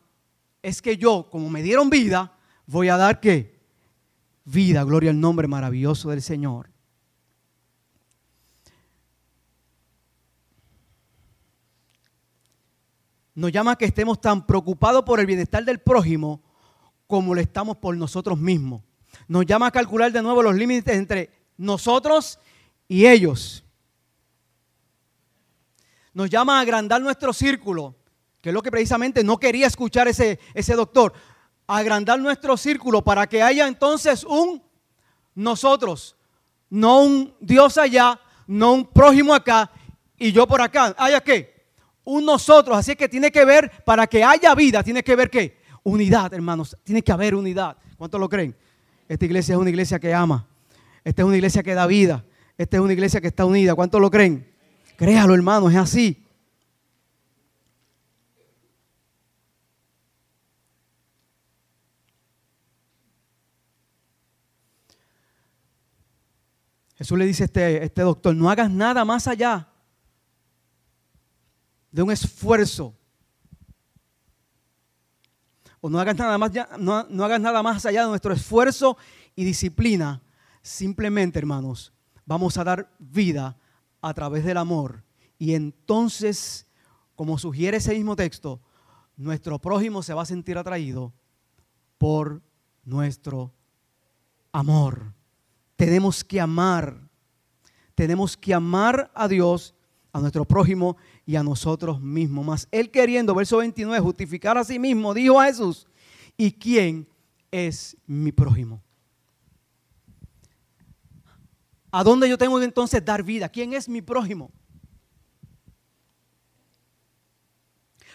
es 0.62 0.83
que 0.83 0.96
yo, 0.96 1.29
como 1.31 1.49
me 1.49 1.62
dieron 1.62 1.88
vida, 1.88 2.37
voy 2.66 2.88
a 2.88 2.96
dar 2.96 3.20
qué? 3.20 3.61
Vida, 4.44 4.83
gloria 4.83 5.11
al 5.11 5.20
nombre 5.20 5.46
maravilloso 5.46 6.11
del 6.11 6.22
Señor. 6.22 6.70
Nos 13.37 13.53
llama 13.53 13.72
a 13.72 13.77
que 13.77 13.85
estemos 13.85 14.20
tan 14.20 14.44
preocupados 14.44 15.05
por 15.05 15.20
el 15.20 15.27
bienestar 15.27 15.64
del 15.64 15.79
prójimo 15.79 16.42
como 17.07 17.33
lo 17.33 17.40
estamos 17.40 17.77
por 17.77 17.96
nosotros 17.96 18.40
mismos. 18.40 18.83
Nos 19.29 19.46
llama 19.46 19.68
a 19.68 19.70
calcular 19.70 20.11
de 20.11 20.20
nuevo 20.20 20.42
los 20.42 20.57
límites 20.57 20.96
entre 20.96 21.45
nosotros 21.56 22.38
y 22.88 23.06
ellos. 23.06 23.64
Nos 26.12 26.30
llama 26.30 26.58
a 26.58 26.60
agrandar 26.62 27.00
nuestro 27.00 27.32
círculo, 27.32 27.94
que 28.40 28.50
es 28.50 28.54
lo 28.54 28.62
que 28.62 28.70
precisamente 28.70 29.22
no 29.22 29.38
quería 29.38 29.66
escuchar 29.66 30.08
ese, 30.08 30.38
ese 30.54 30.74
doctor. 30.74 31.12
agrandar 31.68 32.18
nuestro 32.20 32.56
círculo 32.56 33.02
para 33.02 33.26
que 33.26 33.42
haya 33.42 33.66
entonces 33.66 34.22
un 34.22 34.62
nosotros, 35.34 36.16
no 36.70 37.02
un 37.02 37.34
Dios 37.40 37.76
allá, 37.76 38.20
no 38.46 38.72
un 38.72 38.86
prójimo 38.86 39.34
acá 39.34 39.70
y 40.16 40.32
yo 40.32 40.46
por 40.46 40.60
acá. 40.60 40.94
¿Haya 40.98 41.20
qué? 41.20 41.66
Un 42.04 42.24
nosotros. 42.24 42.76
Así 42.76 42.96
que 42.96 43.08
tiene 43.08 43.30
que 43.30 43.44
ver, 43.44 43.84
para 43.84 44.06
que 44.06 44.24
haya 44.24 44.54
vida, 44.54 44.82
tiene 44.82 45.02
que 45.02 45.16
ver 45.16 45.28
qué? 45.28 45.58
Unidad, 45.82 46.32
hermanos. 46.32 46.76
Tiene 46.84 47.02
que 47.02 47.12
haber 47.12 47.34
unidad. 47.34 47.76
¿Cuántos 47.96 48.20
lo 48.20 48.28
creen? 48.28 48.56
Esta 49.08 49.24
iglesia 49.24 49.54
es 49.54 49.58
una 49.58 49.70
iglesia 49.70 49.98
que 49.98 50.14
ama. 50.14 50.46
Esta 51.06 51.22
es 51.22 51.26
una 51.26 51.36
iglesia 51.36 51.62
que 51.62 51.72
da 51.72 51.86
vida. 51.86 52.24
Esta 52.58 52.78
es 52.78 52.82
una 52.82 52.92
iglesia 52.92 53.20
que 53.20 53.28
está 53.28 53.44
unida. 53.44 53.76
¿Cuántos 53.76 54.00
lo 54.00 54.10
creen? 54.10 54.52
Créalo, 54.96 55.34
hermanos, 55.34 55.70
es 55.70 55.78
así. 55.78 56.26
Jesús 66.96 67.16
le 67.16 67.24
dice 67.24 67.44
a 67.44 67.46
este, 67.46 67.84
este 67.84 68.02
doctor, 68.02 68.34
no 68.34 68.50
hagas 68.50 68.68
nada 68.68 69.04
más 69.04 69.28
allá 69.28 69.68
de 71.92 72.02
un 72.02 72.10
esfuerzo. 72.10 72.96
O 75.80 75.88
no 75.88 76.00
hagas 76.00 76.16
nada 76.16 76.36
más, 76.36 76.50
no, 76.80 77.04
no 77.04 77.24
hagas 77.24 77.40
nada 77.40 77.62
más 77.62 77.86
allá 77.86 78.02
de 78.02 78.08
nuestro 78.08 78.32
esfuerzo 78.32 78.98
y 79.36 79.44
disciplina. 79.44 80.20
Simplemente, 80.66 81.38
hermanos, 81.38 81.92
vamos 82.24 82.59
a 82.59 82.64
dar 82.64 82.92
vida 82.98 83.57
a 84.00 84.12
través 84.12 84.44
del 84.44 84.57
amor. 84.57 85.05
Y 85.38 85.55
entonces, 85.55 86.66
como 87.14 87.38
sugiere 87.38 87.76
ese 87.76 87.94
mismo 87.94 88.16
texto, 88.16 88.61
nuestro 89.16 89.61
prójimo 89.61 90.02
se 90.02 90.12
va 90.12 90.22
a 90.22 90.26
sentir 90.26 90.59
atraído 90.59 91.12
por 91.98 92.42
nuestro 92.85 93.55
amor. 94.50 95.14
Tenemos 95.76 96.24
que 96.24 96.40
amar. 96.40 97.00
Tenemos 97.94 98.37
que 98.37 98.52
amar 98.52 99.12
a 99.14 99.29
Dios, 99.29 99.72
a 100.12 100.18
nuestro 100.18 100.44
prójimo 100.44 100.96
y 101.24 101.37
a 101.37 101.44
nosotros 101.44 102.00
mismos. 102.00 102.44
Más 102.44 102.68
Él 102.72 102.90
queriendo, 102.90 103.37
verso 103.37 103.59
29, 103.59 104.00
justificar 104.00 104.59
a 104.59 104.64
sí 104.64 104.81
mismo, 104.81 105.14
dijo 105.14 105.40
a 105.40 105.44
Jesús, 105.44 105.87
¿y 106.37 106.50
quién 106.50 107.07
es 107.52 107.96
mi 108.05 108.33
prójimo? 108.33 108.83
¿A 111.96 112.04
dónde 112.04 112.28
yo 112.28 112.37
tengo 112.37 112.59
que 112.59 112.66
entonces 112.66 113.02
dar 113.02 113.22
vida? 113.22 113.48
¿Quién 113.48 113.72
es 113.72 113.88
mi 113.88 114.02
prójimo? 114.02 114.52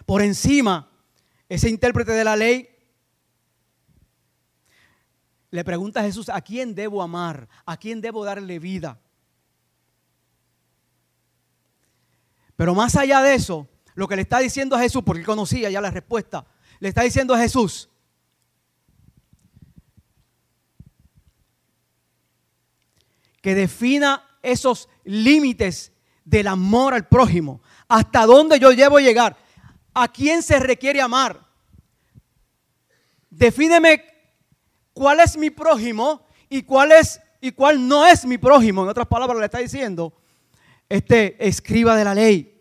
Por 0.06 0.22
encima, 0.22 0.88
ese 1.50 1.68
intérprete 1.68 2.12
de 2.12 2.24
la 2.24 2.36
ley 2.36 2.70
le 5.50 5.64
pregunta 5.64 6.00
a 6.00 6.04
Jesús, 6.04 6.30
¿a 6.30 6.42
quién 6.42 6.76
debo 6.76 7.02
amar? 7.02 7.50
¿A 7.66 7.76
quién 7.76 8.02
debo 8.02 8.24
darle 8.24 8.60
vida? 8.60 9.02
Pero 12.56 12.76
más 12.76 12.96
allá 12.96 13.24
de 13.24 13.34
eso, 13.34 13.68
lo 13.96 14.08
que 14.08 14.16
le 14.16 14.22
está 14.22 14.38
diciendo 14.38 14.76
a 14.76 14.80
Jesús, 14.80 15.02
porque 15.04 15.22
él 15.22 15.26
conocía 15.26 15.72
ya 15.72 15.82
la 15.82 15.90
respuesta, 15.90 16.46
le 16.80 16.90
está 16.90 17.02
diciendo 17.02 17.34
a 17.34 17.40
Jesús, 17.40 17.90
que 23.42 23.56
defina 23.56 24.24
esos 24.42 24.88
límites 25.04 25.92
del 26.24 26.48
amor 26.48 26.94
al 26.94 27.08
prójimo. 27.08 27.62
¿Hasta 27.88 28.26
dónde 28.26 28.60
yo 28.60 28.72
llevo 28.72 28.98
a 28.98 29.02
llegar? 29.02 29.36
¿A 29.94 30.08
quién 30.08 30.42
se 30.42 30.60
requiere 30.60 31.02
amar? 31.02 31.42
Defíneme 33.30 34.04
cuál 34.94 35.20
es 35.20 35.36
mi 35.38 35.50
prójimo 35.50 36.26
y 36.50 36.64
cuál 36.64 36.92
es 36.92 37.20
y 37.42 37.52
cuál 37.52 37.88
no 37.88 38.06
es 38.06 38.24
mi 38.26 38.38
prójimo. 38.38 38.84
En 38.84 38.90
otras 38.90 39.08
palabras, 39.08 39.40
le 39.40 39.46
está 39.46 39.58
diciendo 39.58 40.14
este 40.88 41.46
escriba 41.46 41.96
de 41.96 42.04
la 42.04 42.14
ley. 42.14 42.61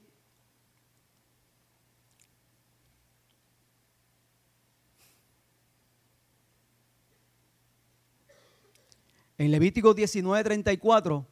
En 9.41 9.51
Levítico 9.51 9.95
19:34, 9.95 11.25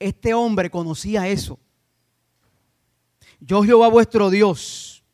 este 0.00 0.34
hombre 0.34 0.68
conocía 0.70 1.28
eso. 1.28 1.56
Yo 3.38 3.62
Jehová 3.62 3.86
vuestro 3.86 4.28
Dios, 4.28 5.04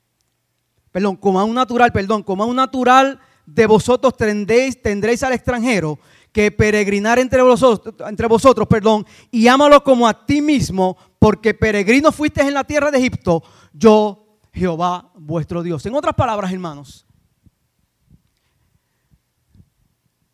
perdón, 0.91 1.17
como 1.17 1.39
a 1.39 1.45
un 1.45 1.55
natural, 1.55 1.93
perdón, 1.93 2.23
como 2.23 2.43
a 2.43 2.47
un 2.47 2.57
natural 2.57 3.21
de 3.45 3.67
vosotros 3.67 4.17
tendréis, 4.17 5.23
al 5.23 5.35
extranjero 5.35 5.99
que 6.33 6.51
peregrinar 6.51 7.19
entre 7.19 7.43
vosotros, 7.43 7.95
entre 8.09 8.27
vosotros, 8.27 8.67
perdón, 8.69 9.05
y 9.31 9.47
ámalo 9.47 9.85
como 9.85 10.09
a 10.09 10.25
ti 10.25 10.41
mismo, 10.41 10.97
porque 11.19 11.53
peregrino 11.53 12.11
fuiste 12.11 12.41
en 12.41 12.55
la 12.55 12.65
tierra 12.65 12.91
de 12.91 12.97
Egipto, 12.97 13.43
yo 13.75 14.39
Jehová 14.51 15.13
vuestro 15.15 15.63
Dios. 15.63 15.85
En 15.85 15.95
otras 15.95 16.15
palabras, 16.15 16.51
hermanos, 16.51 17.05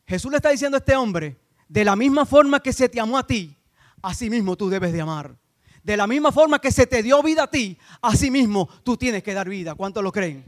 Jesús 0.06 0.30
le 0.30 0.36
está 0.36 0.50
diciendo 0.50 0.76
a 0.76 0.78
este 0.78 0.94
hombre, 0.94 1.49
de 1.70 1.84
la 1.84 1.94
misma 1.94 2.26
forma 2.26 2.58
que 2.58 2.72
se 2.72 2.88
te 2.88 2.98
amó 2.98 3.16
a 3.16 3.24
ti, 3.24 3.56
así 4.02 4.28
mismo 4.28 4.56
tú 4.56 4.68
debes 4.68 4.92
de 4.92 5.02
amar. 5.02 5.38
De 5.84 5.96
la 5.96 6.08
misma 6.08 6.32
forma 6.32 6.58
que 6.58 6.72
se 6.72 6.84
te 6.84 7.00
dio 7.00 7.22
vida 7.22 7.44
a 7.44 7.50
ti, 7.50 7.78
así 8.02 8.28
mismo 8.28 8.68
tú 8.82 8.96
tienes 8.96 9.22
que 9.22 9.32
dar 9.32 9.48
vida. 9.48 9.76
¿Cuántos 9.76 10.02
lo 10.02 10.10
creen? 10.10 10.44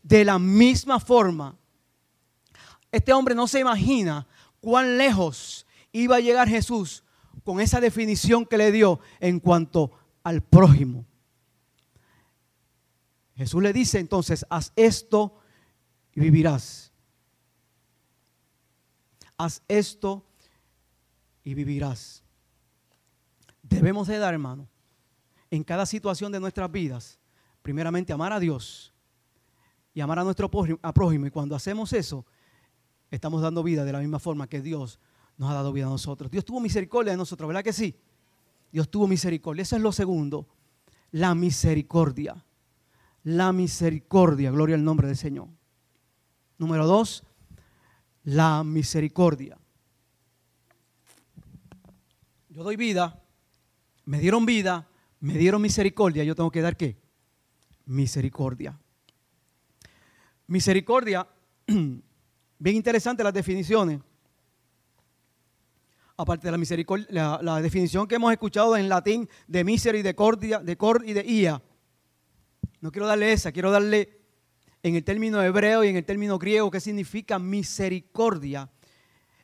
De 0.00 0.24
la 0.24 0.38
misma 0.38 1.00
forma, 1.00 1.56
este 2.92 3.12
hombre 3.12 3.34
no 3.34 3.48
se 3.48 3.58
imagina 3.58 4.28
cuán 4.60 4.96
lejos 4.96 5.66
iba 5.90 6.16
a 6.16 6.20
llegar 6.20 6.48
Jesús 6.48 7.02
con 7.42 7.60
esa 7.60 7.80
definición 7.80 8.46
que 8.46 8.56
le 8.56 8.70
dio 8.70 9.00
en 9.18 9.40
cuanto 9.40 9.90
al 10.22 10.40
prójimo. 10.42 11.04
Jesús 13.34 13.60
le 13.60 13.72
dice 13.72 13.98
entonces, 13.98 14.46
haz 14.48 14.72
esto 14.76 15.40
y 16.14 16.20
vivirás. 16.20 16.91
Haz 19.42 19.60
esto 19.66 20.24
y 21.42 21.54
vivirás. 21.54 22.22
Debemos 23.60 24.06
de 24.06 24.18
dar, 24.18 24.34
hermano, 24.34 24.68
en 25.50 25.64
cada 25.64 25.84
situación 25.84 26.30
de 26.30 26.38
nuestras 26.38 26.70
vidas, 26.70 27.18
primeramente 27.60 28.12
amar 28.12 28.32
a 28.32 28.38
Dios 28.38 28.94
y 29.94 30.00
amar 30.00 30.20
a 30.20 30.22
nuestro 30.22 30.48
prójimo. 30.48 31.26
Y 31.26 31.30
cuando 31.32 31.56
hacemos 31.56 31.92
eso, 31.92 32.24
estamos 33.10 33.42
dando 33.42 33.64
vida 33.64 33.84
de 33.84 33.90
la 33.90 33.98
misma 33.98 34.20
forma 34.20 34.46
que 34.46 34.62
Dios 34.62 35.00
nos 35.36 35.50
ha 35.50 35.54
dado 35.54 35.72
vida 35.72 35.86
a 35.86 35.90
nosotros. 35.90 36.30
Dios 36.30 36.44
tuvo 36.44 36.60
misericordia 36.60 37.10
de 37.10 37.16
nosotros, 37.16 37.48
¿verdad 37.48 37.64
que 37.64 37.72
sí? 37.72 37.96
Dios 38.70 38.88
tuvo 38.88 39.08
misericordia. 39.08 39.62
Eso 39.62 39.74
es 39.74 39.82
lo 39.82 39.90
segundo, 39.90 40.46
la 41.10 41.34
misericordia. 41.34 42.46
La 43.24 43.52
misericordia, 43.52 44.52
gloria 44.52 44.76
al 44.76 44.84
nombre 44.84 45.08
del 45.08 45.16
Señor. 45.16 45.48
Número 46.58 46.86
dos, 46.86 47.24
la 48.24 48.62
misericordia. 48.64 49.58
Yo 52.48 52.62
doy 52.62 52.76
vida, 52.76 53.22
me 54.04 54.20
dieron 54.20 54.44
vida, 54.44 54.86
me 55.20 55.34
dieron 55.34 55.62
misericordia, 55.62 56.24
yo 56.24 56.34
tengo 56.34 56.50
que 56.50 56.60
dar 56.60 56.76
qué? 56.76 56.96
Misericordia. 57.86 58.78
Misericordia, 60.46 61.26
bien 61.66 62.76
interesante 62.76 63.24
las 63.24 63.34
definiciones. 63.34 64.00
aparte 66.16 66.46
de 66.46 66.52
la 66.52 66.58
misericordia, 66.58 67.38
la, 67.40 67.60
definición 67.60 68.06
que 68.06 68.16
hemos 68.16 68.32
escuchado 68.32 68.76
en 68.76 68.88
latín 68.88 69.28
de 69.48 69.64
misericordia, 69.64 70.58
de 70.60 70.76
cor 70.76 71.02
y 71.06 71.14
de 71.14 71.24
ia. 71.24 71.62
No 72.80 72.92
quiero 72.92 73.06
darle 73.06 73.32
esa, 73.32 73.50
quiero 73.50 73.70
darle 73.70 74.21
en 74.82 74.96
el 74.96 75.04
término 75.04 75.42
hebreo 75.42 75.84
y 75.84 75.88
en 75.88 75.96
el 75.96 76.04
término 76.04 76.38
griego 76.38 76.70
que 76.70 76.80
significa 76.80 77.38
misericordia. 77.38 78.68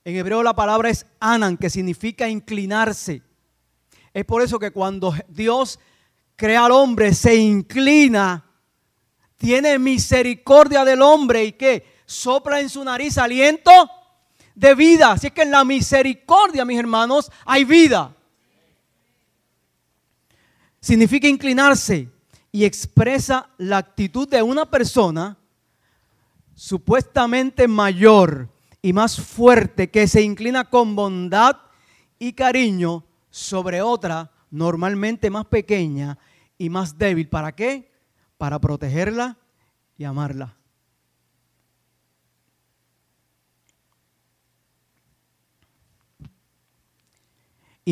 En 0.04 0.16
hebreo 0.16 0.42
la 0.42 0.54
palabra 0.54 0.90
es 0.90 1.06
anan, 1.20 1.56
que 1.56 1.70
significa 1.70 2.28
inclinarse. 2.28 3.22
Es 4.12 4.24
por 4.24 4.42
eso 4.42 4.58
que 4.58 4.70
cuando 4.70 5.14
Dios 5.28 5.78
crea 6.34 6.64
al 6.64 6.72
hombre, 6.72 7.14
se 7.14 7.36
inclina, 7.36 8.44
tiene 9.36 9.78
misericordia 9.78 10.84
del 10.84 11.02
hombre 11.02 11.44
y 11.44 11.52
que 11.52 11.86
sopla 12.04 12.60
en 12.60 12.68
su 12.68 12.82
nariz 12.82 13.18
aliento 13.18 13.70
de 14.54 14.74
vida. 14.74 15.12
Así 15.12 15.30
que 15.30 15.42
en 15.42 15.52
la 15.52 15.64
misericordia, 15.64 16.64
mis 16.64 16.78
hermanos, 16.78 17.30
hay 17.44 17.64
vida. 17.64 18.16
Significa 20.80 21.28
inclinarse 21.28 22.08
y 22.50 22.64
expresa 22.64 23.50
la 23.58 23.78
actitud 23.78 24.28
de 24.28 24.42
una 24.42 24.66
persona 24.66 25.36
supuestamente 26.54 27.68
mayor 27.68 28.48
y 28.82 28.92
más 28.92 29.20
fuerte 29.20 29.90
que 29.90 30.08
se 30.08 30.22
inclina 30.22 30.64
con 30.64 30.96
bondad 30.96 31.56
y 32.18 32.32
cariño 32.32 33.04
sobre 33.30 33.82
otra 33.82 34.30
normalmente 34.50 35.30
más 35.30 35.46
pequeña 35.46 36.18
y 36.56 36.70
más 36.70 36.96
débil. 36.98 37.28
¿Para 37.28 37.54
qué? 37.54 37.92
Para 38.38 38.58
protegerla 38.58 39.36
y 39.96 40.04
amarla. 40.04 40.58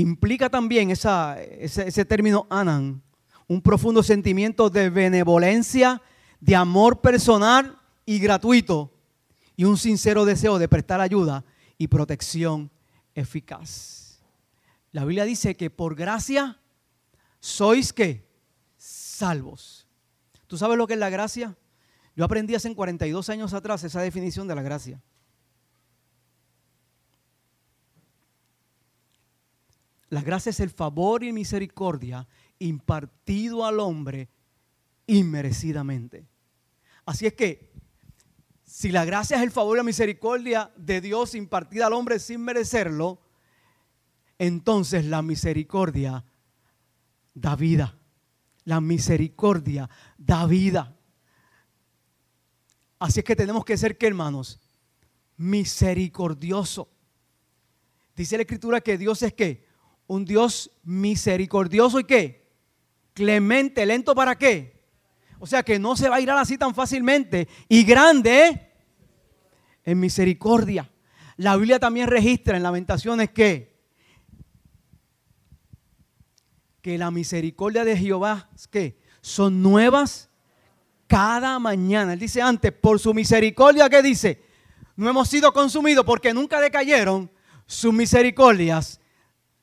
implica 0.00 0.50
también 0.50 0.90
ese, 0.90 2.04
término 2.04 2.46
anan, 2.50 3.02
un 3.48 3.62
profundo 3.62 4.02
sentimiento 4.02 4.70
de 4.70 4.90
benevolencia, 4.90 6.02
de 6.40 6.56
amor 6.56 7.00
personal 7.00 7.78
y 8.04 8.18
gratuito, 8.18 8.92
y 9.56 9.64
un 9.64 9.76
sincero 9.76 10.24
deseo 10.24 10.58
de 10.58 10.68
prestar 10.68 11.00
ayuda 11.00 11.44
y 11.78 11.88
protección 11.88 12.70
eficaz. 13.14 14.20
La 14.92 15.04
Biblia 15.04 15.24
dice 15.24 15.56
que 15.56 15.70
por 15.70 15.94
gracia 15.94 16.58
sois 17.40 17.92
que 17.92 18.26
salvos. 18.76 19.86
¿Tú 20.46 20.56
sabes 20.56 20.76
lo 20.76 20.86
que 20.86 20.94
es 20.94 21.00
la 21.00 21.10
gracia? 21.10 21.56
Yo 22.14 22.24
aprendí 22.24 22.54
hace 22.54 22.74
42 22.74 23.28
años 23.28 23.52
atrás 23.52 23.84
esa 23.84 24.00
definición 24.00 24.48
de 24.48 24.54
la 24.54 24.62
gracia. 24.62 25.02
La 30.08 30.22
gracia 30.22 30.50
es 30.50 30.60
el 30.60 30.70
favor 30.70 31.24
y 31.24 31.32
misericordia 31.32 32.28
impartido 32.58 33.64
al 33.64 33.80
hombre 33.80 34.28
inmerecidamente. 35.06 36.26
Así 37.04 37.26
es 37.26 37.34
que, 37.34 37.72
si 38.64 38.90
la 38.90 39.04
gracia 39.04 39.36
es 39.36 39.42
el 39.42 39.52
favor 39.52 39.76
y 39.76 39.78
la 39.78 39.84
misericordia 39.84 40.72
de 40.76 41.00
Dios 41.00 41.34
impartida 41.34 41.86
al 41.86 41.92
hombre 41.92 42.18
sin 42.18 42.40
merecerlo, 42.40 43.20
entonces 44.38 45.04
la 45.04 45.22
misericordia 45.22 46.24
da 47.32 47.54
vida. 47.54 47.96
La 48.64 48.80
misericordia 48.80 49.88
da 50.18 50.46
vida. 50.46 50.96
Así 52.98 53.20
es 53.20 53.24
que 53.24 53.36
tenemos 53.36 53.64
que 53.64 53.76
ser, 53.76 53.96
¿qué 53.96 54.08
hermanos? 54.08 54.58
Misericordioso. 55.36 56.88
Dice 58.16 58.36
la 58.36 58.42
escritura 58.42 58.80
que 58.80 58.98
Dios 58.98 59.22
es 59.22 59.34
que 59.34 59.66
un 60.06 60.24
Dios 60.24 60.72
misericordioso 60.82 62.00
y 62.00 62.04
qué? 62.04 62.45
Clemente, 63.16 63.86
lento 63.86 64.14
para 64.14 64.36
qué? 64.36 64.78
O 65.38 65.46
sea 65.46 65.62
que 65.62 65.78
no 65.78 65.96
se 65.96 66.10
va 66.10 66.16
a 66.16 66.20
ir 66.20 66.30
así 66.30 66.58
tan 66.58 66.74
fácilmente. 66.74 67.48
Y 67.66 67.82
grande 67.82 68.74
en 69.84 69.98
misericordia. 69.98 70.92
La 71.38 71.56
Biblia 71.56 71.78
también 71.78 72.08
registra 72.08 72.58
en 72.58 72.62
Lamentaciones 72.62 73.30
que, 73.30 73.74
que 76.82 76.98
la 76.98 77.10
misericordia 77.10 77.86
de 77.86 77.96
Jehová 77.96 78.50
que 78.70 78.98
son 79.22 79.62
nuevas 79.62 80.28
cada 81.06 81.58
mañana. 81.58 82.12
Él 82.12 82.18
dice 82.18 82.42
antes, 82.42 82.70
por 82.70 83.00
su 83.00 83.14
misericordia, 83.14 83.88
¿qué 83.88 84.02
dice? 84.02 84.44
No 84.94 85.08
hemos 85.08 85.30
sido 85.30 85.54
consumidos 85.54 86.04
porque 86.04 86.34
nunca 86.34 86.60
decayeron 86.60 87.30
sus 87.64 87.94
misericordias 87.94 89.00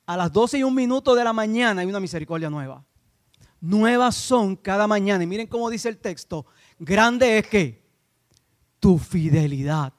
a 0.06 0.16
las 0.16 0.32
12 0.32 0.58
y 0.58 0.64
un 0.64 0.74
minuto 0.74 1.14
de 1.14 1.22
la 1.22 1.32
mañana 1.32 1.82
hay 1.82 1.86
una 1.86 2.00
misericordia 2.00 2.50
nueva. 2.50 2.84
Nuevas 3.64 4.14
son 4.14 4.56
cada 4.56 4.86
mañana. 4.86 5.24
Y 5.24 5.26
miren 5.26 5.46
cómo 5.46 5.70
dice 5.70 5.88
el 5.88 5.96
texto. 5.96 6.44
Grande 6.78 7.38
es 7.38 7.46
que 7.46 7.82
tu 8.78 8.98
fidelidad. 8.98 9.94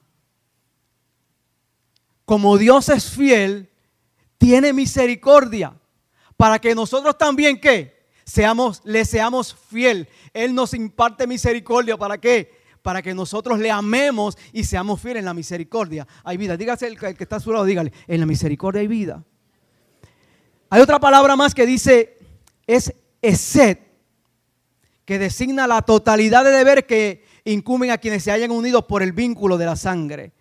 Como 2.24 2.58
Dios 2.58 2.88
es 2.90 3.10
fiel, 3.10 3.68
tiene 4.38 4.72
misericordia 4.72 5.76
para 6.36 6.60
que 6.60 6.76
nosotros 6.76 7.18
también 7.18 7.60
que 7.60 8.06
seamos 8.24 8.82
le 8.84 9.04
seamos 9.04 9.52
fiel. 9.52 10.08
Él 10.32 10.54
nos 10.54 10.72
imparte 10.72 11.26
misericordia 11.26 11.96
para 11.96 12.18
qué? 12.18 12.60
Para 12.82 13.02
que 13.02 13.14
nosotros 13.14 13.58
le 13.58 13.72
amemos 13.72 14.38
y 14.52 14.62
seamos 14.62 15.00
fieles 15.00 15.22
en 15.22 15.24
la 15.24 15.34
misericordia. 15.34 16.06
Hay 16.22 16.36
vida. 16.36 16.56
Dígase 16.56 16.86
el, 16.86 16.96
que 16.96 17.16
está 17.18 17.34
a 17.34 17.40
su 17.40 17.50
lado, 17.50 17.64
dígale, 17.64 17.92
en 18.06 18.20
la 18.20 18.26
misericordia 18.26 18.80
hay 18.80 18.86
vida. 18.86 19.24
Hay 20.70 20.80
otra 20.80 21.00
palabra 21.00 21.34
más 21.34 21.52
que 21.52 21.66
dice, 21.66 22.16
es 22.64 22.94
esed, 23.28 23.78
que 25.04 25.18
designa 25.18 25.66
la 25.66 25.82
totalidad 25.82 26.44
de 26.44 26.50
deber 26.50 26.86
que 26.86 27.24
incumben 27.44 27.90
a 27.90 27.98
quienes 27.98 28.24
se 28.24 28.32
hayan 28.32 28.50
unido 28.50 28.86
por 28.86 29.02
el 29.02 29.12
vínculo 29.12 29.56
de 29.56 29.66
la 29.66 29.76
sangre 29.76 30.32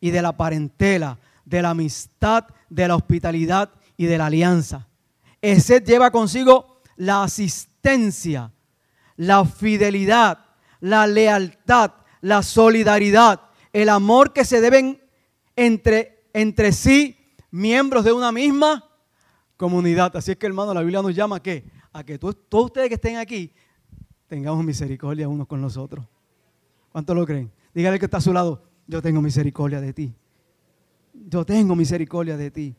y 0.00 0.10
de 0.10 0.22
la 0.22 0.36
parentela, 0.36 1.18
de 1.44 1.62
la 1.62 1.70
amistad, 1.70 2.46
de 2.70 2.88
la 2.88 2.96
hospitalidad 2.96 3.70
y 3.96 4.06
de 4.06 4.18
la 4.18 4.26
alianza. 4.26 4.88
Esed 5.42 5.84
lleva 5.84 6.10
consigo 6.10 6.80
la 6.96 7.22
asistencia, 7.22 8.52
la 9.16 9.44
fidelidad, 9.44 10.38
la 10.80 11.06
lealtad, 11.06 11.92
la 12.22 12.42
solidaridad, 12.42 13.42
el 13.72 13.90
amor 13.90 14.32
que 14.32 14.44
se 14.44 14.60
deben 14.60 15.02
entre, 15.54 16.24
entre 16.32 16.72
sí 16.72 17.18
miembros 17.50 18.04
de 18.04 18.12
una 18.12 18.32
misma 18.32 18.88
comunidad. 19.56 20.16
Así 20.16 20.32
es 20.32 20.36
que, 20.36 20.46
hermano, 20.46 20.74
la 20.74 20.80
Biblia 20.80 21.02
nos 21.02 21.14
llama 21.14 21.36
a 21.36 21.42
qué? 21.42 21.64
A 21.96 22.04
que 22.04 22.18
todos, 22.18 22.36
ustedes 22.50 22.88
que 22.90 22.96
estén 22.96 23.16
aquí 23.16 23.50
tengamos 24.26 24.62
misericordia 24.62 25.30
unos 25.30 25.46
con 25.46 25.62
los 25.62 25.78
otros. 25.78 26.04
¿Cuánto 26.92 27.14
lo 27.14 27.24
creen? 27.24 27.50
Dígale 27.72 27.98
que 27.98 28.04
está 28.04 28.18
a 28.18 28.20
su 28.20 28.34
lado, 28.34 28.62
yo 28.86 29.00
tengo 29.00 29.22
misericordia 29.22 29.80
de 29.80 29.94
ti. 29.94 30.14
Yo 31.14 31.46
tengo 31.46 31.74
misericordia 31.74 32.36
de 32.36 32.50
ti. 32.50 32.76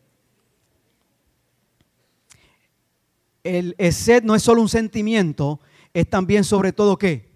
El 3.43 3.75
sed 3.91 4.21
no 4.21 4.35
es 4.35 4.43
solo 4.43 4.61
un 4.61 4.69
sentimiento, 4.69 5.61
es 5.95 6.07
también 6.07 6.43
sobre 6.43 6.71
todo 6.71 6.95
qué? 6.95 7.35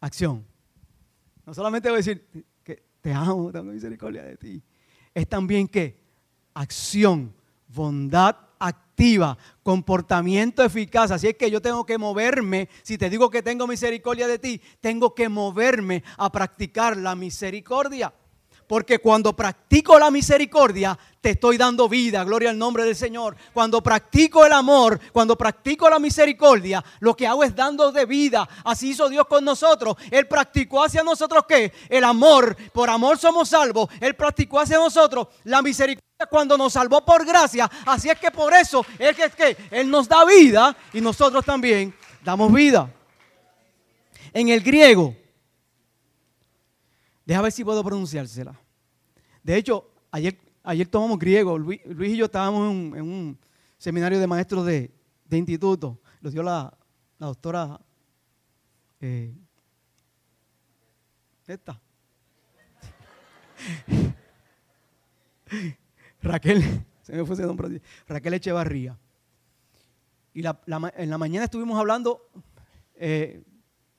Acción. 0.00 0.46
No 1.44 1.52
solamente 1.52 1.88
voy 1.88 1.96
a 1.96 1.98
decir 1.98 2.28
que 2.62 2.80
te 3.00 3.12
amo, 3.12 3.50
tengo 3.50 3.72
misericordia 3.72 4.22
de 4.22 4.36
ti. 4.36 4.62
Es 5.12 5.28
también 5.28 5.66
qué? 5.66 5.98
Acción, 6.54 7.34
bondad, 7.66 8.36
comportamiento 9.62 10.62
eficaz. 10.62 11.10
Así 11.10 11.28
es 11.28 11.36
que 11.36 11.50
yo 11.50 11.60
tengo 11.60 11.84
que 11.84 11.98
moverme. 11.98 12.68
Si 12.82 12.98
te 12.98 13.10
digo 13.10 13.30
que 13.30 13.42
tengo 13.42 13.66
misericordia 13.66 14.26
de 14.26 14.38
ti, 14.38 14.60
tengo 14.80 15.14
que 15.14 15.28
moverme 15.28 16.02
a 16.16 16.30
practicar 16.30 16.96
la 16.96 17.14
misericordia. 17.14 18.12
Porque 18.66 18.98
cuando 18.98 19.34
practico 19.34 19.98
la 19.98 20.10
misericordia, 20.10 20.98
te 21.20 21.30
estoy 21.30 21.56
dando 21.56 21.88
vida, 21.88 22.24
gloria 22.24 22.50
al 22.50 22.58
nombre 22.58 22.84
del 22.84 22.96
Señor. 22.96 23.36
Cuando 23.52 23.82
practico 23.82 24.44
el 24.44 24.52
amor, 24.52 24.98
cuando 25.12 25.36
practico 25.36 25.88
la 25.88 25.98
misericordia, 25.98 26.84
lo 27.00 27.14
que 27.14 27.26
hago 27.26 27.44
es 27.44 27.54
dando 27.54 27.92
de 27.92 28.06
vida. 28.06 28.48
Así 28.64 28.90
hizo 28.90 29.08
Dios 29.08 29.26
con 29.28 29.44
nosotros. 29.44 29.96
Él 30.10 30.26
practicó 30.26 30.82
hacia 30.82 31.02
nosotros 31.02 31.44
qué? 31.48 31.72
El 31.88 32.04
amor. 32.04 32.56
Por 32.72 32.90
amor 32.90 33.18
somos 33.18 33.50
salvos. 33.50 33.88
Él 34.00 34.16
practicó 34.16 34.58
hacia 34.58 34.78
nosotros 34.78 35.28
la 35.44 35.62
misericordia 35.62 36.26
cuando 36.28 36.58
nos 36.58 36.72
salvó 36.72 37.04
por 37.04 37.24
gracia. 37.24 37.70
Así 37.86 38.08
es 38.08 38.18
que 38.18 38.30
por 38.30 38.52
eso 38.52 38.84
es 38.98 39.14
que, 39.16 39.24
es 39.24 39.34
que 39.34 39.56
Él 39.70 39.90
nos 39.90 40.08
da 40.08 40.24
vida 40.24 40.76
y 40.92 41.00
nosotros 41.00 41.44
también 41.44 41.94
damos 42.24 42.52
vida. 42.52 42.92
En 44.32 44.48
el 44.48 44.60
griego, 44.60 45.14
deja 47.32 47.40
ver 47.40 47.52
si 47.52 47.64
puedo 47.64 47.82
pronunciársela. 47.82 48.54
De 49.42 49.56
hecho, 49.56 49.90
ayer, 50.10 50.38
ayer 50.62 50.86
tomamos 50.86 51.18
griego. 51.18 51.58
Luis, 51.58 51.80
y 51.86 52.16
yo 52.16 52.26
estábamos 52.26 52.70
en 52.94 53.02
un, 53.02 53.38
seminario 53.78 54.20
de 54.20 54.26
maestros 54.26 54.66
de, 54.66 54.90
instituto. 55.30 55.98
Lo 56.20 56.30
dio 56.30 56.42
la, 56.42 56.76
doctora. 57.18 57.80
Eh, 59.00 59.34
esta. 61.46 61.80
Raquel. 66.22 66.84
Se 67.00 67.14
me 67.14 67.24
fue 67.24 67.34
ese 67.34 67.46
nombre. 67.46 67.80
Raquel 68.06 68.34
Echevarría. 68.34 68.98
Y 70.34 70.44
en 70.44 71.10
la 71.10 71.18
mañana 71.18 71.46
estuvimos 71.46 71.78
hablando, 71.78 72.28
eh, 72.96 73.42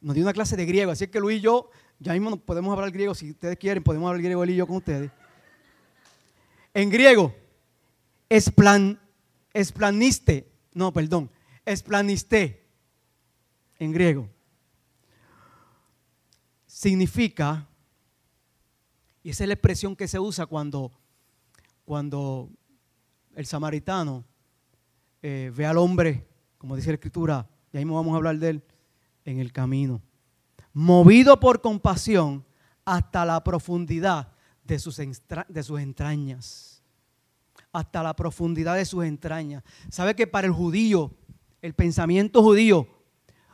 nos 0.02 0.14
dio 0.14 0.24
una 0.24 0.34
clase 0.34 0.56
de 0.56 0.68
griego, 0.68 0.92
así 0.92 1.08
que 1.08 1.20
Luis 1.20 1.40
y 1.40 1.42
yo, 1.42 1.72
ya 2.04 2.14
mismo 2.14 2.36
podemos 2.36 2.74
hablar 2.74 2.92
griego, 2.92 3.16
si 3.16 3.32
ustedes 3.32 3.58
quieren, 3.58 3.82
podemos 3.82 4.08
hablar 4.08 4.22
griego 4.22 4.44
él 4.44 4.50
y 4.50 4.56
yo 4.58 4.68
con 4.68 4.76
ustedes. 4.76 5.10
En 6.74 6.90
griego, 6.90 7.34
esplan, 8.28 9.00
esplaniste, 9.54 10.52
no, 10.74 10.92
perdón, 10.92 11.32
esplaniste, 11.66 12.68
en 13.80 13.94
griego, 13.94 14.30
significa, 16.68 17.68
y 19.24 19.30
esa 19.30 19.46
es 19.46 19.48
la 19.48 19.54
expresión 19.54 19.96
que 19.96 20.08
se 20.10 20.20
usa 20.20 20.46
cuando, 20.46 20.92
cuando 21.86 22.50
el 23.36 23.46
samaritano 23.46 24.26
eh, 25.22 25.54
ve 25.56 25.66
al 25.66 25.78
hombre, 25.78 26.28
como 26.58 26.76
dice 26.76 26.90
la 26.90 26.96
escritura, 26.96 27.48
y 27.72 27.78
ahí 27.78 27.86
vamos 27.86 28.14
a 28.14 28.18
hablar 28.18 28.38
de 28.40 28.50
él, 28.50 28.64
en 29.24 29.40
el 29.40 29.54
camino, 29.54 30.02
movido 30.74 31.40
por 31.40 31.62
compasión 31.62 32.46
hasta 32.84 33.26
la 33.26 33.44
profundidad 33.44 34.34
de 34.64 34.80
sus, 34.80 34.98
de 34.98 35.64
sus 35.64 35.80
entrañas, 35.80 36.84
hasta 37.72 38.04
la 38.04 38.16
profundidad 38.16 38.76
de 38.76 38.86
sus 38.86 39.06
entrañas. 39.06 39.64
¿Sabe 39.90 40.16
que 40.16 40.28
para 40.28 40.48
el 40.48 40.54
judío, 40.54 41.12
el 41.62 41.74
pensamiento 41.74 42.42
judío, 42.42 42.88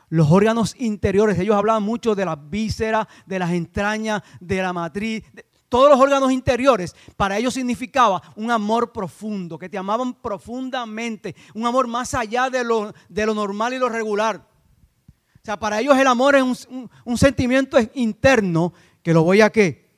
los 0.10 0.32
órganos 0.32 0.76
interiores, 0.80 1.38
ellos 1.38 1.56
hablaban 1.56 1.84
mucho 1.84 2.16
de 2.16 2.26
las 2.26 2.50
vísceras, 2.50 3.08
de 3.28 3.38
las 3.38 3.52
entrañas, 3.52 4.24
de 4.40 4.62
la 4.62 4.74
matriz, 4.74 5.24
todos 5.70 5.88
los 5.92 6.00
órganos 6.00 6.32
interiores, 6.32 6.96
para 7.16 7.38
ellos 7.38 7.54
significaba 7.54 8.24
un 8.36 8.50
amor 8.50 8.92
profundo, 8.92 9.60
que 9.60 9.70
te 9.70 9.78
amaban 9.78 10.16
profundamente, 10.16 11.36
un 11.54 11.68
amor 11.68 11.88
más 11.88 12.16
allá 12.16 12.50
de 12.50 12.64
lo, 12.64 12.92
de 13.08 13.26
lo 13.28 13.36
normal 13.36 13.76
y 13.76 13.78
lo 13.78 13.88
regular. 13.88 14.50
Sea, 15.50 15.58
para 15.58 15.80
ellos 15.80 15.98
el 15.98 16.06
amor 16.06 16.36
es 16.36 16.68
un, 17.06 17.18
sentimiento 17.18 17.80
interno 17.96 18.72
que 19.02 19.16
lo 19.16 19.24
voy 19.24 19.42
a 19.42 19.50
qué? 19.50 19.90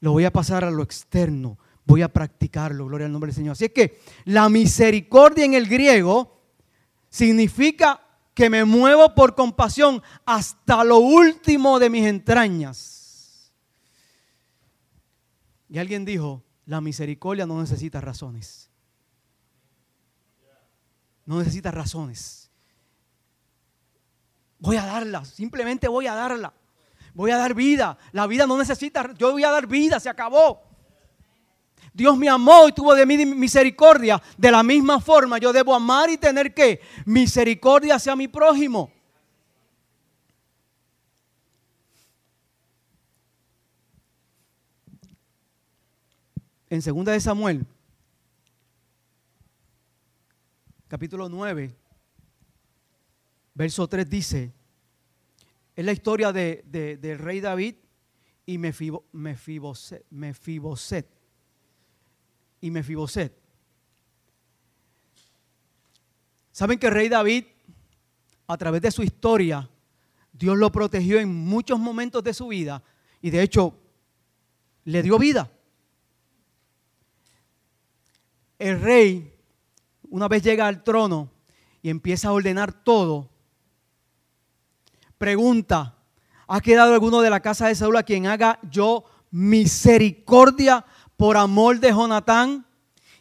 Lo 0.00 0.12
voy 0.12 0.24
a 0.24 0.32
pasar 0.32 0.64
a 0.64 0.70
lo 0.70 0.82
externo, 0.82 1.58
voy 1.84 2.00
a 2.00 2.10
practicarlo, 2.10 2.86
gloria 2.86 3.04
al 3.04 3.12
nombre 3.12 3.28
del 3.28 3.34
Señor. 3.34 3.52
Así 3.52 3.66
es 3.66 3.72
que 3.72 4.00
la 4.24 4.48
misericordia 4.48 5.44
en 5.44 5.52
el 5.52 5.68
griego 5.68 6.40
significa 7.10 8.00
que 8.32 8.48
me 8.48 8.64
muevo 8.64 9.14
por 9.14 9.34
compasión 9.34 10.02
hasta 10.24 10.82
lo 10.82 10.96
último 10.96 11.78
de 11.78 11.90
mis 11.90 12.06
entrañas. 12.06 13.52
Y 15.68 15.76
alguien 15.76 16.06
dijo, 16.06 16.42
la 16.64 16.80
misericordia 16.80 17.44
no 17.44 17.60
necesita 17.60 18.00
razones. 18.00 18.70
No 21.26 21.38
necesita 21.38 21.70
razones. 21.70 22.39
Voy 24.60 24.76
a 24.76 24.86
darla, 24.86 25.24
simplemente 25.24 25.88
voy 25.88 26.06
a 26.06 26.14
darla. 26.14 26.52
Voy 27.14 27.32
a 27.32 27.36
dar 27.36 27.54
vida. 27.54 27.98
La 28.12 28.26
vida 28.26 28.46
no 28.46 28.56
necesita, 28.56 29.12
yo 29.18 29.32
voy 29.32 29.42
a 29.42 29.50
dar 29.50 29.66
vida, 29.66 29.98
se 29.98 30.08
acabó. 30.08 30.62
Dios 31.92 32.16
me 32.16 32.28
amó 32.28 32.68
y 32.68 32.72
tuvo 32.72 32.94
de 32.94 33.04
mí 33.04 33.26
misericordia. 33.26 34.22
De 34.36 34.50
la 34.50 34.62
misma 34.62 35.00
forma 35.00 35.38
yo 35.38 35.52
debo 35.52 35.74
amar 35.74 36.08
y 36.08 36.16
tener 36.16 36.54
que 36.54 36.80
misericordia 37.04 37.96
hacia 37.96 38.14
mi 38.14 38.28
prójimo. 38.28 38.92
en 46.70 46.80
2 46.80 47.04
de 47.04 47.20
Samuel, 47.20 47.66
capítulo 50.86 51.28
9, 51.28 51.74
verso 53.54 53.88
3 53.88 54.08
dice, 54.08 54.52
es 55.74 55.84
la 55.84 55.92
historia 55.92 56.32
de, 56.32 56.64
del 57.00 57.18
rey 57.18 57.40
David 57.40 57.76
y 58.46 58.58
Mefiboset, 58.58 60.04
Mefiboset, 60.10 61.06
y 62.60 62.70
Mefiboset. 62.70 63.38
Saben 66.52 66.78
que 66.78 66.88
el 66.88 66.92
rey 66.92 67.08
David, 67.08 67.44
a 68.46 68.58
través 68.58 68.82
de 68.82 68.90
su 68.90 69.02
historia, 69.02 69.68
Dios 70.32 70.58
lo 70.58 70.70
protegió 70.72 71.18
en 71.18 71.34
muchos 71.34 71.78
momentos 71.78 72.22
de 72.24 72.34
su 72.34 72.48
vida 72.48 72.82
y 73.22 73.30
de 73.30 73.42
hecho 73.42 73.78
le 74.84 75.02
dio 75.02 75.18
vida 75.18 75.50
el 78.60 78.78
rey, 78.78 79.34
una 80.10 80.28
vez 80.28 80.42
llega 80.42 80.68
al 80.68 80.84
trono 80.84 81.32
y 81.82 81.88
empieza 81.88 82.28
a 82.28 82.32
ordenar 82.32 82.84
todo, 82.84 83.30
pregunta, 85.20 85.98
¿ha 86.48 86.62
quedado 86.62 86.94
alguno 86.94 87.20
de 87.20 87.28
la 87.28 87.40
casa 87.40 87.68
de 87.68 87.74
Saúl 87.74 87.94
a 87.98 88.02
quien 88.02 88.26
haga 88.26 88.58
yo 88.70 89.04
misericordia 89.30 90.82
por 91.18 91.36
amor 91.36 91.78
de 91.78 91.90
Jonatán? 91.90 92.64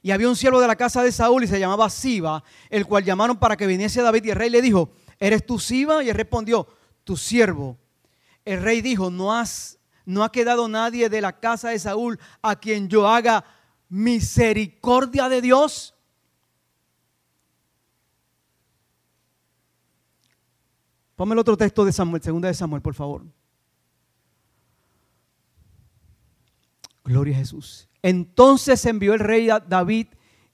Y 0.01 0.11
había 0.11 0.29
un 0.29 0.37
siervo 0.37 0.61
de 0.61 0.67
la 0.67 0.77
casa 0.77 1.03
de 1.03 1.11
Saúl 1.11 1.43
y 1.43 1.47
se 1.47 1.59
llamaba 1.59 1.89
Siba, 1.89 2.41
el 2.69 2.85
cual 2.85 3.03
llamaron 3.03 3.35
para 3.35 3.57
que 3.57 3.67
viniese 3.67 4.01
David 4.01 4.23
y 4.23 4.29
el 4.29 4.37
rey 4.37 4.49
le 4.49 4.61
dijo, 4.61 4.91
¿eres 5.19 5.45
tú 5.45 5.59
Siba? 5.59 6.01
Y 6.01 6.09
él 6.09 6.15
respondió, 6.15 6.69
tu 7.03 7.17
siervo. 7.17 7.77
El 8.45 8.61
rey 8.61 8.79
dijo, 8.81 9.11
no, 9.11 9.35
has, 9.35 9.77
no 10.05 10.23
ha 10.23 10.31
quedado 10.31 10.69
nadie 10.69 11.09
de 11.09 11.19
la 11.19 11.37
casa 11.37 11.71
de 11.71 11.79
Saúl 11.79 12.17
a 12.41 12.55
quien 12.55 12.87
yo 12.87 13.09
haga 13.09 13.43
misericordia 13.89 15.27
de 15.27 15.41
Dios? 15.41 15.95
Ponme 21.19 21.33
el 21.33 21.39
otro 21.39 21.57
texto 21.57 21.83
de 21.83 21.91
Samuel, 21.91 22.23
segunda 22.23 22.47
de 22.47 22.53
Samuel, 22.53 22.81
por 22.81 22.93
favor. 22.93 23.25
Gloria 27.03 27.35
a 27.35 27.39
Jesús. 27.39 27.89
Entonces 28.01 28.85
envió 28.85 29.13
el 29.13 29.19
rey 29.19 29.49
a 29.49 29.59
David 29.59 30.07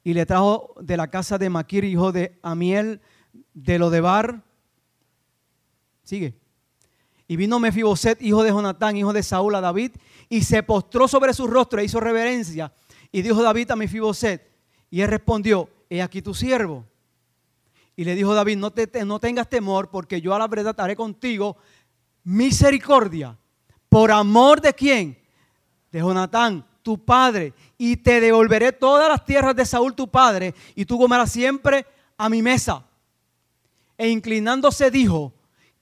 y 0.04 0.16
le 0.16 0.26
trajo 0.26 0.74
de 0.82 0.98
la 0.98 1.08
casa 1.12 1.38
de 1.38 1.52
Maquir, 1.52 1.84
hijo 1.84 2.12
de 2.12 2.40
Amiel, 2.42 3.00
de 3.54 3.78
Lodebar. 3.78 4.42
Sigue. 6.04 6.34
Y 7.28 7.36
vino 7.36 7.60
Mefiboset, 7.60 8.20
hijo 8.24 8.42
de 8.42 8.50
Jonatán, 8.50 8.98
hijo 8.98 9.14
de 9.14 9.22
Saúl, 9.22 9.54
a 9.54 9.62
David, 9.62 9.92
y 10.30 10.42
se 10.42 10.64
postró 10.64 11.08
sobre 11.08 11.36
su 11.36 11.46
rostro 11.46 11.80
e 11.80 11.86
hizo 11.86 12.00
reverencia. 12.00 12.74
Y 13.12 13.22
dijo 13.22 13.44
David 13.44 13.70
a 13.70 13.76
Mefiboset, 13.76 14.52
y 14.90 15.02
él 15.02 15.10
respondió, 15.10 15.70
he 15.92 16.02
aquí 16.02 16.24
tu 16.24 16.34
siervo. 16.34 16.86
Y 17.96 18.04
le 18.04 18.16
dijo 18.16 18.34
David, 18.34 18.58
no, 18.58 18.72
te, 18.72 19.06
no 19.06 19.20
tengas 19.20 19.50
temor, 19.50 19.90
porque 19.90 20.20
yo 20.20 20.34
a 20.34 20.40
la 20.40 20.48
verdad 20.48 20.76
haré 20.80 20.96
contigo 20.96 21.58
misericordia. 22.24 23.38
¿Por 23.88 24.12
amor 24.12 24.60
de 24.60 24.74
quién? 24.74 25.18
De 25.92 26.00
Jonatán, 26.00 26.66
tu 26.82 27.04
padre. 27.04 27.54
Y 27.78 27.98
te 27.98 28.20
devolveré 28.20 28.74
todas 28.74 29.08
las 29.08 29.24
tierras 29.24 29.56
de 29.56 29.66
Saúl, 29.66 29.96
tu 29.96 30.10
padre, 30.10 30.54
y 30.76 30.86
tú 30.86 30.98
comerás 30.98 31.32
siempre 31.32 31.86
a 32.18 32.28
mi 32.28 32.42
mesa. 32.42 32.86
E 33.98 34.10
inclinándose 34.10 34.92
dijo, 34.92 35.34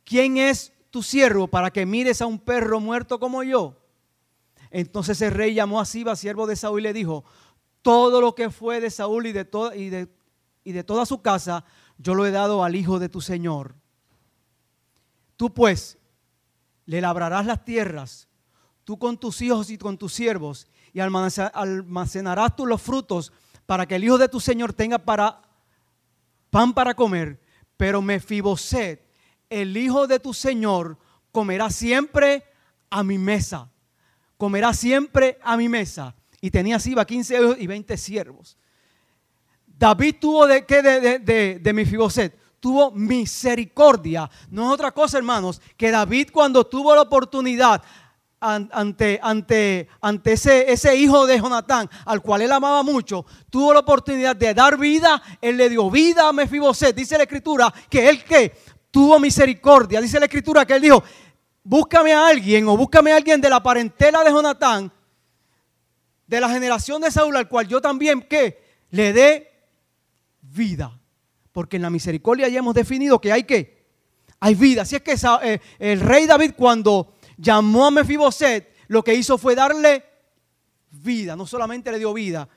¿quién 0.03 0.37
es 0.37 0.71
tu 0.91 1.01
siervo 1.01 1.47
para 1.47 1.71
que 1.71 1.85
mires 1.85 2.21
a 2.21 2.27
un 2.27 2.37
perro 2.37 2.79
muerto 2.79 3.19
como 3.19 3.41
yo? 3.41 3.75
Entonces 4.69 5.19
el 5.21 5.31
rey 5.31 5.55
llamó 5.55 5.79
a 5.79 5.85
Siba, 5.85 6.15
siervo 6.15 6.45
de 6.45 6.55
Saúl, 6.55 6.81
y 6.81 6.83
le 6.83 6.93
dijo, 6.93 7.23
todo 7.81 8.21
lo 8.21 8.35
que 8.35 8.49
fue 8.49 8.79
de 8.79 8.89
Saúl 8.91 9.27
y 9.27 9.31
de, 9.31 9.47
y, 9.75 9.89
de, 9.89 10.07
y 10.63 10.71
de 10.71 10.83
toda 10.83 11.05
su 11.05 11.21
casa, 11.21 11.65
yo 12.03 12.13
lo 12.13 12.25
he 12.25 12.31
dado 12.31 12.63
al 12.63 12.75
hijo 12.75 12.99
de 12.99 13.09
tu 13.09 13.21
Señor. 13.21 13.75
Tú 15.37 15.53
pues 15.53 15.97
le 16.85 17.01
labrarás 17.01 17.45
las 17.45 17.65
tierras, 17.65 18.27
tú 18.83 18.99
con 18.99 19.17
tus 19.17 19.41
hijos 19.41 19.69
y 19.69 19.77
con 19.77 19.97
tus 19.97 20.13
siervos, 20.13 20.67
y 20.93 20.99
almacenarás 20.99 22.55
tú 22.55 22.67
los 22.67 22.81
frutos 22.81 23.33
para 23.65 23.87
que 23.87 23.95
el 23.95 24.03
hijo 24.03 24.17
de 24.17 24.29
tu 24.29 24.39
Señor 24.39 24.73
tenga 24.73 24.99
para 24.99 25.41
pan 26.51 26.73
para 26.73 26.93
comer. 26.93 27.41
Pero 27.77 28.01
Mefiboset, 28.01 29.09
el 29.49 29.75
hijo 29.75 30.05
de 30.05 30.19
tu 30.19 30.33
Señor, 30.33 30.99
comerá 31.31 31.71
siempre 31.71 32.43
a 32.91 33.03
mi 33.03 33.17
mesa 33.17 33.73
comerá 34.43 34.73
siempre 34.73 35.39
a 35.41 35.55
mi 35.55 35.69
mesa. 35.69 36.15
Y 36.41 36.51
tenía 36.51 36.77
Siba 36.77 37.05
15 37.05 37.35
hijos 37.35 37.55
y 37.59 37.65
20 37.65 37.95
siervos. 37.95 38.57
David 39.83 40.15
tuvo 40.17 40.47
de 40.47 40.65
qué 40.65 40.81
de, 40.81 41.19
de, 41.19 41.59
de? 41.59 42.33
Tuvo 42.61 42.91
misericordia. 42.91 44.29
No 44.49 44.67
es 44.67 44.73
otra 44.75 44.93
cosa, 44.93 45.17
hermanos, 45.17 45.61
que 45.75 45.91
David 45.91 46.29
cuando 46.31 46.65
tuvo 46.65 46.95
la 46.95 47.01
oportunidad 47.01 47.81
ante, 48.39 49.19
ante, 49.21 49.89
ante 49.99 50.31
ese, 50.31 50.71
ese, 50.71 50.95
hijo 50.95 51.27
de 51.27 51.37
Jonatán, 51.37 51.89
al 52.05 52.21
cual 52.21 52.43
él 52.43 52.53
amaba 52.53 52.81
mucho, 52.81 53.25
tuvo 53.49 53.73
la 53.73 53.79
oportunidad 53.79 54.37
de 54.37 54.53
dar 54.53 54.77
vida, 54.77 55.21
él 55.41 55.57
le 55.57 55.67
dio 55.67 55.91
vida 55.91 56.29
a 56.29 56.31
Mefiboset. 56.31 56.95
Dice 56.95 57.17
la 57.17 57.23
escritura 57.23 57.73
que 57.89 58.07
él 58.07 58.23
que 58.23 58.55
tuvo 58.89 59.19
misericordia. 59.19 59.99
Dice 59.99 60.17
la 60.17 60.27
escritura 60.27 60.65
que 60.65 60.75
él 60.75 60.81
dijo, 60.81 61.03
búscame 61.61 62.13
a 62.13 62.27
alguien 62.27 62.65
o 62.69 62.77
búscame 62.77 63.11
a 63.11 63.17
alguien 63.17 63.41
de 63.41 63.49
la 63.49 63.61
parentela 63.61 64.23
de 64.23 64.31
Jonatán, 64.31 64.89
de 66.25 66.39
la 66.39 66.47
generación 66.47 67.01
de 67.01 67.11
Saúl, 67.11 67.35
al 67.35 67.49
cual 67.49 67.67
yo 67.67 67.81
también, 67.81 68.21
¿qué? 68.29 68.63
le 68.93 69.11
dé 69.11 69.52
vida. 70.53 70.99
Porque 71.51 71.75
en 71.75 71.83
la 71.83 71.89
misericordia 71.89 72.47
ya 72.47 72.59
hemos 72.59 72.73
definido 72.73 73.19
que 73.19 73.31
hay 73.31 73.43
que, 73.43 73.85
hay 74.39 74.55
vida. 74.55 74.83
Así 74.83 74.95
es 74.95 75.01
que 75.01 75.15
eh, 75.43 75.59
el 75.79 75.99
rey 75.99 76.25
David 76.25 76.53
cuando 76.57 77.15
llamó 77.37 77.85
a 77.85 77.91
Mefiboset, 77.91 78.73
lo 78.87 79.03
que 79.03 79.13
hizo 79.13 79.37
fue 79.37 79.55
darle 79.55 80.03
vida. 80.91 81.35
No 81.35 81.45
solamente 81.45 81.91
le 81.91 81.99
dio 81.99 82.13
vida, 82.13 82.47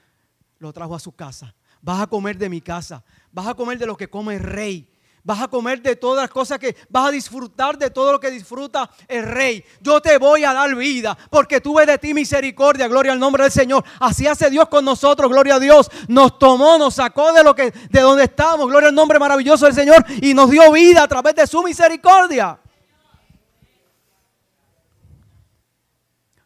lo 0.59 0.73
trajo 0.73 0.95
a 0.95 1.01
su 1.01 1.13
casa. 1.13 1.55
Vas 1.83 2.01
a 2.01 2.07
comer 2.07 2.39
de 2.39 2.49
mi 2.49 2.61
casa. 2.61 3.05
Vas 3.33 3.47
a 3.47 3.55
comer 3.55 3.79
de 3.79 3.87
lo 3.87 3.97
que 3.97 4.09
come 4.09 4.35
el 4.37 4.43
rey. 4.43 4.91
Vas 5.27 5.43
a 5.43 5.49
comer 5.49 5.83
de 5.83 5.97
todas 5.97 6.23
las 6.23 6.31
cosas 6.31 6.57
que 6.61 6.77
vas 6.89 7.09
a 7.09 7.11
disfrutar 7.11 7.77
de 7.77 7.91
todo 7.91 8.13
lo 8.13 8.21
que 8.21 8.31
disfruta 8.31 8.89
el 9.09 9.25
rey. 9.25 9.65
Yo 9.81 10.01
te 10.01 10.19
voy 10.19 10.45
a 10.45 10.53
dar 10.53 10.73
vida 10.77 11.19
porque 11.31 11.61
tuve 11.61 11.85
de 11.85 11.99
ti 11.99 12.15
misericordia, 12.15 12.87
gloria 12.87 13.11
al 13.11 13.19
nombre 13.19 13.43
del 13.43 13.51
Señor. 13.51 13.85
Así 13.99 14.29
hace 14.29 14.49
Dios 14.51 14.69
con 14.69 14.85
nosotros, 14.85 15.29
gloria 15.29 15.57
a 15.57 15.59
Dios. 15.59 15.91
Nos 16.07 16.39
tomó, 16.39 16.79
nos 16.79 16.95
sacó 16.95 17.33
de 17.33 17.43
lo 17.43 17.57
que 17.57 17.73
de 17.73 18.01
donde 18.03 18.23
estábamos, 18.23 18.69
gloria 18.69 18.91
al 18.91 18.95
nombre 18.95 19.19
maravilloso 19.19 19.65
del 19.67 19.75
Señor 19.75 20.05
y 20.23 20.33
nos 20.33 20.49
dio 20.49 20.71
vida 20.71 21.03
a 21.03 21.09
través 21.09 21.35
de 21.35 21.45
su 21.49 21.61
misericordia. 21.61 22.61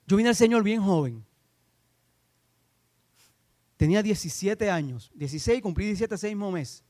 Yo 0.07 0.17
vine 0.17 0.31
al 0.31 0.37
Señor 0.37 0.63
bien 0.63 0.83
joven. 0.83 1.23
Tenía 3.77 4.03
17 4.03 4.71
años, 4.71 5.11
16, 5.13 5.61
cumplí 5.61 5.85
17 5.85 6.15
ese 6.15 6.29
mismo 6.29 6.51
mes 6.51 6.83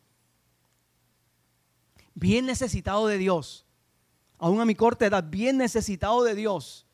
bien 2.14 2.46
necesitado 2.46 3.06
de 3.06 3.18
Dios, 3.18 3.66
aún 4.38 4.60
a 4.60 4.64
mi 4.64 4.74
corta 4.74 5.06
edad, 5.06 5.24
bien 5.28 5.56
necesitado 5.58 6.22
de 6.24 6.34
Dios. 6.34 6.86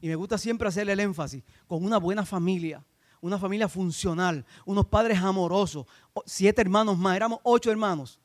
Y 0.00 0.08
me 0.08 0.16
gusta 0.16 0.38
siempre 0.38 0.68
hacerle 0.68 0.92
el 0.92 1.00
énfasis, 1.00 1.42
con 1.66 1.84
una 1.84 1.98
buena 1.98 2.24
familia, 2.24 2.84
una 3.20 3.38
familia 3.38 3.68
funcional, 3.68 4.44
unos 4.66 4.86
padres 4.86 5.18
amorosos, 5.18 5.86
siete 6.26 6.60
hermanos 6.60 6.98
más, 6.98 7.16
éramos 7.16 7.40
ocho 7.42 7.70
hermanos. 7.70 8.20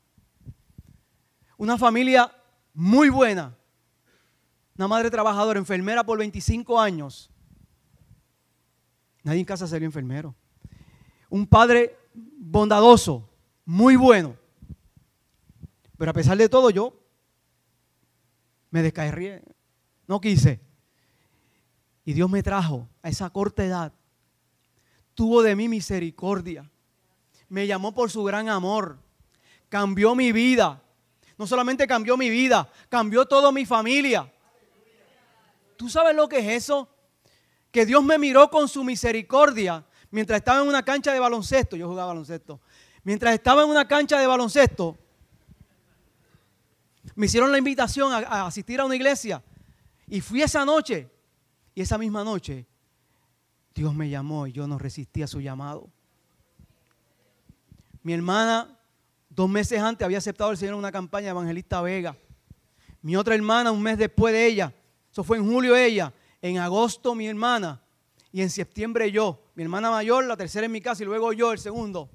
Una 1.58 1.78
familia 1.78 2.32
muy 2.74 3.10
buena, 3.10 3.56
una 4.78 4.88
madre 4.88 5.10
trabajadora, 5.10 5.60
enfermera 5.60 6.06
por 6.06 6.18
25 6.18 6.80
años. 6.80 7.30
Nadie 9.24 9.40
en 9.40 9.46
casa 9.46 9.68
sería 9.68 9.86
enfermero. 9.86 10.36
Un 11.30 11.46
padre 11.46 11.98
bondadoso, 12.14 13.30
muy 13.66 13.96
bueno. 13.96 14.36
Pero 16.00 16.12
a 16.12 16.14
pesar 16.14 16.38
de 16.38 16.48
todo, 16.48 16.70
yo 16.70 16.98
me 18.72 18.82
descarrié. 18.82 19.44
No 20.08 20.22
quise. 20.22 20.62
Y 22.06 22.14
Dios 22.14 22.30
me 22.30 22.42
trajo 22.42 22.88
a 23.04 23.10
esa 23.10 23.30
corta 23.30 23.66
edad. 23.66 23.92
Tuvo 25.14 25.44
de 25.44 25.58
mí 25.58 25.68
misericordia. 25.68 26.72
Me 27.50 27.68
llamó 27.68 27.94
por 27.94 28.10
su 28.10 28.24
gran 28.24 28.48
amor. 28.48 28.98
Cambió 29.68 30.16
mi 30.16 30.32
vida. 30.32 30.82
No 31.38 31.46
solamente 31.46 31.86
cambió 31.86 32.16
mi 32.16 32.30
vida, 32.30 32.72
cambió 32.88 33.26
toda 33.26 33.52
mi 33.52 33.66
familia. 33.66 34.32
¿Tú 35.76 35.90
sabes 35.90 36.16
lo 36.16 36.30
que 36.30 36.40
es 36.40 36.64
eso? 36.64 36.88
Que 37.72 37.86
Dios 37.86 38.02
me 38.06 38.18
miró 38.18 38.50
con 38.50 38.70
su 38.70 38.86
misericordia 38.86 39.86
mientras 40.12 40.38
estaba 40.38 40.62
en 40.62 40.70
una 40.70 40.84
cancha 40.84 41.12
de 41.12 41.20
baloncesto. 41.20 41.76
Yo 41.76 41.90
jugaba 41.90 42.08
baloncesto. 42.08 42.62
Mientras 43.04 43.34
estaba 43.34 43.64
en 43.64 43.70
una 43.70 43.86
cancha 43.86 44.18
de 44.18 44.28
baloncesto, 44.28 44.98
me 47.20 47.26
hicieron 47.26 47.52
la 47.52 47.58
invitación 47.58 48.14
a, 48.14 48.46
asistir 48.46 48.80
a 48.80 48.86
una 48.86 48.96
iglesia. 48.96 49.44
Y 50.08 50.22
fui 50.22 50.42
esa 50.42 50.64
noche. 50.64 51.12
Y 51.76 51.82
esa 51.82 51.98
misma 51.98 52.24
noche, 52.24 52.66
Dios 53.76 53.94
me 53.94 54.10
llamó 54.10 54.48
y 54.48 54.54
yo 54.54 54.66
no 54.68 54.78
resistí 54.78 55.22
a 55.22 55.28
su 55.28 55.42
llamado. 55.42 55.90
Mi 58.04 58.14
hermana, 58.14 58.74
dos 59.30 59.50
meses 59.50 59.82
antes, 59.82 60.06
había 60.06 60.20
aceptado 60.20 60.52
al 60.52 60.56
Señor 60.56 60.76
en 60.76 60.80
una 60.80 60.94
campaña 60.94 61.32
Evangelista 61.32 61.82
Vega. 61.82 62.16
Mi 63.02 63.18
otra 63.18 63.36
hermana, 63.36 63.74
un 63.74 63.82
mes 63.82 63.98
después 63.98 64.34
de 64.34 64.46
ella. 64.46 64.74
Eso 65.12 65.22
fue 65.26 65.40
en 65.40 65.46
julio 65.46 65.76
ella. 65.76 66.14
En 66.42 66.58
agosto 66.58 67.16
mi 67.16 67.28
hermana. 67.28 67.82
Y 68.32 68.42
en 68.42 68.50
septiembre 68.50 69.12
yo. 69.12 69.44
Mi 69.56 69.64
hermana 69.64 69.92
mayor, 69.92 70.24
la 70.24 70.38
tercera 70.38 70.68
en 70.68 70.72
mi 70.72 70.80
casa 70.80 71.04
y 71.04 71.06
luego 71.06 71.34
yo, 71.34 71.52
el 71.52 71.60
segundo. 71.60 72.10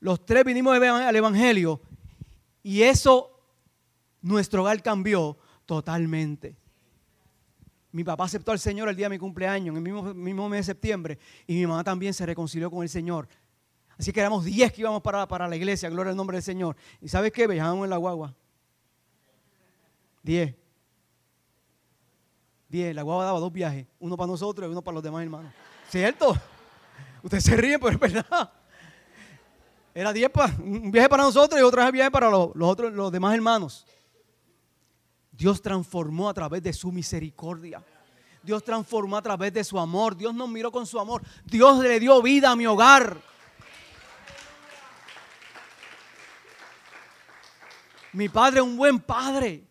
Los 0.00 0.26
tres 0.26 0.44
vinimos 0.44 0.76
al 0.76 1.14
Evangelio. 1.14 1.80
Y 2.64 2.82
eso 2.82 3.31
nuestro 4.22 4.62
hogar 4.62 4.82
cambió 4.82 5.36
totalmente. 5.66 6.56
Mi 7.92 8.04
papá 8.04 8.24
aceptó 8.24 8.52
al 8.52 8.58
Señor 8.58 8.88
el 8.88 8.96
día 8.96 9.06
de 9.06 9.10
mi 9.10 9.18
cumpleaños, 9.18 9.76
en 9.76 9.86
el 9.86 10.14
mismo, 10.14 10.48
mes 10.48 10.60
de 10.60 10.72
septiembre, 10.72 11.18
y 11.46 11.54
mi 11.54 11.66
mamá 11.66 11.84
también 11.84 12.14
se 12.14 12.24
reconcilió 12.24 12.70
con 12.70 12.82
el 12.82 12.88
Señor. 12.88 13.28
Así 13.98 14.12
que 14.12 14.20
éramos 14.20 14.44
10 14.44 14.72
que 14.72 14.80
íbamos 14.80 15.02
para, 15.02 15.46
la 15.46 15.56
iglesia, 15.56 15.90
gloria 15.90 16.10
al 16.10 16.16
nombre 16.16 16.38
del 16.38 16.42
Señor. 16.42 16.74
¿Y 17.02 17.08
sabes 17.08 17.30
qué? 17.32 17.46
Viajábamos 17.46 17.84
en 17.84 17.90
la 17.90 17.98
guagua. 17.98 18.34
10. 20.22 20.54
10. 22.70 22.94
La 22.94 23.02
guagua 23.02 23.26
daba 23.26 23.38
dos 23.38 23.52
viajes, 23.52 23.86
uno 24.00 24.16
para 24.16 24.28
nosotros 24.28 24.66
y 24.68 24.72
uno 24.72 24.82
para 24.82 24.94
los 24.94 25.02
demás 25.02 25.22
hermanos. 25.22 25.52
¿Cierto? 25.90 26.34
Usted 27.22 27.40
se 27.40 27.56
ríe, 27.56 27.78
pero 27.78 27.90
es 27.90 28.00
verdad. 28.00 28.52
Era 29.94 30.12
10 30.14 30.30
para, 30.30 30.54
un 30.56 30.90
viaje 30.90 31.10
para 31.10 31.24
nosotros 31.24 31.60
y 31.60 31.62
otro 31.62 31.92
viaje 31.92 32.10
para 32.10 32.30
los, 32.30 32.50
otros, 32.58 32.92
los 32.94 33.12
demás 33.12 33.34
hermanos. 33.34 33.86
Dios 35.42 35.60
transformó 35.60 36.28
a 36.28 36.34
través 36.34 36.62
de 36.62 36.72
su 36.72 36.92
misericordia. 36.92 37.84
Dios 38.44 38.62
transformó 38.62 39.16
a 39.16 39.22
través 39.22 39.52
de 39.52 39.64
su 39.64 39.76
amor. 39.76 40.16
Dios 40.16 40.32
nos 40.32 40.48
miró 40.48 40.70
con 40.70 40.86
su 40.86 41.00
amor. 41.00 41.20
Dios 41.44 41.82
le 41.82 41.98
dio 41.98 42.22
vida 42.22 42.52
a 42.52 42.54
mi 42.54 42.64
hogar. 42.64 43.20
Mi 48.12 48.28
padre 48.28 48.60
es 48.60 48.64
un 48.64 48.76
buen 48.76 49.00
padre. 49.00 49.66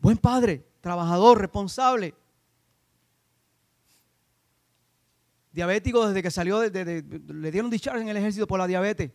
Buen 0.00 0.18
padre, 0.18 0.66
trabajador, 0.80 1.40
responsable. 1.40 2.12
Diabético 5.52 6.08
desde 6.08 6.24
que 6.24 6.32
salió, 6.32 6.60
le 6.60 7.50
dieron 7.52 7.70
discharge 7.70 8.00
en 8.00 8.08
el 8.08 8.16
ejército 8.16 8.48
por 8.48 8.58
la 8.58 8.66
diabetes 8.66 9.12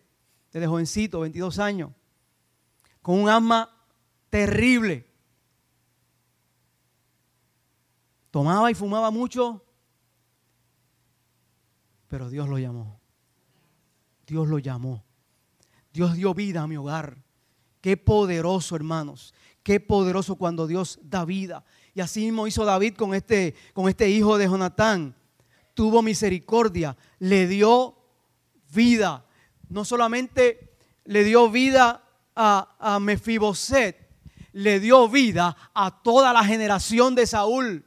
desde 0.54 0.68
jovencito, 0.68 1.22
22 1.22 1.58
años, 1.58 1.91
con 3.01 3.20
un 3.20 3.28
asma 3.28 3.70
terrible. 4.30 5.10
Tomaba 8.30 8.70
y 8.70 8.76
fumaba 8.76 9.10
mucho, 9.10 9.64
pero 12.08 12.30
Dios 12.30 12.47
lo 12.47 12.60
llamó. 12.60 12.99
Dios 14.28 14.47
lo 14.47 14.60
llamó. 14.60 15.04
Dios 15.91 16.14
dio 16.14 16.34
vida 16.34 16.62
a 16.62 16.68
mi 16.68 16.78
hogar. 16.78 17.18
Qué 17.82 17.97
poderoso, 17.97 18.76
hermanos. 18.76 19.34
Qué 19.64 19.80
poderoso 19.80 20.36
cuando 20.36 20.68
Dios 20.68 20.99
da 21.04 21.26
vida. 21.26 21.66
Y 21.93 22.01
así 22.01 22.22
mismo 22.22 22.47
hizo 22.47 22.64
David 22.64 22.95
con 22.95 23.14
este, 23.14 23.56
con 23.74 23.89
este 23.89 24.10
hijo 24.10 24.38
de 24.38 24.45
Jonatán. 24.45 25.16
Tuvo 25.74 26.01
misericordia, 26.01 26.95
le 27.20 27.47
dio 27.47 27.97
vida 28.74 29.26
no 29.74 29.84
solamente 29.84 30.78
le 31.05 31.24
dio 31.24 31.49
vida 31.49 32.03
a, 32.36 32.99
Mefiboset, 33.01 33.97
le 34.51 34.80
dio 34.80 35.09
vida 35.09 35.57
a 35.74 36.03
toda 36.03 36.32
la 36.32 36.43
generación 36.43 37.15
de 37.15 37.26
Saúl. 37.26 37.84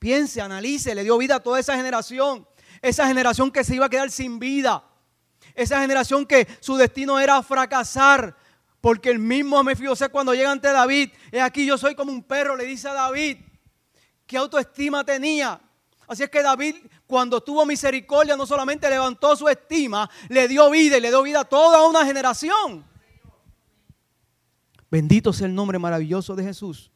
Piense, 0.00 0.40
analice, 0.40 0.94
le 0.96 1.04
dio 1.04 1.16
vida 1.18 1.36
a 1.36 1.40
toda 1.40 1.60
esa 1.60 1.76
generación. 1.76 2.46
Esa 2.82 3.06
generación 3.06 3.52
que 3.52 3.62
se 3.62 3.76
iba 3.76 3.86
a 3.86 3.88
quedar 3.88 4.10
sin 4.10 4.40
vida. 4.40 4.84
Esa 5.54 5.80
generación 5.80 6.26
que 6.26 6.48
su 6.58 6.76
destino 6.76 7.20
era 7.20 7.40
fracasar. 7.44 8.36
Porque 8.80 9.10
el 9.10 9.20
mismo 9.20 9.62
Mefiboset 9.62 10.10
cuando 10.10 10.34
llega 10.34 10.50
ante 10.50 10.68
David, 10.68 11.10
es 11.30 11.42
aquí 11.42 11.64
yo 11.64 11.78
soy 11.78 11.94
como 11.94 12.10
un 12.10 12.24
perro, 12.24 12.56
le 12.56 12.64
dice 12.64 12.88
a 12.88 12.92
David, 12.92 13.38
¿qué 14.26 14.36
autoestima 14.36 15.04
tenía? 15.04 15.60
Así 16.08 16.22
es 16.22 16.30
que 16.30 16.42
David, 16.42 16.76
cuando 17.06 17.42
tuvo 17.42 17.66
misericordia, 17.66 18.34
no 18.34 18.46
solamente 18.46 18.88
levantó 18.88 19.36
su 19.36 19.46
estima, 19.46 20.08
le 20.30 20.48
dio 20.48 20.70
vida 20.70 20.96
y 20.96 21.00
le 21.02 21.10
dio 21.10 21.22
vida 21.22 21.40
a 21.40 21.44
toda 21.44 21.86
una 21.86 22.04
generación. 22.06 22.82
Bendito 24.90 25.34
sea 25.34 25.46
el 25.46 25.54
nombre 25.54 25.78
maravilloso 25.78 26.34
de 26.34 26.44
Jesús. 26.44 26.90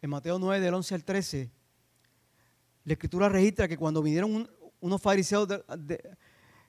En 0.00 0.08
Mateo 0.08 0.38
9, 0.38 0.64
del 0.64 0.72
11 0.72 0.94
al 0.94 1.04
13, 1.04 1.50
la 2.84 2.92
escritura 2.94 3.28
registra 3.28 3.68
que 3.68 3.76
cuando 3.76 4.00
vinieron 4.00 4.48
unos 4.80 5.02
fariseos, 5.02 5.46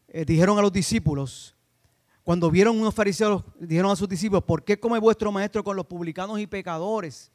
eh, 0.09 0.25
dijeron 0.25 0.59
a 0.59 0.61
los 0.61 0.73
discípulos, 0.73 1.55
cuando 2.23 2.51
vieron 2.51 2.79
unos 2.79 2.93
fariseos, 2.93 3.43
dijeron 3.59 3.91
a 3.91 3.95
sus 3.95 4.07
discípulos, 4.07 4.43
¿por 4.43 4.63
qué 4.63 4.79
come 4.79 4.99
vuestro 4.99 5.31
maestro 5.31 5.63
con 5.63 5.75
los 5.75 5.85
publicanos 5.85 6.39
y 6.39 6.47
pecadores? 6.47 7.31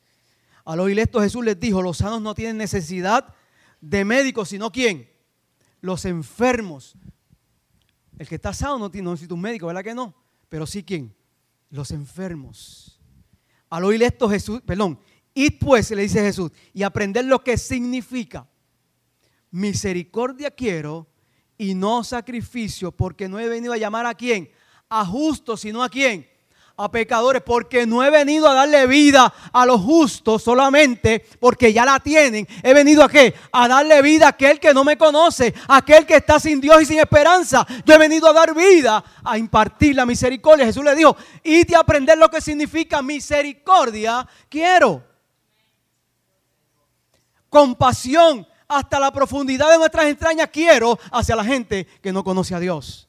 A 0.65 0.77
los 0.77 0.91
ilectos 0.91 1.23
Jesús 1.23 1.45
les 1.45 1.59
dijo, 1.59 1.83
los 1.83 1.99
sanos 1.99 2.23
no 2.23 2.35
tienen 2.35 2.57
necesidad 2.57 3.35
de 3.81 4.05
médicos, 4.05 4.49
sino 4.49 4.71
quién? 4.71 5.11
Los 5.81 6.05
enfermos. 6.05 6.97
El 8.19 8.29
que 8.29 8.37
está 8.37 8.55
sano 8.55 8.79
no, 8.79 8.89
necesita 8.89 9.35
un 9.35 9.41
médico, 9.41 9.67
¿verdad 9.67 9.83
que 9.83 9.95
no? 9.95 10.15
Pero 10.49 10.67
sí 10.67 10.85
quién? 10.85 11.15
los 11.75 11.91
enfermos. 11.91 13.01
Al 13.69 13.85
oír 13.85 14.03
esto 14.03 14.29
Jesús, 14.29 14.61
perdón, 14.65 14.99
id 15.35 15.55
pues, 15.59 15.91
le 15.91 16.03
dice 16.03 16.21
Jesús, 16.21 16.53
y 16.73 16.85
aprender 16.85 17.25
lo 17.25 17.43
que 17.43 17.59
significa. 17.59 18.49
Misericordia 19.51 20.53
quiero 20.53 21.09
y 21.59 21.75
no 21.75 22.05
sacrificio, 22.05 22.93
porque 22.93 23.29
no 23.29 23.41
he 23.41 23.49
venido 23.49 23.73
a 23.73 23.77
llamar 23.77 24.07
a 24.07 24.15
quién, 24.15 24.51
a 24.95 25.05
justos, 25.05 25.61
sino 25.61 25.83
a 25.83 25.89
quién, 25.89 26.25
a 26.77 26.89
pecadores, 26.89 27.43
porque 27.43 27.85
no 27.85 28.05
he 28.05 28.11
venido 28.11 28.49
a 28.49 28.55
darle 28.55 28.87
vida 28.87 29.35
a 29.53 29.67
los 29.67 29.81
justos 29.81 30.45
solamente 30.45 31.27
porque 31.41 31.73
ya 31.73 31.85
la 31.85 31.99
tienen. 31.99 32.47
He 32.63 32.73
venido 32.73 33.03
a 33.03 33.09
qué? 33.09 33.35
A 33.51 33.67
darle 33.67 34.01
vida 34.03 34.27
a 34.27 34.29
aquel 34.31 34.61
que 34.61 34.73
no 34.73 34.85
me 34.85 34.97
conoce, 34.97 35.53
a 35.67 35.79
aquel 35.79 36.07
que 36.07 36.15
está 36.17 36.39
sin 36.39 36.61
Dios 36.61 36.83
y 36.83 36.87
sin 36.87 37.01
esperanza. 37.01 37.67
Yo 37.85 37.95
he 37.95 37.99
venido 37.99 38.29
a 38.29 38.33
dar 38.33 38.55
vida, 38.55 39.03
a 39.25 39.37
impartir 39.37 39.97
la 39.97 40.07
misericordia. 40.07 40.65
Jesús 40.65 40.85
le 40.85 40.95
dijo, 40.95 41.17
y 41.43 41.75
a 41.75 41.81
aprender 41.81 42.17
lo 42.17 42.29
que 42.29 42.41
significa 42.41 43.03
misericordia, 43.03 44.25
quiero. 44.49 45.03
Compasión 47.49 48.47
hasta 48.69 49.01
la 49.01 49.13
profundidad 49.13 49.71
de 49.73 49.79
nuestras 49.79 50.07
entrañas 50.07 50.51
quiero 50.53 51.01
hacia 51.11 51.35
la 51.35 51.45
gente 51.45 51.85
que 52.01 52.13
no 52.13 52.23
conoce 52.23 52.55
a 52.55 52.61
Dios. 52.61 53.09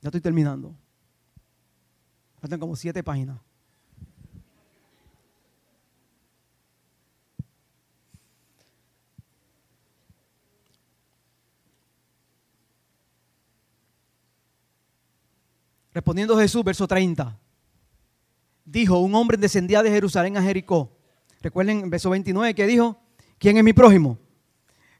Ya 0.00 0.08
estoy 0.08 0.20
terminando. 0.20 0.74
Faltan 2.40 2.60
como 2.60 2.76
siete 2.76 3.02
páginas. 3.02 3.40
Respondiendo 15.92 16.38
Jesús, 16.38 16.62
verso 16.62 16.86
30. 16.86 17.36
Dijo, 18.64 18.98
un 19.00 19.16
hombre 19.16 19.36
descendía 19.36 19.82
de 19.82 19.90
Jerusalén 19.90 20.36
a 20.36 20.42
Jericó. 20.42 20.96
Recuerden 21.40 21.80
en 21.80 21.90
verso 21.90 22.10
29 22.10 22.54
que 22.54 22.68
dijo, 22.68 23.00
¿quién 23.36 23.56
es 23.56 23.64
mi 23.64 23.72
prójimo? 23.72 24.16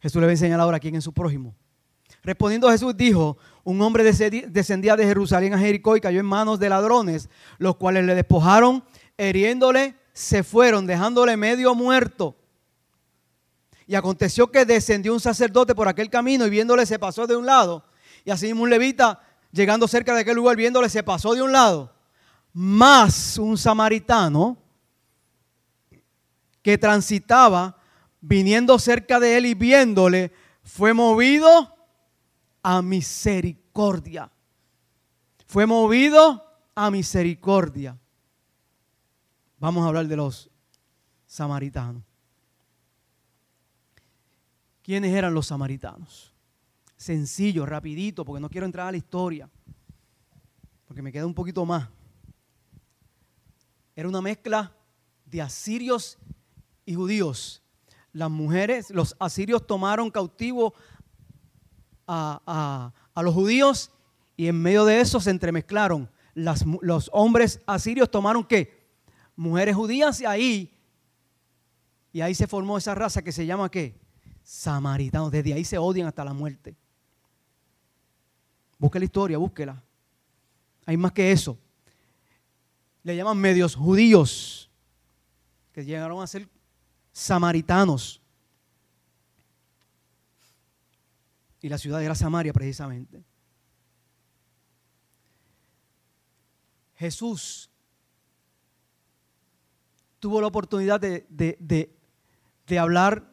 Jesús 0.01 0.20
le 0.20 0.26
va 0.26 0.30
a 0.30 0.32
enseñar 0.32 0.59
ahora 0.59 0.80
quién 0.80 0.96
es 0.96 1.05
su 1.05 1.12
prójimo. 1.12 1.55
Respondiendo 2.22 2.68
Jesús 2.68 2.96
dijo, 2.96 3.38
un 3.69 3.83
hombre 3.83 4.03
descendía 4.03 4.97
de 4.97 5.05
Jerusalén 5.05 5.53
a 5.53 5.59
Jericó 5.59 5.95
y 5.95 6.01
cayó 6.01 6.21
en 6.21 6.25
manos 6.25 6.59
de 6.59 6.71
ladrones, 6.71 7.29
los 7.59 7.77
cuales 7.77 8.07
le 8.07 8.14
despojaron, 8.14 8.83
heriéndole, 9.19 9.95
se 10.14 10.43
fueron, 10.43 10.87
dejándole 10.87 11.37
medio 11.37 11.75
muerto. 11.75 12.35
Y 13.87 13.95
aconteció 13.95 14.51
que 14.51 14.64
descendió 14.64 15.12
un 15.12 15.21
sacerdote 15.21 15.75
por 15.75 15.87
aquel 15.87 16.09
camino 16.09 16.47
y 16.47 16.51
viéndole 16.51 16.87
se 16.87 16.99
pasó 16.99 17.27
de 17.27 17.37
un 17.37 17.45
lado. 17.45 17.85
Y 18.25 18.31
así 18.31 18.51
un 18.51 18.71
levita, 18.71 19.21
llegando 19.53 19.87
cerca 19.87 20.14
de 20.14 20.23
aquel 20.23 20.37
lugar, 20.37 20.57
viéndole 20.57 20.89
se 20.89 21.03
pasó 21.03 21.35
de 21.35 21.43
un 21.43 21.53
lado. 21.53 21.95
Más 22.55 23.37
un 23.37 23.59
samaritano 23.59 24.57
que 26.62 26.79
transitaba, 26.79 27.77
viniendo 28.23 28.79
cerca 28.79 29.21
de 29.21 29.37
él 29.37 29.45
y 29.45 29.53
viéndole, 29.53 30.33
fue 30.62 30.95
movido 30.95 31.78
a 32.71 32.83
misericordia. 32.83 34.31
Fue 35.47 35.64
movido 35.64 36.45
a 36.75 36.91
misericordia. 36.91 37.99
Vamos 39.59 39.83
a 39.83 39.89
hablar 39.89 40.07
de 40.07 40.14
los 40.14 40.51
samaritanos. 41.27 42.03
¿Quiénes 44.83 45.14
eran 45.14 45.33
los 45.33 45.47
samaritanos? 45.47 46.35
Sencillo, 46.95 47.64
rapidito, 47.64 48.23
porque 48.23 48.43
no 48.43 48.51
quiero 48.51 48.66
entrar 48.66 48.89
a 48.89 48.91
la 48.91 48.99
historia, 48.99 49.49
porque 50.85 51.01
me 51.01 51.11
queda 51.11 51.25
un 51.25 51.33
poquito 51.33 51.64
más. 51.64 51.89
Era 53.97 54.11
una 54.11 54.21
mezcla 54.21 54.77
de 55.25 55.41
asirios 55.41 56.19
y 56.85 56.95
judíos. 56.95 57.62
Las 58.12 58.31
mujeres, 58.31 58.91
los 58.91 59.16
asirios 59.19 59.66
tomaron 59.66 60.11
cautivo 60.11 60.75
a, 62.09 62.92
los 63.22 63.34
judíos 63.34 63.92
y 64.36 64.48
en 64.48 64.61
medio 64.61 64.84
de 64.84 65.00
eso 65.00 65.20
se 65.20 65.30
entremezclaron. 65.30 66.11
los 66.34 67.11
hombres 67.12 67.61
asirios 67.66 68.11
tomaron 68.11 68.44
qué? 68.44 68.88
Mujeres 69.36 69.76
judías 69.76 70.20
y 70.20 70.26
ahí, 70.26 70.78
y 72.12 72.20
ahí 72.20 72.34
se 72.34 72.46
formó 72.46 72.78
esa 72.78 72.94
raza 72.94 73.22
que 73.22 73.32
se 73.32 73.46
llama 73.46 73.70
qué? 73.70 73.94
Samaritanos. 74.42 75.30
Desde 75.30 75.52
ahí 75.52 75.64
se 75.64 75.78
odian 75.78 76.09
hasta 76.09 76.24
la 76.24 76.32
muerte. 76.32 76.76
Busque 78.78 78.98
la 78.98 79.04
historia, 79.04 79.38
búsquela. 79.38 79.82
Hay 80.86 80.96
más 80.96 81.12
que 81.12 81.30
eso. 81.30 81.59
Le 83.02 83.14
llaman 83.14 83.36
medios 83.36 83.74
judíos, 83.74 84.70
que 85.72 85.84
llegaron 85.84 86.22
a 86.22 86.26
ser 86.26 86.48
samaritanos. 87.12 88.20
Y 91.61 91.68
la 91.68 91.78
ciudad 91.78 92.02
era 92.02 92.14
Samaria 92.14 92.52
precisamente. 92.52 93.24
Jesús 96.94 97.70
tuvo 100.18 100.40
la 100.40 100.48
oportunidad 100.48 101.00
de, 101.00 101.96
hablar 102.78 103.30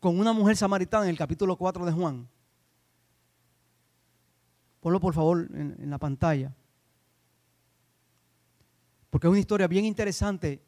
con 0.00 0.18
una 0.18 0.32
mujer 0.32 0.56
samaritana 0.56 1.04
en 1.04 1.10
el 1.10 1.18
capítulo 1.18 1.56
4 1.56 1.86
de 1.86 1.92
Juan. 1.92 2.28
Ponlo 4.80 5.00
por 5.00 5.14
favor 5.14 5.48
en, 5.52 5.76
en 5.80 5.90
la 5.90 5.98
pantalla. 5.98 6.54
Porque 9.10 9.26
es 9.26 9.30
una 9.30 9.40
historia 9.40 9.66
bien 9.66 9.84
interesante 9.84 10.62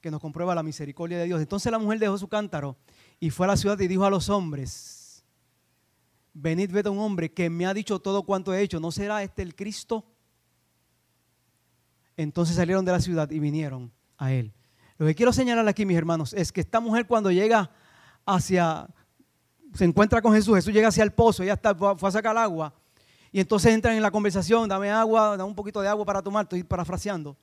que 0.00 0.10
nos 0.10 0.20
comprueba 0.20 0.54
la 0.54 0.62
misericordia 0.62 1.18
de 1.18 1.24
Dios. 1.24 1.40
Entonces 1.40 1.70
la 1.70 1.78
mujer 1.78 1.98
dejó 1.98 2.18
su 2.18 2.28
cántaro 2.28 2.76
y 3.20 3.30
fue 3.30 3.46
a 3.46 3.48
la 3.48 3.56
ciudad 3.56 3.78
y 3.80 3.88
dijo 3.88 4.04
a 4.04 4.10
los 4.10 4.28
hombres, 4.28 4.93
venid, 6.34 6.70
ved 6.72 6.86
a 6.86 6.90
un 6.90 6.98
hombre 6.98 7.32
que 7.32 7.48
me 7.48 7.64
ha 7.64 7.72
dicho 7.72 8.00
todo 8.00 8.24
cuanto 8.24 8.52
he 8.52 8.60
hecho, 8.60 8.80
¿no 8.80 8.90
será 8.90 9.22
este 9.22 9.42
el 9.42 9.54
Cristo? 9.54 10.04
Entonces 12.16 12.56
salieron 12.56 12.84
de 12.84 12.92
la 12.92 13.00
ciudad 13.00 13.30
y 13.30 13.38
vinieron 13.38 13.92
a 14.18 14.32
él. 14.32 14.52
Lo 14.98 15.06
que 15.06 15.14
quiero 15.14 15.32
señalar 15.32 15.66
aquí, 15.66 15.86
mis 15.86 15.96
hermanos, 15.96 16.32
es 16.34 16.52
que 16.52 16.60
esta 16.60 16.80
mujer 16.80 17.06
cuando 17.06 17.30
llega 17.30 17.70
hacia, 18.26 18.88
se 19.74 19.84
encuentra 19.84 20.20
con 20.22 20.32
Jesús, 20.32 20.56
Jesús 20.56 20.72
llega 20.72 20.88
hacia 20.88 21.02
el 21.02 21.12
pozo, 21.12 21.42
ella 21.42 21.54
está, 21.54 21.74
fue 21.74 22.08
a 22.08 22.12
sacar 22.12 22.36
agua, 22.36 22.74
y 23.32 23.40
entonces 23.40 23.72
entran 23.72 23.96
en 23.96 24.02
la 24.02 24.10
conversación, 24.10 24.68
dame 24.68 24.90
agua, 24.90 25.36
dame 25.36 25.44
un 25.44 25.56
poquito 25.56 25.80
de 25.80 25.88
agua 25.88 26.04
para 26.04 26.22
tomar, 26.22 26.44
estoy 26.44 26.62
parafraseando. 26.62 27.36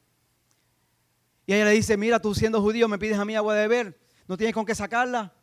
Y 1.46 1.54
ella 1.54 1.66
le 1.66 1.72
dice, 1.72 1.98
mira, 1.98 2.22
tú 2.22 2.34
siendo 2.34 2.62
judío 2.62 2.88
me 2.88 2.98
pides 2.98 3.18
a 3.18 3.26
mí 3.26 3.36
agua 3.36 3.56
de 3.56 3.68
beber, 3.68 4.00
no 4.28 4.38
tienes 4.38 4.54
con 4.54 4.66
qué 4.66 4.74
sacarla, 4.74 5.34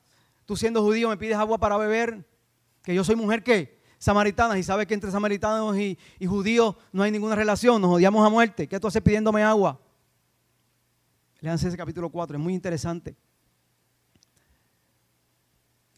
tú 0.47 0.57
siendo 0.57 0.83
judío 0.83 1.11
me 1.11 1.19
pides 1.19 1.37
agua 1.37 1.59
para 1.59 1.77
beber, 1.77 2.27
que 2.89 2.95
yo 2.95 3.05
soy 3.05 3.17
mujer 3.17 3.43
que 3.43 3.83
samaritana 3.99 4.59
y 4.59 4.63
sabe 4.63 4.87
que 4.87 4.95
entre 4.95 5.11
samaritanos 5.11 5.77
y, 5.77 5.99
judíos 6.27 6.75
no 6.91 7.03
hay 7.03 7.11
ninguna 7.11 7.35
relación, 7.35 7.83
nos 7.83 7.97
odiamos 7.97 8.27
a 8.27 8.31
muerte. 8.31 8.67
¿Qué 8.67 8.81
tú 8.81 8.87
haces 8.87 9.03
pidiéndome 9.03 9.43
agua? 9.43 9.79
Leanse 11.41 11.69
ese 11.69 11.77
capítulo 11.77 12.09
4, 12.09 12.39
es 12.39 12.43
muy 12.43 12.55
interesante. 12.55 13.15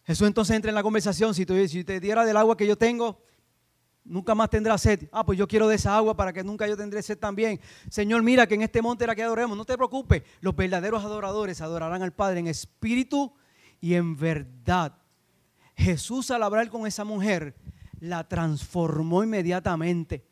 Jesús 0.03 0.27
entonces 0.27 0.57
entra 0.57 0.71
en 0.71 0.75
la 0.75 0.83
conversación, 0.83 1.33
si, 1.33 1.47
si 1.69 1.85
te 1.85 2.01
diera 2.01 2.25
del 2.25 2.37
agua 2.37 2.57
que 2.57 2.67
yo 2.67 2.77
tengo, 2.77 3.23
nunca 4.03 4.35
más 4.35 4.51
tendrás 4.51 4.83
sed. 4.83 5.09
Ah, 5.13 5.25
pues 5.25 5.39
yo 5.39 5.47
quiero 5.47 5.69
de 5.69 5.77
esa 5.77 5.97
agua 5.97 6.17
para 6.17 6.33
que 6.33 6.43
nunca 6.43 6.67
yo 6.67 6.77
tendré 6.77 7.03
sed 7.03 7.19
también. 7.19 7.61
Señor, 7.89 8.25
mira 8.25 8.49
que 8.49 8.57
en 8.57 8.63
este 8.63 8.83
monte 8.83 9.05
era 9.05 9.15
que 9.15 9.23
adoremos. 9.23 9.57
No 9.57 9.65
te 9.65 9.77
preocupes, 9.77 10.25
los 10.41 10.57
verdaderos 10.57 11.05
adoradores 11.05 11.61
adorarán 11.61 12.03
al 12.03 12.13
Padre 12.13 12.41
en 12.41 12.49
espíritu 12.49 13.33
y 13.81 13.95
en 13.95 14.17
verdad. 14.17 15.00
Jesús 15.81 16.31
al 16.31 16.43
hablar 16.43 16.69
con 16.69 16.87
esa 16.87 17.05
mujer 17.05 17.57
la 18.01 18.29
transformó 18.29 19.25
inmediatamente. 19.25 20.25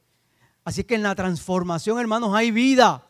Así 0.64 0.84
que 0.84 0.94
en 0.94 1.02
la 1.02 1.14
transformación, 1.14 1.98
hermanos, 1.98 2.34
hay 2.34 2.50
vida. 2.50 3.06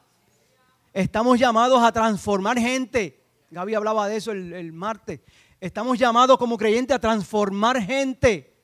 Estamos 0.92 1.38
llamados 1.38 1.82
a 1.82 1.92
transformar 1.92 2.58
gente. 2.58 3.24
Gaby 3.50 3.74
hablaba 3.74 4.08
de 4.08 4.16
eso 4.16 4.32
el, 4.32 4.72
martes. 4.72 5.20
Estamos 5.60 5.98
llamados 5.98 6.38
como 6.38 6.56
creyentes 6.56 6.94
a 6.94 7.00
transformar 7.00 7.82
gente. 7.82 8.54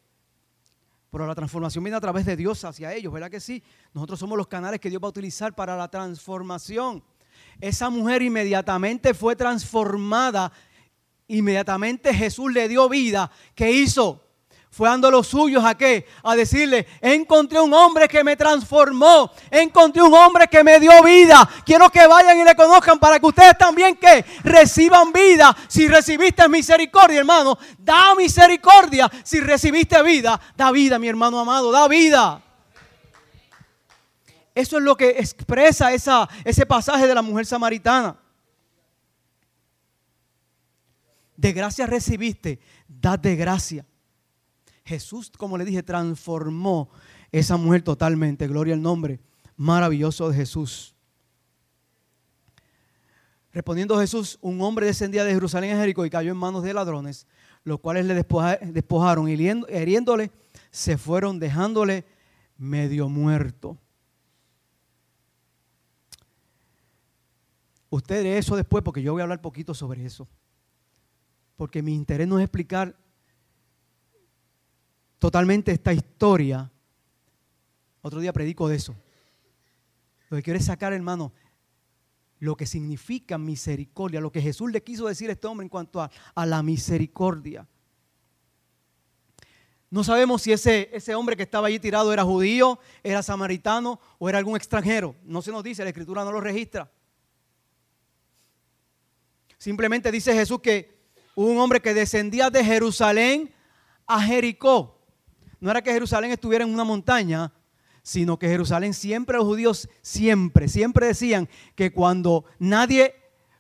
Pero 1.11 1.27
la 1.27 1.35
transformación 1.35 1.83
viene 1.83 1.97
a 1.97 2.01
través 2.01 2.27
de 2.27 2.37
Dios 2.37 2.65
hacia 2.65 2.93
ellos, 2.93 3.13
¿verdad 3.13 3.31
que 3.31 3.41
sí? 3.41 3.63
Nosotros 3.93 4.19
somos 4.19 4.37
los 4.37 4.49
canales 4.49 4.81
que 4.81 4.91
Dios 4.91 5.03
va 5.03 5.07
a 5.07 5.11
utilizar 5.11 5.55
para 5.55 5.77
la 5.77 5.89
transformación. 5.89 7.03
Esa 7.61 7.89
mujer 7.89 8.23
inmediatamente 8.23 9.15
fue 9.15 9.37
transformada 9.37 10.53
Inmediatamente 11.29 12.13
Jesús 12.13 12.53
le 12.53 12.69
dio 12.69 12.89
vida. 12.89 13.31
¿Qué 13.55 13.71
hizo? 13.71 14.25
fue 14.75 14.89
dando 14.89 15.09
los 15.09 15.29
suyos 15.29 15.65
a 15.65 15.77
qué? 15.77 16.05
A 16.25 16.35
decirle, 16.35 16.85
encontré 17.01 17.61
un 17.61 17.73
hombre 17.73 18.09
que 18.09 18.25
me 18.25 18.37
transformó, 18.37 19.31
encontré 19.49 20.03
un 20.03 20.13
hombre 20.13 20.49
que 20.49 20.65
me 20.65 20.81
dio 20.81 21.01
vida. 21.05 21.49
Quiero 21.65 21.89
que 21.91 22.05
vayan 22.09 22.41
y 22.41 22.43
le 22.43 22.57
conozcan 22.57 22.99
para 22.99 23.21
que 23.21 23.27
ustedes 23.27 23.57
también 23.57 23.95
que 23.95 24.25
reciban 24.43 25.13
vida. 25.13 25.57
Si 25.69 25.87
recibiste 25.87 26.49
misericordia, 26.49 27.21
hermano, 27.21 27.57
da 27.79 28.17
misericordia. 28.17 29.09
Si 29.23 29.39
recibiste 29.39 30.03
vida, 30.03 30.41
da 30.57 30.73
vida, 30.73 30.99
mi 30.99 31.07
hermano 31.07 31.39
amado, 31.39 31.71
da 31.71 31.87
vida. 31.87 32.43
Eso 34.57 34.79
es 34.79 34.83
lo 34.83 34.97
que 34.97 35.11
expresa 35.11 35.93
esa, 35.93 36.29
ese 36.45 36.67
pasaje 36.67 37.07
de 37.07 37.15
la 37.15 37.23
mujer 37.23 37.47
samaritana. 37.47 38.24
De 41.37 41.53
gracia 41.53 41.87
recibiste, 41.87 42.61
dad 42.89 43.19
de 43.19 43.37
gracia. 43.37 43.87
Jesús, 44.85 45.31
como 45.37 45.59
le 45.59 45.65
dije, 45.65 45.83
transformó 45.83 46.91
esa 47.33 47.57
mujer 47.57 47.83
totalmente. 47.83 48.47
Gloria 48.47 48.75
al 48.75 48.83
nombre 48.83 49.21
maravilloso 49.57 50.29
de 50.29 50.37
Jesús. 50.37 50.95
Respondiendo 53.53 53.99
Jesús, 53.99 54.39
un 54.41 54.61
hombre 54.63 54.87
descendía 54.87 55.25
de 55.25 55.33
Jerusalén 55.33 55.77
a 55.77 55.81
Jericó 55.81 56.05
y 56.05 56.11
cayó 56.11 56.33
en 56.33 56.39
manos 56.39 56.65
de 56.65 56.75
ladrones, 56.75 57.27
los 57.63 57.79
cuales 57.79 58.05
le 58.05 58.15
despojaron 58.15 59.29
y 59.29 59.35
hiriéndole, 59.35 60.33
se 60.71 60.99
fueron 60.99 61.39
dejándole 61.39 62.05
medio 62.57 63.09
muerto. 63.09 63.79
Usted 67.91 68.25
de 68.25 68.39
eso 68.39 68.57
después, 68.57 68.83
porque 68.83 69.03
yo 69.03 69.13
voy 69.13 69.21
a 69.21 69.25
hablar 69.25 69.41
poquito 69.41 69.73
sobre 69.73 70.05
eso. 70.05 70.29
Porque 71.57 71.83
mi 71.83 71.95
interés 71.95 72.27
no 72.27 72.39
es 72.39 72.45
explicar 72.45 72.97
totalmente 75.19 75.73
esta 75.73 75.93
historia. 75.93 76.71
Otro 78.03 78.21
día 78.21 78.33
predico 78.33 78.69
de 78.69 78.77
eso. 78.77 78.95
Lo 80.29 80.37
que 80.37 80.43
quiero 80.43 80.59
es 80.59 80.67
sacar, 80.67 80.93
hermano, 80.93 81.33
lo 82.41 82.57
que 82.57 82.67
significa 82.67 83.39
misericordia, 83.39 84.21
lo 84.21 84.33
que 84.33 84.43
Jesús 84.43 84.71
le 84.71 84.83
quiso 84.83 85.07
decir 85.07 85.31
a 85.31 85.33
este 85.33 85.47
hombre 85.47 85.65
en 85.65 85.71
cuanto 85.71 86.03
a, 86.03 86.11
a 86.35 86.45
la 86.45 86.63
misericordia. 86.63 87.67
No 89.95 90.03
sabemos 90.03 90.43
si 90.43 90.53
ese, 90.53 90.91
ese 90.93 91.15
hombre 91.15 91.37
que 91.37 91.45
estaba 91.45 91.69
allí 91.69 91.79
tirado 91.79 92.13
era 92.13 92.25
judío, 92.25 92.81
era 93.03 93.23
samaritano 93.23 94.01
o 94.19 94.29
era 94.29 94.39
algún 94.39 94.57
extranjero. 94.57 95.15
No 95.23 95.41
se 95.41 95.53
nos 95.53 95.63
dice, 95.63 95.85
la 95.85 95.91
escritura 95.91 96.25
no 96.25 96.33
lo 96.33 96.41
registra. 96.41 96.91
Simplemente 99.57 100.11
dice 100.11 100.35
Jesús 100.35 100.61
que 100.61 100.94
un 101.35 101.59
hombre 101.59 101.81
que 101.81 101.95
descendía 101.95 102.51
de 102.51 102.65
Jerusalén 102.65 103.53
a 104.07 104.21
Jericó 104.23 104.95
no 105.65 105.71
era 105.71 105.81
que 105.81 105.95
Jerusalén 105.95 106.31
estuviera 106.31 106.63
en 106.63 106.75
una 106.75 106.85
montaña, 106.85 107.51
sino 108.03 108.39
que 108.39 108.49
Jerusalén 108.49 108.93
siempre, 108.93 109.39
los 109.39 109.47
judíos 109.47 109.89
siempre, 110.03 110.69
siempre 110.69 111.07
decían 111.07 111.49
que 111.75 111.91
cuando 111.91 112.45
nadie 112.59 113.15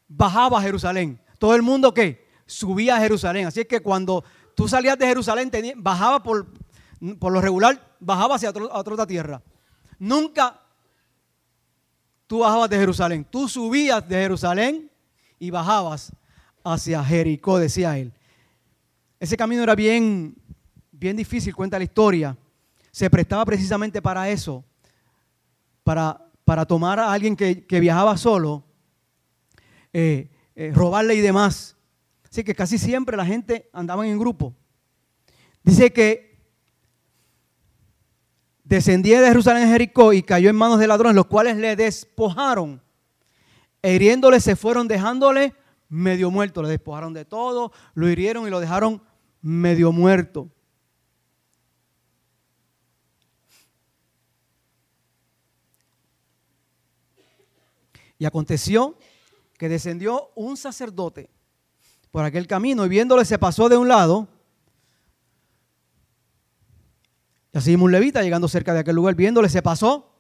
bajaba 0.07 0.59
a 0.59 0.63
Jerusalén, 0.63 1.19
todo 1.39 1.55
el 1.55 1.63
mundo 1.63 1.95
que 1.95 2.29
subía 2.45 2.97
a 2.97 3.01
Jerusalén. 3.01 3.47
Así 3.47 3.61
es 3.61 3.67
que 3.67 3.81
cuando 3.81 4.23
tú 4.55 4.69
salías 4.69 4.99
de 4.99 5.07
Jerusalén, 5.07 5.51
bajaba 5.77 6.23
por, 6.23 6.47
por 7.19 7.33
lo 7.33 7.41
regular, 7.41 7.97
bajaba 7.99 8.35
hacia 8.35 8.51
otra 8.51 9.07
tierra. 9.07 9.43
Nunca 9.99 10.61
tú 12.27 12.41
bajabas 12.41 12.69
de 12.69 12.77
Jerusalén, 12.77 13.25
tú 13.25 13.49
subías 13.49 14.07
de 14.07 14.17
Jerusalén 14.17 14.91
y 15.39 15.49
bajabas 15.49 16.13
hacia 16.65 17.05
Jericó, 17.05 17.59
decía 17.59 17.97
él. 17.99 18.13
Ese 19.21 19.37
camino 19.37 19.63
era 19.63 19.75
bien, 19.75 20.35
bien 20.91 21.17
difícil, 21.17 21.55
cuenta 21.55 21.79
la 21.79 21.85
historia, 21.85 22.37
se 22.91 23.09
prestaba 23.11 23.45
precisamente 23.45 24.01
para 24.01 24.29
eso, 24.29 24.65
para, 25.83 26.27
para 26.45 26.65
tomar 26.65 26.99
a 26.99 27.13
alguien 27.13 27.37
que, 27.37 27.81
viajaba 27.81 28.17
solo, 28.17 28.65
eh, 29.93 30.31
eh, 30.57 30.73
robarle 30.75 31.15
y 31.15 31.21
demás. 31.21 31.77
Así 32.31 32.43
que 32.43 32.55
casi 32.55 32.79
siempre 32.79 33.17
la 33.17 33.27
gente 33.27 33.69
andaba 33.73 34.07
en 34.07 34.19
grupo. 34.19 34.55
Dice 35.63 35.93
que 35.93 36.35
descendía 38.65 39.21
de 39.21 39.29
Jerusalén 39.29 39.65
a 39.65 39.69
Jericó 39.69 40.13
y 40.13 40.23
cayó 40.23 40.51
en 40.51 40.57
manos 40.57 40.79
de 40.79 40.87
ladrones, 40.87 41.15
los 41.15 41.27
cuales 41.27 41.57
le 41.57 41.77
despojaron. 41.77 42.83
E 43.83 43.95
hiriéndole 43.95 44.41
se 44.41 44.57
fueron 44.57 44.89
dejándole 44.89 45.55
medio 45.89 46.31
muerto. 46.31 46.63
Le 46.63 46.69
despojaron 46.69 47.13
de 47.13 47.25
todo, 47.25 47.73
lo 47.95 48.09
hirieron 48.09 48.47
y 48.47 48.51
lo 48.51 48.61
dejaron 48.61 49.03
medio 49.41 49.93
muerto. 49.93 50.49
Y 58.19 58.25
aconteció 58.27 58.97
que 59.59 59.69
descendió 59.69 60.31
un 60.35 60.57
sacerdote 60.57 61.31
por 62.11 62.25
aquel 62.25 62.47
camino 62.47 62.87
y 62.87 62.89
viéndole 62.89 63.25
se 63.25 63.39
pasó 63.39 63.69
de 63.69 63.77
un 63.77 63.89
lado. 63.89 64.29
Y 67.53 67.59
así 67.59 67.75
un 67.75 67.91
levita 67.93 68.23
llegando 68.23 68.49
cerca 68.49 68.73
de 68.73 68.81
aquel 68.81 68.97
lugar, 68.97 69.15
viéndole 69.15 69.49
se 69.49 69.63
pasó 69.63 70.14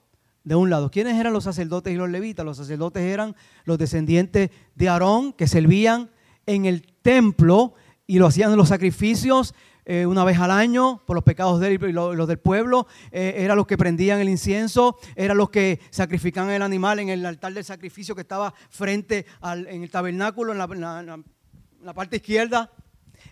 de 0.44 0.54
un 0.54 0.70
lado. 0.70 0.90
¿Quiénes 0.90 1.18
eran 1.18 1.32
los 1.32 1.44
sacerdotes 1.44 1.92
y 1.92 1.96
los 1.96 2.10
levitas? 2.10 2.44
Los 2.44 2.58
sacerdotes 2.58 3.02
eran 3.02 3.34
los 3.64 3.78
descendientes 3.78 4.50
de 4.74 4.88
Aarón 4.88 5.32
que 5.32 5.48
servían 5.48 6.10
en 6.46 6.66
el 6.66 6.86
templo 7.02 7.74
y 8.06 8.18
lo 8.18 8.26
hacían 8.26 8.56
los 8.56 8.68
sacrificios 8.68 9.54
eh, 9.86 10.06
una 10.06 10.24
vez 10.24 10.38
al 10.38 10.50
año 10.50 11.02
por 11.06 11.14
los 11.14 11.24
pecados 11.24 11.60
de 11.60 11.68
él 11.68 11.84
y 11.88 11.92
los, 11.92 12.28
del 12.28 12.38
pueblo. 12.38 12.86
Eh, 13.10 13.34
eran 13.38 13.56
los 13.56 13.66
que 13.66 13.76
prendían 13.76 14.20
el 14.20 14.28
incienso, 14.28 14.98
eran 15.16 15.36
los 15.36 15.50
que 15.50 15.80
sacrificaban 15.90 16.50
el 16.50 16.62
animal 16.62 17.00
en 17.00 17.10
el 17.10 17.24
altar 17.24 17.52
del 17.52 17.64
sacrificio 17.64 18.14
que 18.14 18.22
estaba 18.22 18.54
frente 18.70 19.26
al, 19.40 19.66
en 19.66 19.82
el 19.82 19.90
tabernáculo, 19.90 20.52
en 20.52 20.58
la, 20.58 21.94
parte 21.94 22.16
izquierda. 22.16 22.70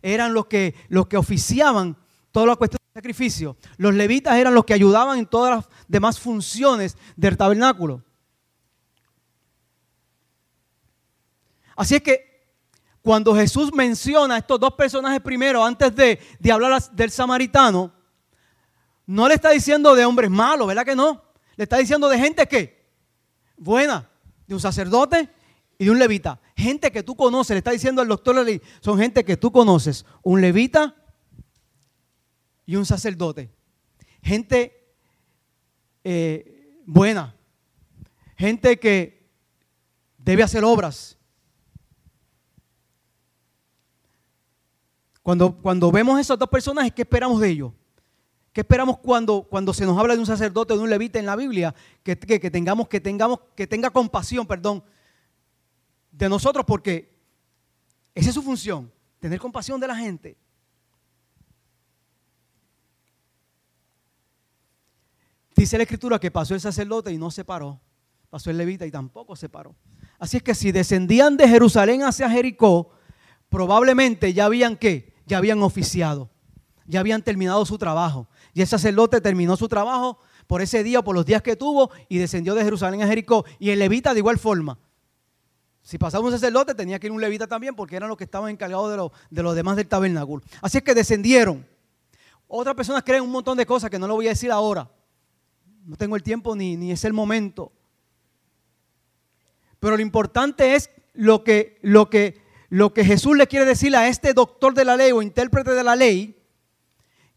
Eran 0.03 0.35
los 0.35 0.47
que, 0.47 0.75
los 0.89 1.07
que 1.07 1.17
oficiaban 1.17 1.97
toda 2.33 2.47
la 2.47 2.57
cuestión 2.57 2.82
sacrificio. 2.93 3.57
Los 3.79 3.95
levitas 3.95 4.37
eran 4.37 4.55
los 4.55 4.65
que 4.65 4.75
ayudaban 4.75 5.19
en 5.19 5.27
todas 5.27 5.57
las 5.57 5.69
demás 5.89 6.21
funciones 6.21 6.97
del 7.17 7.37
tabernáculo. 7.37 8.03
Así 11.75 11.95
es 11.95 12.03
que 12.03 12.33
cuando 13.01 13.35
Jesús 13.35 13.73
menciona 13.73 14.35
a 14.35 14.39
estos 14.39 14.61
dos 14.61 14.75
personajes 14.75 15.21
primero, 15.21 15.65
antes 15.65 15.95
de, 15.97 16.21
hablar 16.53 16.83
del 16.93 17.11
samaritano, 17.11 17.93
no 19.07 19.27
le 19.27 19.35
está 19.35 19.51
diciendo 19.51 19.95
de 19.95 20.05
hombres 20.05 20.31
malos, 20.31 20.69
¿verdad 20.69 20.85
que 20.85 20.95
no? 20.95 21.23
Le 21.57 21.65
está 21.65 21.79
diciendo 21.79 22.09
de 22.09 22.19
gente 22.19 22.47
que, 22.47 22.87
buena, 23.57 24.09
de 24.47 24.55
un 24.55 24.61
sacerdote 24.61 25.31
y 25.79 25.87
de 25.87 25.91
un 25.91 25.99
levita. 25.99 26.41
Gente 26.55 26.93
que 26.93 27.03
tú 27.03 27.17
conoces, 27.17 27.55
le 27.55 27.59
está 27.59 27.71
diciendo 27.71 28.03
al 28.03 28.09
doctor 28.09 28.37
Lely, 28.37 28.61
son 28.81 28.99
gente 28.99 29.25
que 29.25 29.37
tú 29.37 29.51
conoces, 29.51 30.05
un 30.23 30.43
levita 30.43 30.95
y 32.67 32.77
un 32.77 32.87
sacerdote. 32.87 33.51
Gente 34.23 34.95
eh, 36.05 36.81
buena, 36.87 37.35
gente 38.37 38.79
que 38.79 39.29
debe 40.19 40.43
hacer 40.43 40.65
obras, 40.65 41.19
Cuando, 45.23 45.57
cuando 45.57 45.93
vemos 45.93 46.19
esos 46.19 46.39
dos 46.39 46.49
personajes, 46.49 46.93
¿qué 46.93 47.03
esperamos 47.03 47.41
de 47.41 47.49
ellos? 47.49 47.73
¿Qué 48.53 48.61
esperamos 48.61 48.99
cuando, 48.99 49.43
cuando 49.43 49.73
se 49.73 49.87
nos 49.87 49.97
habla 49.97 50.15
de 50.15 50.21
un 50.21 50.27
sacerdote, 50.27 50.75
de 50.75 50.81
un 50.81 50.91
levita 50.91 51.19
en 51.19 51.27
la 51.27 51.37
Biblia? 51.37 51.75
Que, 52.03 52.17
tengamos, 52.17 52.89
que 52.89 53.01
tengamos, 53.01 53.39
que 53.55 53.67
tenga 53.67 53.91
compasión, 53.91 54.47
perdón, 54.47 54.83
de 56.11 56.29
nosotros, 56.29 56.67
porque 56.67 57.17
esa 58.15 58.29
es 58.29 58.35
su 58.35 58.43
función, 58.43 58.93
tener 59.21 59.39
compasión 59.39 59.81
de 59.81 59.87
la 59.87 59.97
gente. 59.97 60.37
Dice 65.63 65.77
la 65.77 65.85
escritura 65.85 66.19
que 66.19 66.33
pasó 66.33 66.55
el 66.55 66.61
sacerdote 66.61 67.13
y 67.13 67.19
no 67.19 67.31
se 67.31 67.45
paró. 67.45 67.81
Pasó 68.31 68.51
el 68.51 68.59
levita 68.59 68.85
y 68.85 68.91
tampoco 68.91 69.37
se 69.37 69.49
paró. 69.49 69.77
Así 70.19 70.39
es 70.39 70.43
que 70.43 70.57
si 70.57 70.73
descendían 70.73 71.37
de 71.37 71.47
Jerusalén 71.47 72.03
hacia 72.03 72.29
Jericó, 72.29 72.91
probablemente 73.49 74.33
ya 74.33 74.47
habían 74.47 74.77
qué? 74.77 75.15
ya 75.25 75.39
habían 75.39 75.63
oficiado, 75.63 76.31
ya 76.85 76.99
habían 76.99 77.23
terminado 77.23 77.65
su 77.65 77.79
trabajo. 77.79 78.27
Y 78.55 78.61
el 78.63 78.67
sacerdote 78.67 79.21
terminó 79.21 79.57
su 79.57 79.69
trabajo 79.69 80.19
por 80.49 80.63
ese 80.63 80.83
día, 80.83 81.01
por 81.01 81.15
los 81.15 81.25
días 81.25 81.43
que 81.43 81.55
tuvo, 81.55 81.93
y 82.09 82.19
descendió 82.19 82.57
de 82.57 82.65
Jerusalén 82.65 83.01
a 83.01 83.07
Jericó. 83.07 83.45
Y 83.61 83.71
el 83.71 83.79
levita 83.79 84.15
de 84.15 84.19
igual 84.19 84.39
forma. 84.39 84.81
Si 85.81 85.97
pasaba 85.97 86.25
un 86.25 86.33
sacerdote, 86.33 86.75
tenía 86.75 86.99
que 86.99 87.07
ir 87.07 87.13
un 87.13 87.21
levita 87.21 87.47
también, 87.47 87.77
porque 87.77 87.95
eran 87.95 88.09
los 88.09 88.19
que 88.19 88.25
estaban 88.25 88.51
encargados 88.51 88.91
de, 88.91 89.11
de 89.31 89.43
los 89.45 89.55
demás 89.55 89.77
del 89.77 89.87
tabernáculo. 89.87 90.43
Así 90.61 90.79
es 90.79 90.83
que 90.83 90.93
descendieron. 90.93 91.65
Otras 92.49 92.75
personas 92.75 93.05
creen 93.05 93.23
un 93.23 93.31
montón 93.31 93.57
de 93.57 93.65
cosas 93.65 93.89
que 93.91 94.01
no 94.01 94.09
lo 94.09 94.17
voy 94.17 94.27
a 94.27 94.31
decir 94.31 94.51
ahora. 94.51 94.91
No 95.85 95.97
tengo 95.97 96.17
el 96.17 96.23
tiempo 96.23 96.55
ni, 96.57 96.77
ni 96.77 96.93
es 96.93 97.05
el 97.05 97.13
momento. 97.13 97.73
Pero 99.81 99.97
lo 99.97 100.03
importante 100.03 100.75
es 100.75 100.91
lo 101.13 101.43
que, 101.45 101.79
lo 101.83 102.09
que 102.09 102.43
lo 102.73 102.95
que 102.95 103.05
Jesús 103.05 103.37
le 103.37 103.47
quiere 103.47 103.67
decir 103.67 103.95
a 103.95 104.09
este 104.09 104.33
doctor 104.33 104.73
de 104.73 104.87
la 104.87 104.97
ley 104.97 105.13
o 105.13 105.21
intérprete 105.21 105.73
de 105.73 105.85
la 105.85 105.95
ley, 105.95 106.43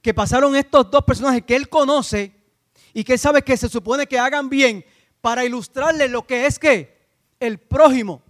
que 0.02 0.14
pasaron 0.14 0.56
estos 0.56 0.90
dos 0.90 1.04
personajes 1.04 1.44
que 1.44 1.58
él 1.58 1.68
conoce 1.68 2.34
y 2.94 3.04
que 3.04 3.12
él 3.12 3.20
sabe 3.20 3.42
que 3.42 3.58
se 3.58 3.68
supone 3.68 4.08
que 4.08 4.18
hagan 4.18 4.48
bien 4.48 4.86
para 5.20 5.44
ilustrarle 5.44 6.08
lo 6.08 6.26
que 6.26 6.46
es 6.46 6.58
que 6.58 6.98
el 7.42 7.58
prójimo. 7.58 8.24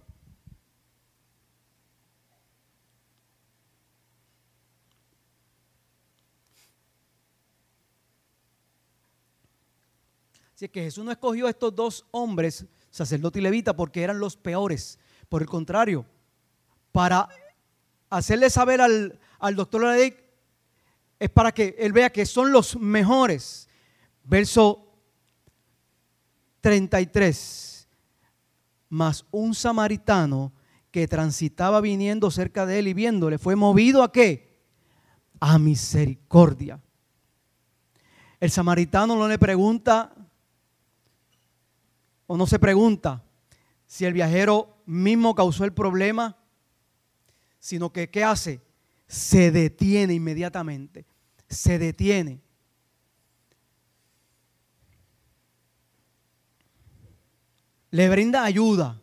Así 10.56 10.70
que 10.70 10.84
Jesús 10.84 11.04
no 11.04 11.10
escogió 11.10 11.48
a 11.48 11.50
estos 11.50 11.76
dos 11.76 12.06
hombres, 12.12 12.64
sacerdote 12.90 13.40
y 13.40 13.42
levita, 13.42 13.76
porque 13.76 14.02
eran 14.02 14.18
los 14.18 14.38
peores. 14.38 14.98
Por 15.28 15.42
el 15.42 15.48
contrario, 15.48 16.06
para 16.92 17.28
hacerle 18.08 18.48
saber 18.48 18.80
al, 18.80 19.20
doctor 19.54 19.82
la 19.82 19.98
es 19.98 21.30
para 21.34 21.52
que 21.52 21.76
él 21.78 21.92
vea 21.92 22.08
que 22.08 22.24
son 22.24 22.52
los 22.52 22.74
mejores. 22.78 23.68
Verso 24.24 24.94
33. 26.62 27.86
Mas 28.88 29.26
un 29.32 29.54
samaritano 29.54 30.54
que 30.90 31.06
transitaba 31.06 31.82
viniendo 31.82 32.30
cerca 32.30 32.64
de 32.64 32.78
él 32.78 32.88
y 32.88 32.94
viéndole 32.94 33.36
fue 33.36 33.56
movido 33.56 34.02
a 34.02 34.10
qué? 34.10 34.64
A 35.38 35.58
misericordia. 35.58 36.80
El 38.40 38.50
samaritano 38.50 39.16
no 39.16 39.28
le 39.28 39.38
pregunta 39.38 40.15
o 42.26 42.36
no 42.36 42.46
se 42.46 42.58
pregunta 42.58 43.22
si 43.86 44.04
el 44.04 44.12
viajero 44.12 44.82
mismo 44.86 45.34
causó 45.34 45.64
el 45.64 45.72
problema, 45.72 46.36
sino 47.58 47.92
que 47.92 48.10
¿qué 48.10 48.24
hace? 48.24 48.60
Se 49.06 49.50
detiene 49.50 50.14
inmediatamente, 50.14 51.06
se 51.48 51.78
detiene. 51.78 52.40
Le 57.90 58.08
brinda 58.08 58.44
ayuda. 58.44 59.00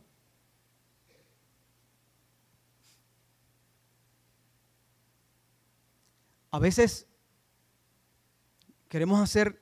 A 6.51 6.59
veces 6.59 7.07
queremos 8.87 9.19
hacer 9.19 9.59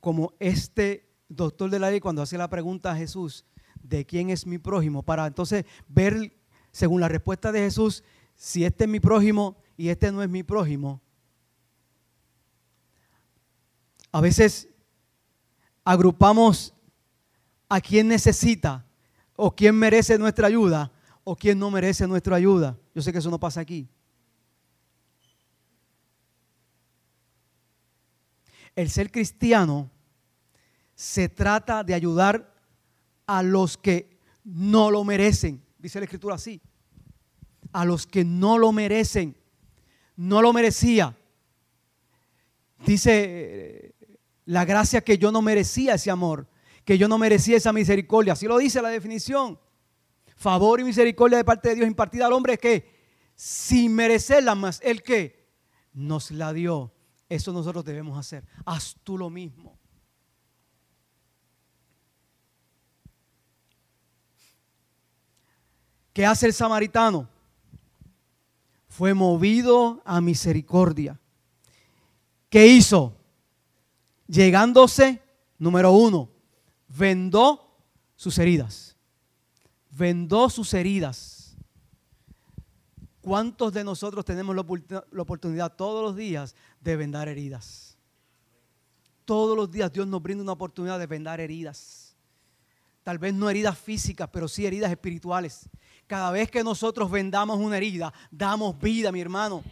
como 0.00 0.32
este 0.38 1.11
doctor 1.36 1.70
de 1.70 1.78
la 1.78 1.90
ley 1.90 2.00
cuando 2.00 2.22
hace 2.22 2.38
la 2.38 2.48
pregunta 2.48 2.92
a 2.92 2.96
Jesús, 2.96 3.44
¿de 3.82 4.04
quién 4.04 4.30
es 4.30 4.46
mi 4.46 4.58
prójimo? 4.58 5.02
Para 5.02 5.26
entonces 5.26 5.64
ver, 5.88 6.32
según 6.70 7.00
la 7.00 7.08
respuesta 7.08 7.52
de 7.52 7.60
Jesús, 7.60 8.04
si 8.34 8.64
este 8.64 8.84
es 8.84 8.90
mi 8.90 9.00
prójimo 9.00 9.56
y 9.76 9.88
este 9.88 10.12
no 10.12 10.22
es 10.22 10.28
mi 10.28 10.42
prójimo. 10.42 11.00
A 14.10 14.20
veces 14.20 14.68
agrupamos 15.84 16.74
a 17.68 17.80
quien 17.80 18.08
necesita 18.08 18.84
o 19.34 19.54
quien 19.54 19.74
merece 19.74 20.18
nuestra 20.18 20.46
ayuda 20.46 20.92
o 21.24 21.34
quien 21.34 21.58
no 21.58 21.70
merece 21.70 22.06
nuestra 22.06 22.36
ayuda. 22.36 22.78
Yo 22.94 23.02
sé 23.02 23.12
que 23.12 23.18
eso 23.18 23.30
no 23.30 23.40
pasa 23.40 23.60
aquí. 23.60 23.88
El 28.74 28.90
ser 28.90 29.10
cristiano 29.10 29.90
se 31.02 31.28
trata 31.28 31.82
de 31.82 31.94
ayudar 31.94 32.54
a 33.26 33.42
los 33.42 33.76
que 33.76 34.20
no 34.44 34.88
lo 34.88 35.02
merecen. 35.02 35.60
Dice 35.76 35.98
la 35.98 36.04
escritura 36.04 36.36
así. 36.36 36.60
A 37.72 37.84
los 37.84 38.06
que 38.06 38.24
no 38.24 38.56
lo 38.56 38.70
merecen. 38.70 39.36
No 40.14 40.40
lo 40.40 40.52
merecía. 40.52 41.18
Dice 42.86 43.24
eh, 43.26 43.94
la 44.44 44.64
gracia 44.64 45.00
que 45.00 45.18
yo 45.18 45.32
no 45.32 45.42
merecía 45.42 45.94
ese 45.94 46.12
amor, 46.12 46.46
que 46.84 46.96
yo 46.96 47.08
no 47.08 47.18
merecía 47.18 47.56
esa 47.56 47.72
misericordia. 47.72 48.34
Así 48.34 48.46
lo 48.46 48.58
dice 48.58 48.80
la 48.80 48.90
definición. 48.90 49.58
Favor 50.36 50.78
y 50.78 50.84
misericordia 50.84 51.36
de 51.36 51.44
parte 51.44 51.70
de 51.70 51.74
Dios 51.74 51.88
impartida 51.88 52.26
al 52.26 52.32
hombre 52.32 52.58
que 52.58 52.88
sin 53.34 53.92
merecerla 53.92 54.54
más, 54.54 54.80
el 54.84 55.02
que 55.02 55.48
nos 55.94 56.30
la 56.30 56.52
dio. 56.52 56.94
Eso 57.28 57.52
nosotros 57.52 57.84
debemos 57.84 58.16
hacer. 58.16 58.44
Haz 58.64 58.94
tú 59.02 59.18
lo 59.18 59.30
mismo. 59.30 59.81
¿Qué 66.12 66.26
hace 66.26 66.46
el 66.46 66.52
samaritano? 66.52 67.28
Fue 68.88 69.14
movido 69.14 70.02
a 70.04 70.20
misericordia. 70.20 71.18
¿Qué 72.50 72.66
hizo? 72.66 73.14
Llegándose, 74.26 75.22
número 75.58 75.92
uno, 75.92 76.28
vendó 76.88 77.74
sus 78.16 78.36
heridas. 78.38 78.96
Vendó 79.90 80.50
sus 80.50 80.74
heridas. 80.74 81.56
¿Cuántos 83.22 83.72
de 83.72 83.84
nosotros 83.84 84.24
tenemos 84.24 84.54
la 84.54 85.22
oportunidad 85.22 85.76
todos 85.76 86.02
los 86.02 86.16
días 86.16 86.54
de 86.80 86.96
vendar 86.96 87.28
heridas? 87.28 87.96
Todos 89.24 89.56
los 89.56 89.70
días 89.70 89.92
Dios 89.92 90.06
nos 90.06 90.20
brinda 90.20 90.42
una 90.42 90.52
oportunidad 90.52 90.98
de 90.98 91.06
vendar 91.06 91.40
heridas. 91.40 92.01
Tal 93.02 93.18
vez 93.18 93.34
no 93.34 93.50
heridas 93.50 93.76
físicas, 93.76 94.28
pero 94.32 94.46
sí 94.46 94.64
heridas 94.64 94.90
espirituales. 94.90 95.68
Cada 96.06 96.30
vez 96.30 96.50
que 96.50 96.62
nosotros 96.62 97.10
vendamos 97.10 97.58
una 97.58 97.76
herida, 97.76 98.12
damos 98.30 98.78
vida, 98.78 99.10
mi 99.10 99.20
hermano. 99.20 99.62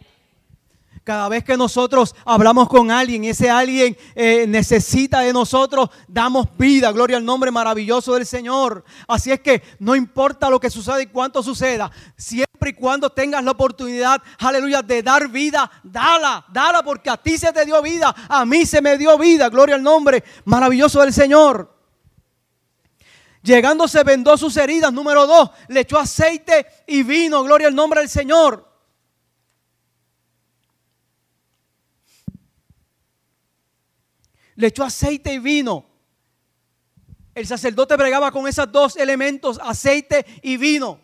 Cada 1.03 1.29
vez 1.29 1.43
que 1.43 1.57
nosotros 1.57 2.13
hablamos 2.25 2.67
con 2.67 2.91
alguien 2.91 3.23
ese 3.23 3.49
alguien 3.49 3.97
eh, 4.13 4.45
necesita 4.47 5.21
de 5.21 5.33
nosotros, 5.33 5.89
damos 6.07 6.45
vida. 6.57 6.91
Gloria 6.91 7.17
al 7.17 7.25
nombre 7.25 7.49
maravilloso 7.49 8.13
del 8.13 8.25
Señor. 8.25 8.83
Así 9.07 9.31
es 9.31 9.39
que 9.39 9.63
no 9.79 9.95
importa 9.95 10.49
lo 10.49 10.59
que 10.59 10.69
suceda 10.69 11.01
y 11.01 11.07
cuánto 11.07 11.41
suceda, 11.41 11.89
siempre 12.15 12.71
y 12.71 12.73
cuando 12.73 13.09
tengas 13.09 13.43
la 13.43 13.51
oportunidad, 13.51 14.21
aleluya, 14.37 14.83
de 14.83 15.01
dar 15.01 15.27
vida, 15.27 15.71
dala, 15.83 16.45
dala 16.51 16.83
porque 16.83 17.09
a 17.09 17.17
ti 17.17 17.37
se 17.37 17.51
te 17.51 17.65
dio 17.65 17.81
vida, 17.81 18.13
a 18.29 18.45
mí 18.45 18.65
se 18.67 18.81
me 18.81 18.97
dio 18.97 19.17
vida. 19.17 19.49
Gloria 19.49 19.75
al 19.75 19.83
nombre 19.83 20.23
maravilloso 20.45 21.01
del 21.01 21.13
Señor. 21.13 21.80
Llegando 23.43 23.87
se 23.87 24.03
vendó 24.03 24.37
sus 24.37 24.55
heridas. 24.57 24.93
Número 24.93 25.25
dos, 25.25 25.49
le 25.67 25.81
echó 25.81 25.97
aceite 25.97 26.65
y 26.87 27.03
vino. 27.03 27.43
Gloria 27.43 27.67
al 27.67 27.75
nombre 27.75 28.01
del 28.01 28.09
Señor. 28.09 28.69
Le 34.55 34.67
echó 34.67 34.83
aceite 34.83 35.33
y 35.33 35.39
vino. 35.39 35.85
El 37.33 37.47
sacerdote 37.47 37.95
bregaba 37.95 38.31
con 38.31 38.47
esos 38.47 38.71
dos 38.71 38.95
elementos, 38.97 39.59
aceite 39.63 40.25
y 40.43 40.57
vino. 40.57 40.99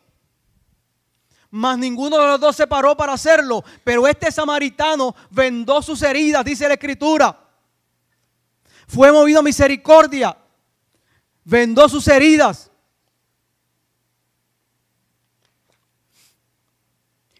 Mas 1.50 1.78
ninguno 1.78 2.18
de 2.18 2.28
los 2.28 2.40
dos 2.40 2.56
se 2.56 2.68
paró 2.68 2.96
para 2.96 3.14
hacerlo. 3.14 3.64
Pero 3.84 4.08
este 4.08 4.32
samaritano 4.32 5.16
vendó 5.32 5.82
sus 5.82 6.04
heridas, 6.04 6.46
dice 6.46 6.68
la 6.68 6.76
escritura. 6.76 7.46
Fue 8.88 9.12
movido 9.12 9.40
a 9.40 9.44
misericordia 9.44 10.38
vendó 11.48 11.88
sus 11.88 12.06
heridas. 12.10 12.70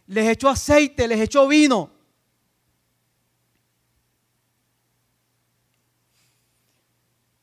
Les 0.06 0.30
echó 0.30 0.48
aceite, 0.48 1.06
les 1.08 1.20
echó 1.20 1.46
vino. 1.48 1.92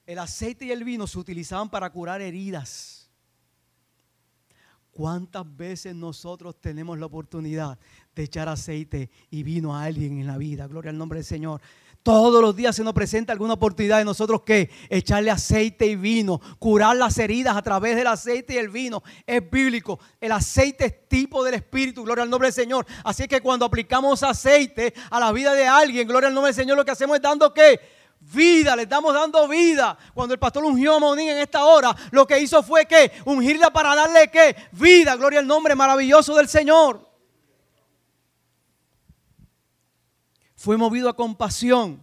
El 0.07 0.19
aceite 0.19 0.65
y 0.65 0.71
el 0.71 0.85
vino 0.85 1.07
se 1.07 1.19
utilizaban 1.19 1.69
para 1.69 1.91
curar 1.91 2.23
heridas. 2.23 3.11
¿Cuántas 4.91 5.45
veces 5.57 5.95
nosotros 5.95 6.59
tenemos 6.61 6.99
la 6.99 7.07
oportunidad 7.07 7.79
de 8.15 8.23
echar 8.23 8.49
aceite 8.49 9.11
y 9.29 9.43
vino 9.43 9.77
a 9.77 9.85
alguien 9.85 10.19
en 10.21 10.27
la 10.27 10.39
vida? 10.39 10.67
Gloria 10.67 10.91
al 10.91 10.99
nombre 10.99 11.19
del 11.19 11.27
Señor. 11.27 11.61
Todos 12.05 12.43
los 12.43 12.55
días 12.55 12.77
se 12.77 12.85
nos 12.85 12.93
presenta 12.93 13.33
alguna 13.33 13.55
oportunidad 13.55 13.97
de 13.97 14.05
nosotros 14.05 14.43
que 14.43 14.69
echarle 14.91 15.31
aceite 15.31 15.87
y 15.87 15.97
vino, 15.97 16.39
curar 16.59 16.97
las 16.97 17.17
heridas 17.17 17.57
a 17.57 17.63
través 17.63 17.97
del 17.97 18.07
aceite 18.07 18.53
y 18.53 18.57
el 18.59 18.69
vino. 18.69 19.03
Es 19.27 19.51
bíblico. 19.51 19.99
El 20.21 20.33
aceite 20.33 20.85
es 20.85 21.09
tipo 21.09 21.43
del 21.43 21.55
Espíritu, 21.55 22.05
gloria 22.05 22.25
al 22.25 22.29
nombre 22.29 22.49
del 22.49 22.53
Señor. 22.53 22.85
Así 23.05 23.27
que 23.27 23.41
cuando 23.41 23.65
aplicamos 23.65 24.23
aceite 24.23 24.93
a 25.09 25.19
la 25.19 25.33
vida 25.33 25.55
de 25.55 25.67
alguien, 25.67 26.07
gloria 26.07 26.29
al 26.29 26.35
nombre 26.35 26.53
del 26.53 26.63
Señor, 26.63 26.77
lo 26.77 26.85
que 26.85 26.91
hacemos 26.91 27.17
es 27.17 27.23
dando 27.23 27.55
qué? 27.55 27.81
Vida, 28.21 28.77
le 28.77 28.83
estamos 28.83 29.15
dando 29.15 29.49
vida. 29.49 29.97
Cuando 30.13 30.35
el 30.35 30.39
pastor 30.39 30.63
ungió 30.63 30.97
a 30.97 30.99
Monín 30.99 31.31
en 31.31 31.39
esta 31.39 31.65
hora, 31.65 31.97
lo 32.11 32.27
que 32.27 32.39
hizo 32.39 32.63
fue 32.63 32.85
que 32.85 33.13
ungirla 33.25 33.71
para 33.71 33.95
darle 33.95 34.31
qué? 34.31 34.55
Vida, 34.73 35.17
gloria 35.17 35.39
al 35.39 35.47
nombre 35.47 35.75
maravilloso 35.75 36.37
del 36.37 36.49
Señor. 36.49 37.14
Fue 40.65 40.79
movido 40.79 41.11
a 41.11 41.17
compasión. 41.17 42.03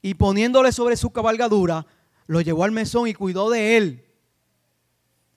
Y 0.00 0.14
poniéndole 0.14 0.72
sobre 0.72 0.96
su 0.96 1.10
cabalgadura, 1.10 1.86
lo 2.26 2.40
llevó 2.40 2.64
al 2.64 2.72
mesón 2.72 3.06
y 3.06 3.12
cuidó 3.12 3.50
de 3.50 3.76
él. 3.76 4.06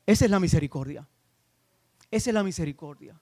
Esa 0.05 0.23
es 0.23 0.31
la 0.31 0.39
misericordia. 0.39 1.05
Esa 2.09 2.29
es 2.29 2.33
la 2.33 2.43
misericordia. 2.43 3.19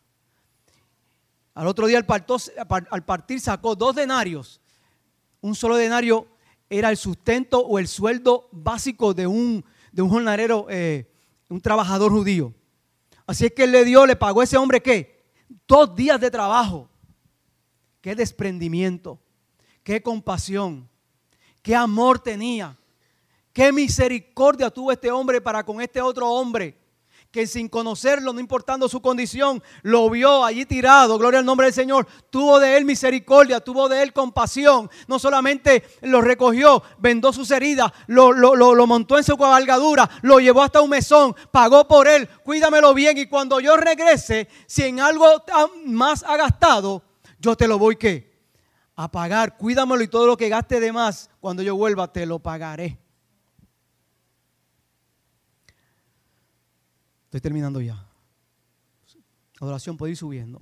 Al 1.56 1.66
otro 1.66 1.88
día 1.88 1.98
al 1.98 3.04
partir 3.04 3.40
sacó 3.42 3.76
dos 3.76 3.96
denarios. 3.96 4.62
Un 5.42 5.56
solo 5.56 5.76
denario 5.76 6.28
era 6.70 6.92
el 6.92 6.98
sustento 6.98 7.62
o 7.62 7.80
el 7.80 7.88
sueldo 7.88 8.48
básico 8.52 9.16
de 9.16 9.26
un, 9.26 9.66
de 9.92 10.04
un 10.04 10.10
jornalero, 10.10 10.68
eh, 10.70 11.12
un 11.50 11.62
trabajador 11.62 12.12
judío. 12.12 12.54
Así 13.26 13.48
es 13.48 13.54
que 13.54 13.64
él 13.64 13.72
le 13.72 13.84
dio, 13.86 14.06
le 14.06 14.16
pagó 14.16 14.42
a 14.42 14.44
ese 14.44 14.58
hombre 14.58 14.82
qué? 14.82 15.11
Dos 15.68 15.96
días 15.96 16.20
de 16.20 16.32
trabajo. 16.32 16.90
Qué 18.02 18.16
desprendimiento, 18.16 19.20
qué 19.84 20.02
compasión, 20.02 20.90
qué 21.62 21.76
amor 21.76 22.18
tenía, 22.18 22.76
qué 23.54 23.72
misericordia 23.72 24.72
tuvo 24.72 24.92
este 24.92 25.12
hombre 25.12 25.40
para 25.40 25.64
con 25.64 25.80
este 25.82 26.02
otro 26.02 26.28
hombre 26.28 26.81
que 27.32 27.48
sin 27.48 27.70
conocerlo, 27.70 28.34
no 28.34 28.40
importando 28.42 28.90
su 28.90 29.02
condición, 29.02 29.64
lo 29.84 30.10
vio 30.10 30.44
allí 30.44 30.66
tirado, 30.66 31.18
gloria 31.18 31.40
al 31.40 31.46
nombre 31.46 31.68
del 31.68 31.74
Señor, 31.74 32.06
tuvo 32.30 32.60
de 32.60 32.76
él 32.76 32.84
misericordia, 32.84 33.62
tuvo 33.62 33.88
de 33.88 34.04
él 34.04 34.12
compasión, 34.12 34.90
no 35.08 35.18
solamente 35.18 35.84
lo 36.02 36.22
recogió, 36.22 36.84
vendó 37.00 37.32
sus 37.32 37.50
heridas, 37.52 37.92
lo, 38.08 38.34
lo 38.34 38.88
montó 38.88 39.18
en 39.18 39.24
su 39.24 39.38
cabalgadura, 39.38 40.10
lo 40.22 40.40
llevó 40.40 40.62
hasta 40.62 40.82
un 40.82 40.90
mesón, 40.90 41.34
pagó 41.52 41.88
por 41.88 42.08
él, 42.08 42.28
cuídamelo 42.44 42.94
bien 42.94 43.18
y 43.18 43.28
cuando 43.28 43.62
yo 43.62 43.78
regrese, 43.78 44.50
si 44.68 44.84
en 44.84 45.00
algo 45.00 45.26
más 45.86 46.24
ha 46.24 46.36
gastado, 46.36 47.02
yo 47.40 47.56
te 47.56 47.68
lo 47.68 47.80
voy 47.80 47.96
que 47.96 48.30
a 48.98 49.10
pagar, 49.10 49.58
cuídamelo 49.58 50.04
y 50.04 50.10
todo 50.10 50.28
lo 50.28 50.36
que 50.36 50.50
gaste 50.50 50.82
de 50.82 50.92
más, 50.92 51.30
cuando 51.40 51.64
yo 51.64 51.78
vuelva 51.78 52.12
te 52.12 52.26
lo 52.26 52.40
pagaré. 52.40 53.01
Estoy 57.32 57.40
terminando 57.40 57.80
ya. 57.80 58.06
Adoración 59.62 59.96
puede 59.96 60.12
ir 60.12 60.18
subiendo. 60.18 60.62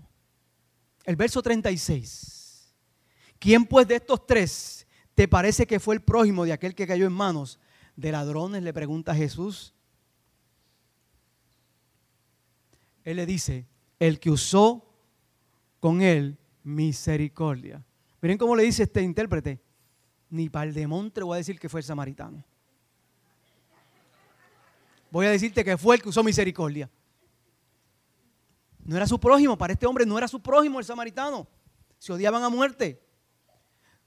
El 1.04 1.16
verso 1.16 1.42
36. 1.42 2.76
¿Quién 3.40 3.66
pues 3.66 3.88
de 3.88 3.96
estos 3.96 4.28
tres 4.28 4.86
te 5.16 5.28
parece 5.28 5.66
que 5.66 5.80
fue 5.80 5.96
el 5.96 6.02
prójimo 6.02 6.46
de 6.46 6.54
aquel 6.54 6.76
que 6.76 6.86
cayó 6.86 7.08
en 7.08 7.14
manos 7.14 7.60
de 7.96 8.12
ladrones? 8.12 8.62
Le 8.62 8.72
pregunta 8.72 9.16
Jesús. 9.16 9.74
Él 13.04 13.18
le 13.18 13.26
dice, 13.26 13.66
el 13.98 14.20
que 14.20 14.30
usó 14.30 14.94
con 15.80 16.04
él 16.04 16.38
misericordia. 16.62 17.84
Miren 18.22 18.38
cómo 18.38 18.56
le 18.56 18.62
dice 18.62 18.84
este 18.84 19.02
intérprete. 19.02 19.60
Ni 20.30 20.50
para 20.50 20.66
el 20.70 20.76
demontre 20.76 21.24
voy 21.24 21.34
a 21.34 21.38
decir 21.38 21.60
que 21.60 21.68
fue 21.68 21.80
el 21.80 21.86
samaritano 21.86 22.46
voy 25.12 25.26
a 25.26 25.32
decirte 25.32 25.64
que 25.64 25.78
fue 25.78 25.96
el 25.96 26.02
que 26.02 26.10
usó 26.10 26.24
misericordia. 26.24 26.90
No 28.84 28.96
era 28.96 29.06
su 29.06 29.20
prójimo, 29.20 29.58
para 29.58 29.74
este 29.74 29.86
hombre 29.86 30.06
no 30.06 30.18
era 30.18 30.28
su 30.28 30.40
prójimo 30.42 30.80
el 30.80 30.86
samaritano. 30.86 31.48
Se 31.98 32.12
odiaban 32.12 32.44
a 32.44 32.50
muerte. 32.50 33.02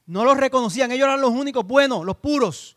No 0.06 0.24
los 0.24 0.36
reconocían, 0.36 0.90
ellos 0.90 1.06
eran 1.06 1.20
los 1.20 1.30
únicos 1.30 1.64
buenos, 1.66 2.04
los 2.04 2.16
puros. 2.16 2.76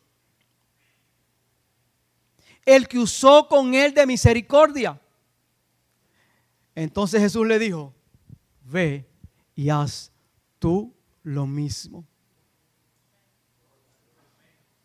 El 2.65 2.87
que 2.87 2.99
usó 2.99 3.47
con 3.47 3.73
él 3.73 3.93
de 3.93 4.05
misericordia. 4.05 5.01
Entonces 6.75 7.21
Jesús 7.21 7.47
le 7.47 7.57
dijo, 7.57 7.93
ve 8.63 9.07
y 9.55 9.69
haz 9.69 10.11
tú 10.59 10.93
lo 11.23 11.47
mismo. 11.47 12.05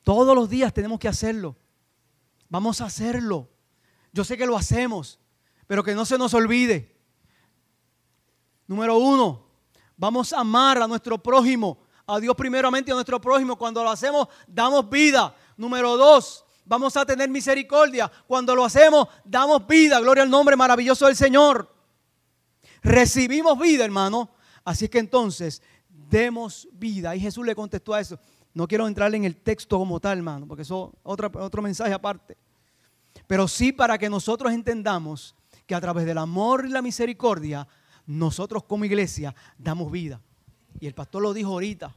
Todos 0.03 0.35
los 0.35 0.49
días 0.49 0.73
tenemos 0.73 0.99
que 0.99 1.09
hacerlo. 1.09 1.57
Vamos 2.51 2.81
a 2.81 2.87
hacerlo. 2.87 3.49
Yo 4.13 4.25
sé 4.25 4.37
que 4.37 4.45
lo 4.45 4.57
hacemos, 4.57 5.19
pero 5.67 5.83
que 5.83 5.95
no 5.95 6.05
se 6.05 6.19
nos 6.19 6.35
olvide. 6.35 6.95
Número 8.67 8.99
uno, 8.99 9.47
vamos 9.97 10.33
a 10.33 10.41
amar 10.41 10.83
a 10.83 10.87
nuestro 10.87 11.17
prójimo, 11.17 11.79
a 12.07 12.19
Dios 12.19 12.35
primeramente 12.35 12.91
y 12.91 12.93
a 12.93 12.95
nuestro 12.95 13.21
prójimo. 13.21 13.57
Cuando 13.57 13.83
lo 13.83 13.91
hacemos, 13.91 14.29
damos 14.49 14.91
vida. 14.91 15.35
Número 15.57 15.97
dos, 15.97 16.45
vamos 16.65 16.97
a 16.97 17.07
tener 17.07 17.31
misericordia. 17.31 18.11
Cuando 18.27 18.55
lo 18.55 18.65
hacemos, 18.65 19.07
damos 19.25 19.65
vida. 19.67 20.01
Gloria 20.01 20.25
al 20.25 20.31
nombre 20.31 20.57
maravilloso 20.57 21.07
del 21.07 21.17
Señor. 21.17 21.73
Recibimos 22.83 23.59
vida, 23.59 23.85
hermano. 23.85 24.31
Así 24.65 24.89
que 24.89 24.99
entonces, 24.99 25.63
demos 25.89 26.67
vida. 26.73 27.15
Y 27.15 27.21
Jesús 27.21 27.47
le 27.47 27.55
contestó 27.55 27.95
a 27.95 28.01
eso. 28.01 28.19
No 28.53 28.67
quiero 28.67 28.89
entrar 28.89 29.15
en 29.15 29.25
el 29.25 29.37
texto 29.37 29.79
como 29.79 30.01
tal, 30.01 30.19
hermano, 30.19 30.47
porque 30.47 30.63
eso 30.63 30.93
es 30.95 31.01
otro 31.05 31.63
mensaje 31.63 31.93
aparte. 31.93 32.37
Pero 33.27 33.47
sí 33.47 33.73
para 33.73 33.99
que 33.99 34.11
nosotros 34.11 34.53
entendamos 34.53 35.35
que 35.67 35.75
a 35.75 35.81
través 35.81 36.05
del 36.05 36.19
amor 36.19 36.67
y 36.67 36.71
la 36.71 36.83
misericordia, 36.83 37.67
nosotros 38.07 38.65
como 38.65 38.85
iglesia 38.85 39.35
damos 39.57 39.93
vida. 39.93 40.21
Y 40.81 40.87
el 40.87 40.95
pastor 40.95 41.23
lo 41.23 41.33
dijo 41.33 41.53
ahorita. 41.53 41.95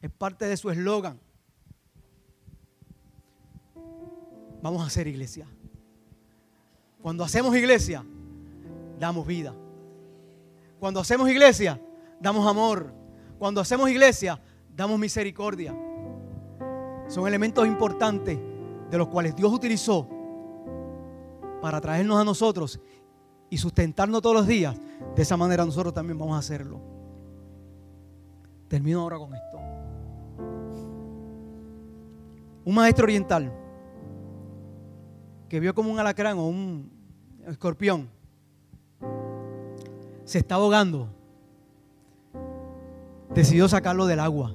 Es 0.00 0.10
parte 0.10 0.46
de 0.46 0.56
su 0.56 0.70
eslogan. 0.70 1.18
Vamos 4.62 4.82
a 4.82 4.86
hacer 4.86 5.08
iglesia. 5.08 5.46
Cuando 7.02 7.24
hacemos 7.24 7.56
iglesia, 7.56 8.04
damos 8.98 9.26
vida. 9.26 9.54
Cuando 10.78 11.00
hacemos 11.00 11.28
iglesia, 11.28 11.80
damos 12.20 12.46
amor. 12.46 12.92
Cuando 13.38 13.60
hacemos 13.60 13.90
iglesia, 13.90 14.40
damos 14.76 14.98
misericordia. 14.98 15.74
Son 17.08 17.26
elementos 17.26 17.66
importantes 17.66 18.38
de 18.90 18.98
los 18.98 19.08
cuales 19.08 19.34
Dios 19.34 19.52
utilizó 19.52 20.06
para 21.60 21.80
traernos 21.80 22.20
a 22.20 22.24
nosotros 22.24 22.80
y 23.48 23.58
sustentarnos 23.58 24.22
todos 24.22 24.36
los 24.36 24.46
días. 24.46 24.76
De 25.14 25.22
esa 25.22 25.36
manera 25.36 25.64
nosotros 25.64 25.94
también 25.94 26.18
vamos 26.18 26.36
a 26.36 26.38
hacerlo. 26.38 26.80
Termino 28.68 29.00
ahora 29.00 29.18
con 29.18 29.34
esto. 29.34 29.58
Un 32.64 32.74
maestro 32.74 33.04
oriental 33.04 33.52
que 35.48 35.60
vio 35.60 35.74
como 35.74 35.90
un 35.90 35.98
alacrán 35.98 36.38
o 36.38 36.48
un 36.48 36.90
escorpión 37.46 38.08
se 40.24 40.38
está 40.38 40.56
ahogando, 40.56 41.08
decidió 43.32 43.68
sacarlo 43.68 44.06
del 44.06 44.18
agua. 44.18 44.54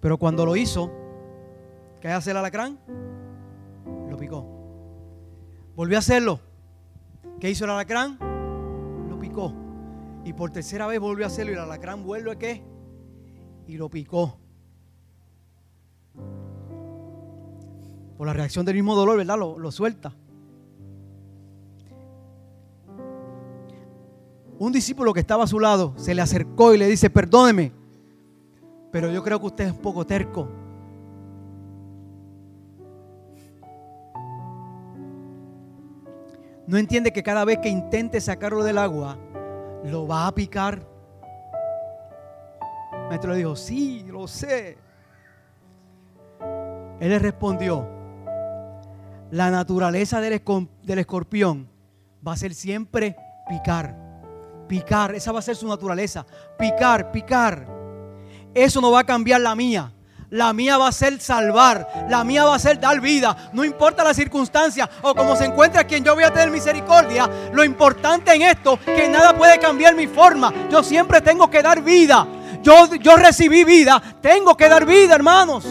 Pero 0.00 0.18
cuando 0.18 0.44
lo 0.44 0.56
hizo, 0.56 0.90
¿qué 2.00 2.08
hace 2.08 2.30
el 2.30 2.36
alacrán? 2.36 2.78
Lo 4.08 4.16
picó. 4.16 4.46
Volvió 5.74 5.96
a 5.96 6.00
hacerlo. 6.00 6.40
¿Qué 7.40 7.50
hizo 7.50 7.64
el 7.64 7.70
alacrán? 7.70 8.18
Lo 9.08 9.18
picó. 9.18 9.52
Y 10.24 10.32
por 10.32 10.50
tercera 10.50 10.86
vez 10.86 10.98
volvió 11.00 11.24
a 11.24 11.28
hacerlo 11.28 11.52
y 11.52 11.54
el 11.54 11.60
alacrán 11.60 12.04
vuelve 12.04 12.32
a 12.32 12.36
qué? 12.36 12.62
Y 13.66 13.76
lo 13.76 13.88
picó. 13.88 14.38
Por 18.16 18.26
la 18.26 18.32
reacción 18.32 18.64
del 18.64 18.74
mismo 18.74 18.94
dolor, 18.94 19.18
¿verdad? 19.18 19.38
Lo, 19.38 19.58
lo 19.58 19.70
suelta. 19.70 20.14
Un 24.58 24.72
discípulo 24.72 25.12
que 25.12 25.20
estaba 25.20 25.44
a 25.44 25.46
su 25.46 25.60
lado 25.60 25.92
se 25.96 26.14
le 26.14 26.22
acercó 26.22 26.72
y 26.72 26.78
le 26.78 26.86
dice, 26.86 27.10
perdóneme, 27.10 27.72
pero 28.90 29.10
yo 29.10 29.22
creo 29.22 29.40
que 29.40 29.46
usted 29.46 29.64
es 29.66 29.72
un 29.72 29.78
poco 29.78 30.06
terco. 30.06 30.48
No 36.66 36.78
entiende 36.78 37.12
que 37.12 37.22
cada 37.22 37.44
vez 37.44 37.58
que 37.58 37.68
intente 37.68 38.20
sacarlo 38.20 38.64
del 38.64 38.78
agua, 38.78 39.16
lo 39.84 40.06
va 40.06 40.26
a 40.26 40.34
picar. 40.34 40.82
Maestro 43.08 43.32
le 43.32 43.38
dijo, 43.38 43.54
sí, 43.54 44.04
lo 44.08 44.26
sé. 44.26 44.76
Él 46.98 47.10
le 47.10 47.18
respondió, 47.18 47.86
la 49.30 49.50
naturaleza 49.50 50.20
del 50.20 50.40
escorpión 50.98 51.68
va 52.26 52.32
a 52.32 52.36
ser 52.36 52.54
siempre 52.54 53.16
picar. 53.48 53.96
Picar, 54.66 55.14
esa 55.14 55.30
va 55.30 55.38
a 55.38 55.42
ser 55.42 55.54
su 55.54 55.68
naturaleza. 55.68 56.26
Picar, 56.58 57.12
picar. 57.12 57.75
Eso 58.56 58.80
no 58.80 58.90
va 58.90 59.00
a 59.00 59.04
cambiar 59.04 59.42
la 59.42 59.54
mía. 59.54 59.92
La 60.30 60.54
mía 60.54 60.78
va 60.78 60.88
a 60.88 60.92
ser 60.92 61.20
salvar. 61.20 62.06
La 62.08 62.24
mía 62.24 62.44
va 62.44 62.54
a 62.54 62.58
ser 62.58 62.80
dar 62.80 63.02
vida. 63.02 63.50
No 63.52 63.66
importa 63.66 64.02
la 64.02 64.14
circunstancia 64.14 64.88
o 65.02 65.14
como 65.14 65.36
se 65.36 65.44
encuentra 65.44 65.84
quien 65.84 66.02
yo 66.02 66.14
voy 66.14 66.24
a 66.24 66.32
tener 66.32 66.50
misericordia. 66.50 67.28
Lo 67.52 67.62
importante 67.62 68.32
en 68.32 68.40
esto 68.40 68.78
que 68.82 69.10
nada 69.10 69.36
puede 69.36 69.58
cambiar 69.58 69.94
mi 69.94 70.06
forma. 70.06 70.52
Yo 70.70 70.82
siempre 70.82 71.20
tengo 71.20 71.50
que 71.50 71.62
dar 71.62 71.82
vida. 71.82 72.26
Yo, 72.62 72.94
yo 72.94 73.16
recibí 73.16 73.62
vida. 73.62 74.02
Tengo 74.22 74.56
que 74.56 74.70
dar 74.70 74.86
vida, 74.86 75.14
hermanos. 75.14 75.66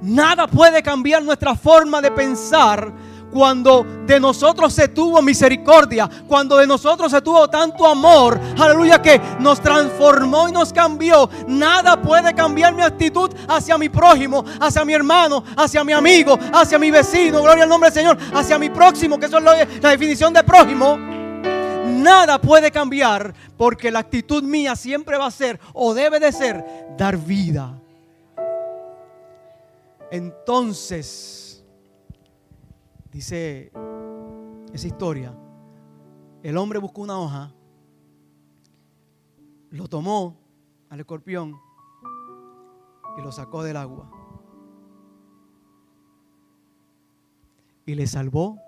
Nada 0.00 0.46
puede 0.46 0.84
cambiar 0.84 1.24
nuestra 1.24 1.56
forma 1.56 2.00
de 2.00 2.12
pensar 2.12 2.92
cuando 3.34 3.84
de 4.06 4.20
nosotros 4.20 4.72
se 4.72 4.86
tuvo 4.86 5.20
misericordia, 5.20 6.08
cuando 6.28 6.56
de 6.56 6.68
nosotros 6.68 7.10
se 7.10 7.20
tuvo 7.20 7.48
tanto 7.48 7.84
amor, 7.84 8.38
aleluya, 8.56 9.02
que 9.02 9.20
nos 9.40 9.60
transformó 9.60 10.48
y 10.48 10.52
nos 10.52 10.72
cambió, 10.72 11.28
nada 11.48 12.00
puede 12.00 12.32
cambiar 12.32 12.72
mi 12.72 12.82
actitud 12.82 13.28
hacia 13.48 13.76
mi 13.76 13.88
prójimo, 13.88 14.44
hacia 14.60 14.84
mi 14.84 14.92
hermano, 14.92 15.42
hacia 15.56 15.82
mi 15.82 15.92
amigo, 15.92 16.38
hacia 16.52 16.78
mi 16.78 16.92
vecino, 16.92 17.42
gloria 17.42 17.64
al 17.64 17.68
nombre 17.68 17.90
del 17.90 17.98
Señor, 17.98 18.16
hacia 18.32 18.56
mi 18.56 18.70
próximo, 18.70 19.18
que 19.18 19.26
eso 19.26 19.38
es 19.38 19.44
la 19.82 19.90
definición 19.90 20.32
de 20.32 20.44
prójimo. 20.44 20.96
Nada 21.86 22.40
puede 22.40 22.70
cambiar 22.70 23.34
porque 23.56 23.90
la 23.90 23.98
actitud 23.98 24.44
mía 24.44 24.76
siempre 24.76 25.18
va 25.18 25.26
a 25.26 25.32
ser 25.32 25.58
o 25.72 25.92
debe 25.92 26.20
de 26.20 26.30
ser 26.30 26.64
dar 26.96 27.16
vida. 27.16 27.74
Entonces, 30.12 31.53
dice 33.14 33.70
esa 34.72 34.86
historia, 34.88 35.32
el 36.42 36.56
hombre 36.56 36.80
buscó 36.80 37.02
una 37.02 37.16
hoja, 37.16 37.54
lo 39.70 39.86
tomó 39.86 40.36
al 40.90 40.98
escorpión 40.98 41.54
y 43.16 43.22
lo 43.22 43.30
sacó 43.30 43.62
del 43.62 43.76
agua. 43.76 44.10
Y 47.86 47.94
le 47.94 48.06
salvó 48.08 48.58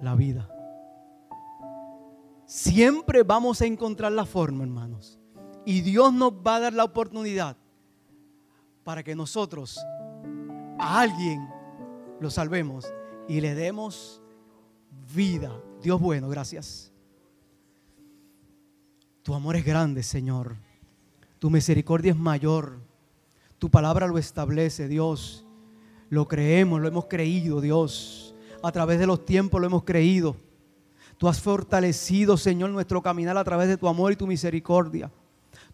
la 0.00 0.16
vida. 0.16 0.48
Siempre 2.46 3.22
vamos 3.22 3.62
a 3.62 3.66
encontrar 3.66 4.10
la 4.10 4.24
forma, 4.24 4.64
hermanos. 4.64 5.20
Y 5.64 5.82
Dios 5.82 6.12
nos 6.12 6.32
va 6.32 6.56
a 6.56 6.60
dar 6.60 6.72
la 6.72 6.82
oportunidad 6.82 7.56
para 8.82 9.04
que 9.04 9.14
nosotros 9.14 9.78
a 10.80 11.00
alguien 11.00 11.48
lo 12.18 12.28
salvemos 12.28 12.92
y 13.28 13.40
le 13.40 13.54
demos 13.54 14.20
vida. 15.14 15.52
Dios 15.82 16.00
bueno, 16.00 16.28
gracias. 16.28 16.92
Tu 19.22 19.34
amor 19.34 19.56
es 19.56 19.64
grande, 19.64 20.02
Señor. 20.02 20.56
Tu 21.38 21.50
misericordia 21.50 22.12
es 22.12 22.18
mayor. 22.18 22.80
Tu 23.58 23.70
palabra 23.70 24.06
lo 24.06 24.18
establece, 24.18 24.88
Dios. 24.88 25.46
Lo 26.08 26.26
creemos, 26.28 26.80
lo 26.80 26.88
hemos 26.88 27.06
creído, 27.06 27.60
Dios. 27.60 28.34
A 28.62 28.72
través 28.72 28.98
de 28.98 29.06
los 29.06 29.24
tiempos 29.24 29.60
lo 29.60 29.66
hemos 29.66 29.84
creído. 29.84 30.36
Tú 31.18 31.28
has 31.28 31.40
fortalecido, 31.40 32.36
Señor, 32.36 32.70
nuestro 32.70 33.00
caminar 33.00 33.36
a 33.36 33.44
través 33.44 33.68
de 33.68 33.76
tu 33.76 33.88
amor 33.88 34.12
y 34.12 34.16
tu 34.16 34.26
misericordia. 34.26 35.10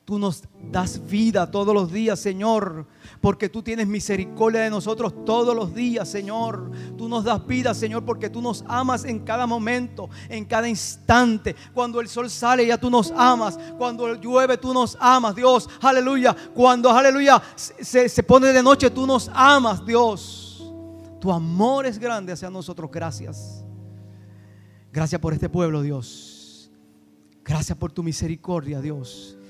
Tú 0.08 0.18
nos 0.18 0.42
das 0.72 1.06
vida 1.06 1.50
todos 1.50 1.74
los 1.74 1.92
días, 1.92 2.18
Señor, 2.18 2.86
porque 3.20 3.50
tú 3.50 3.62
tienes 3.62 3.86
misericordia 3.86 4.62
de 4.62 4.70
nosotros 4.70 5.22
todos 5.26 5.54
los 5.54 5.74
días, 5.74 6.08
Señor. 6.08 6.70
Tú 6.96 7.10
nos 7.10 7.24
das 7.24 7.46
vida, 7.46 7.74
Señor, 7.74 8.06
porque 8.06 8.30
tú 8.30 8.40
nos 8.40 8.64
amas 8.68 9.04
en 9.04 9.18
cada 9.18 9.46
momento, 9.46 10.08
en 10.30 10.46
cada 10.46 10.66
instante. 10.66 11.54
Cuando 11.74 12.00
el 12.00 12.08
sol 12.08 12.30
sale, 12.30 12.66
ya 12.66 12.78
tú 12.78 12.88
nos 12.88 13.10
amas. 13.10 13.58
Cuando 13.76 14.14
llueve, 14.14 14.56
tú 14.56 14.72
nos 14.72 14.96
amas, 14.98 15.36
Dios. 15.36 15.68
Aleluya. 15.82 16.34
Cuando, 16.54 16.88
aleluya, 16.88 17.42
se, 17.54 18.08
se 18.08 18.22
pone 18.22 18.50
de 18.50 18.62
noche, 18.62 18.88
tú 18.88 19.06
nos 19.06 19.30
amas, 19.34 19.84
Dios. 19.84 20.72
Tu 21.20 21.30
amor 21.30 21.84
es 21.84 21.98
grande 21.98 22.32
hacia 22.32 22.48
nosotros. 22.48 22.90
Gracias. 22.90 23.62
Gracias 24.90 25.20
por 25.20 25.34
este 25.34 25.50
pueblo, 25.50 25.82
Dios. 25.82 26.70
Gracias 27.44 27.76
por 27.76 27.92
tu 27.92 28.02
misericordia, 28.02 28.80
Dios. 28.80 29.37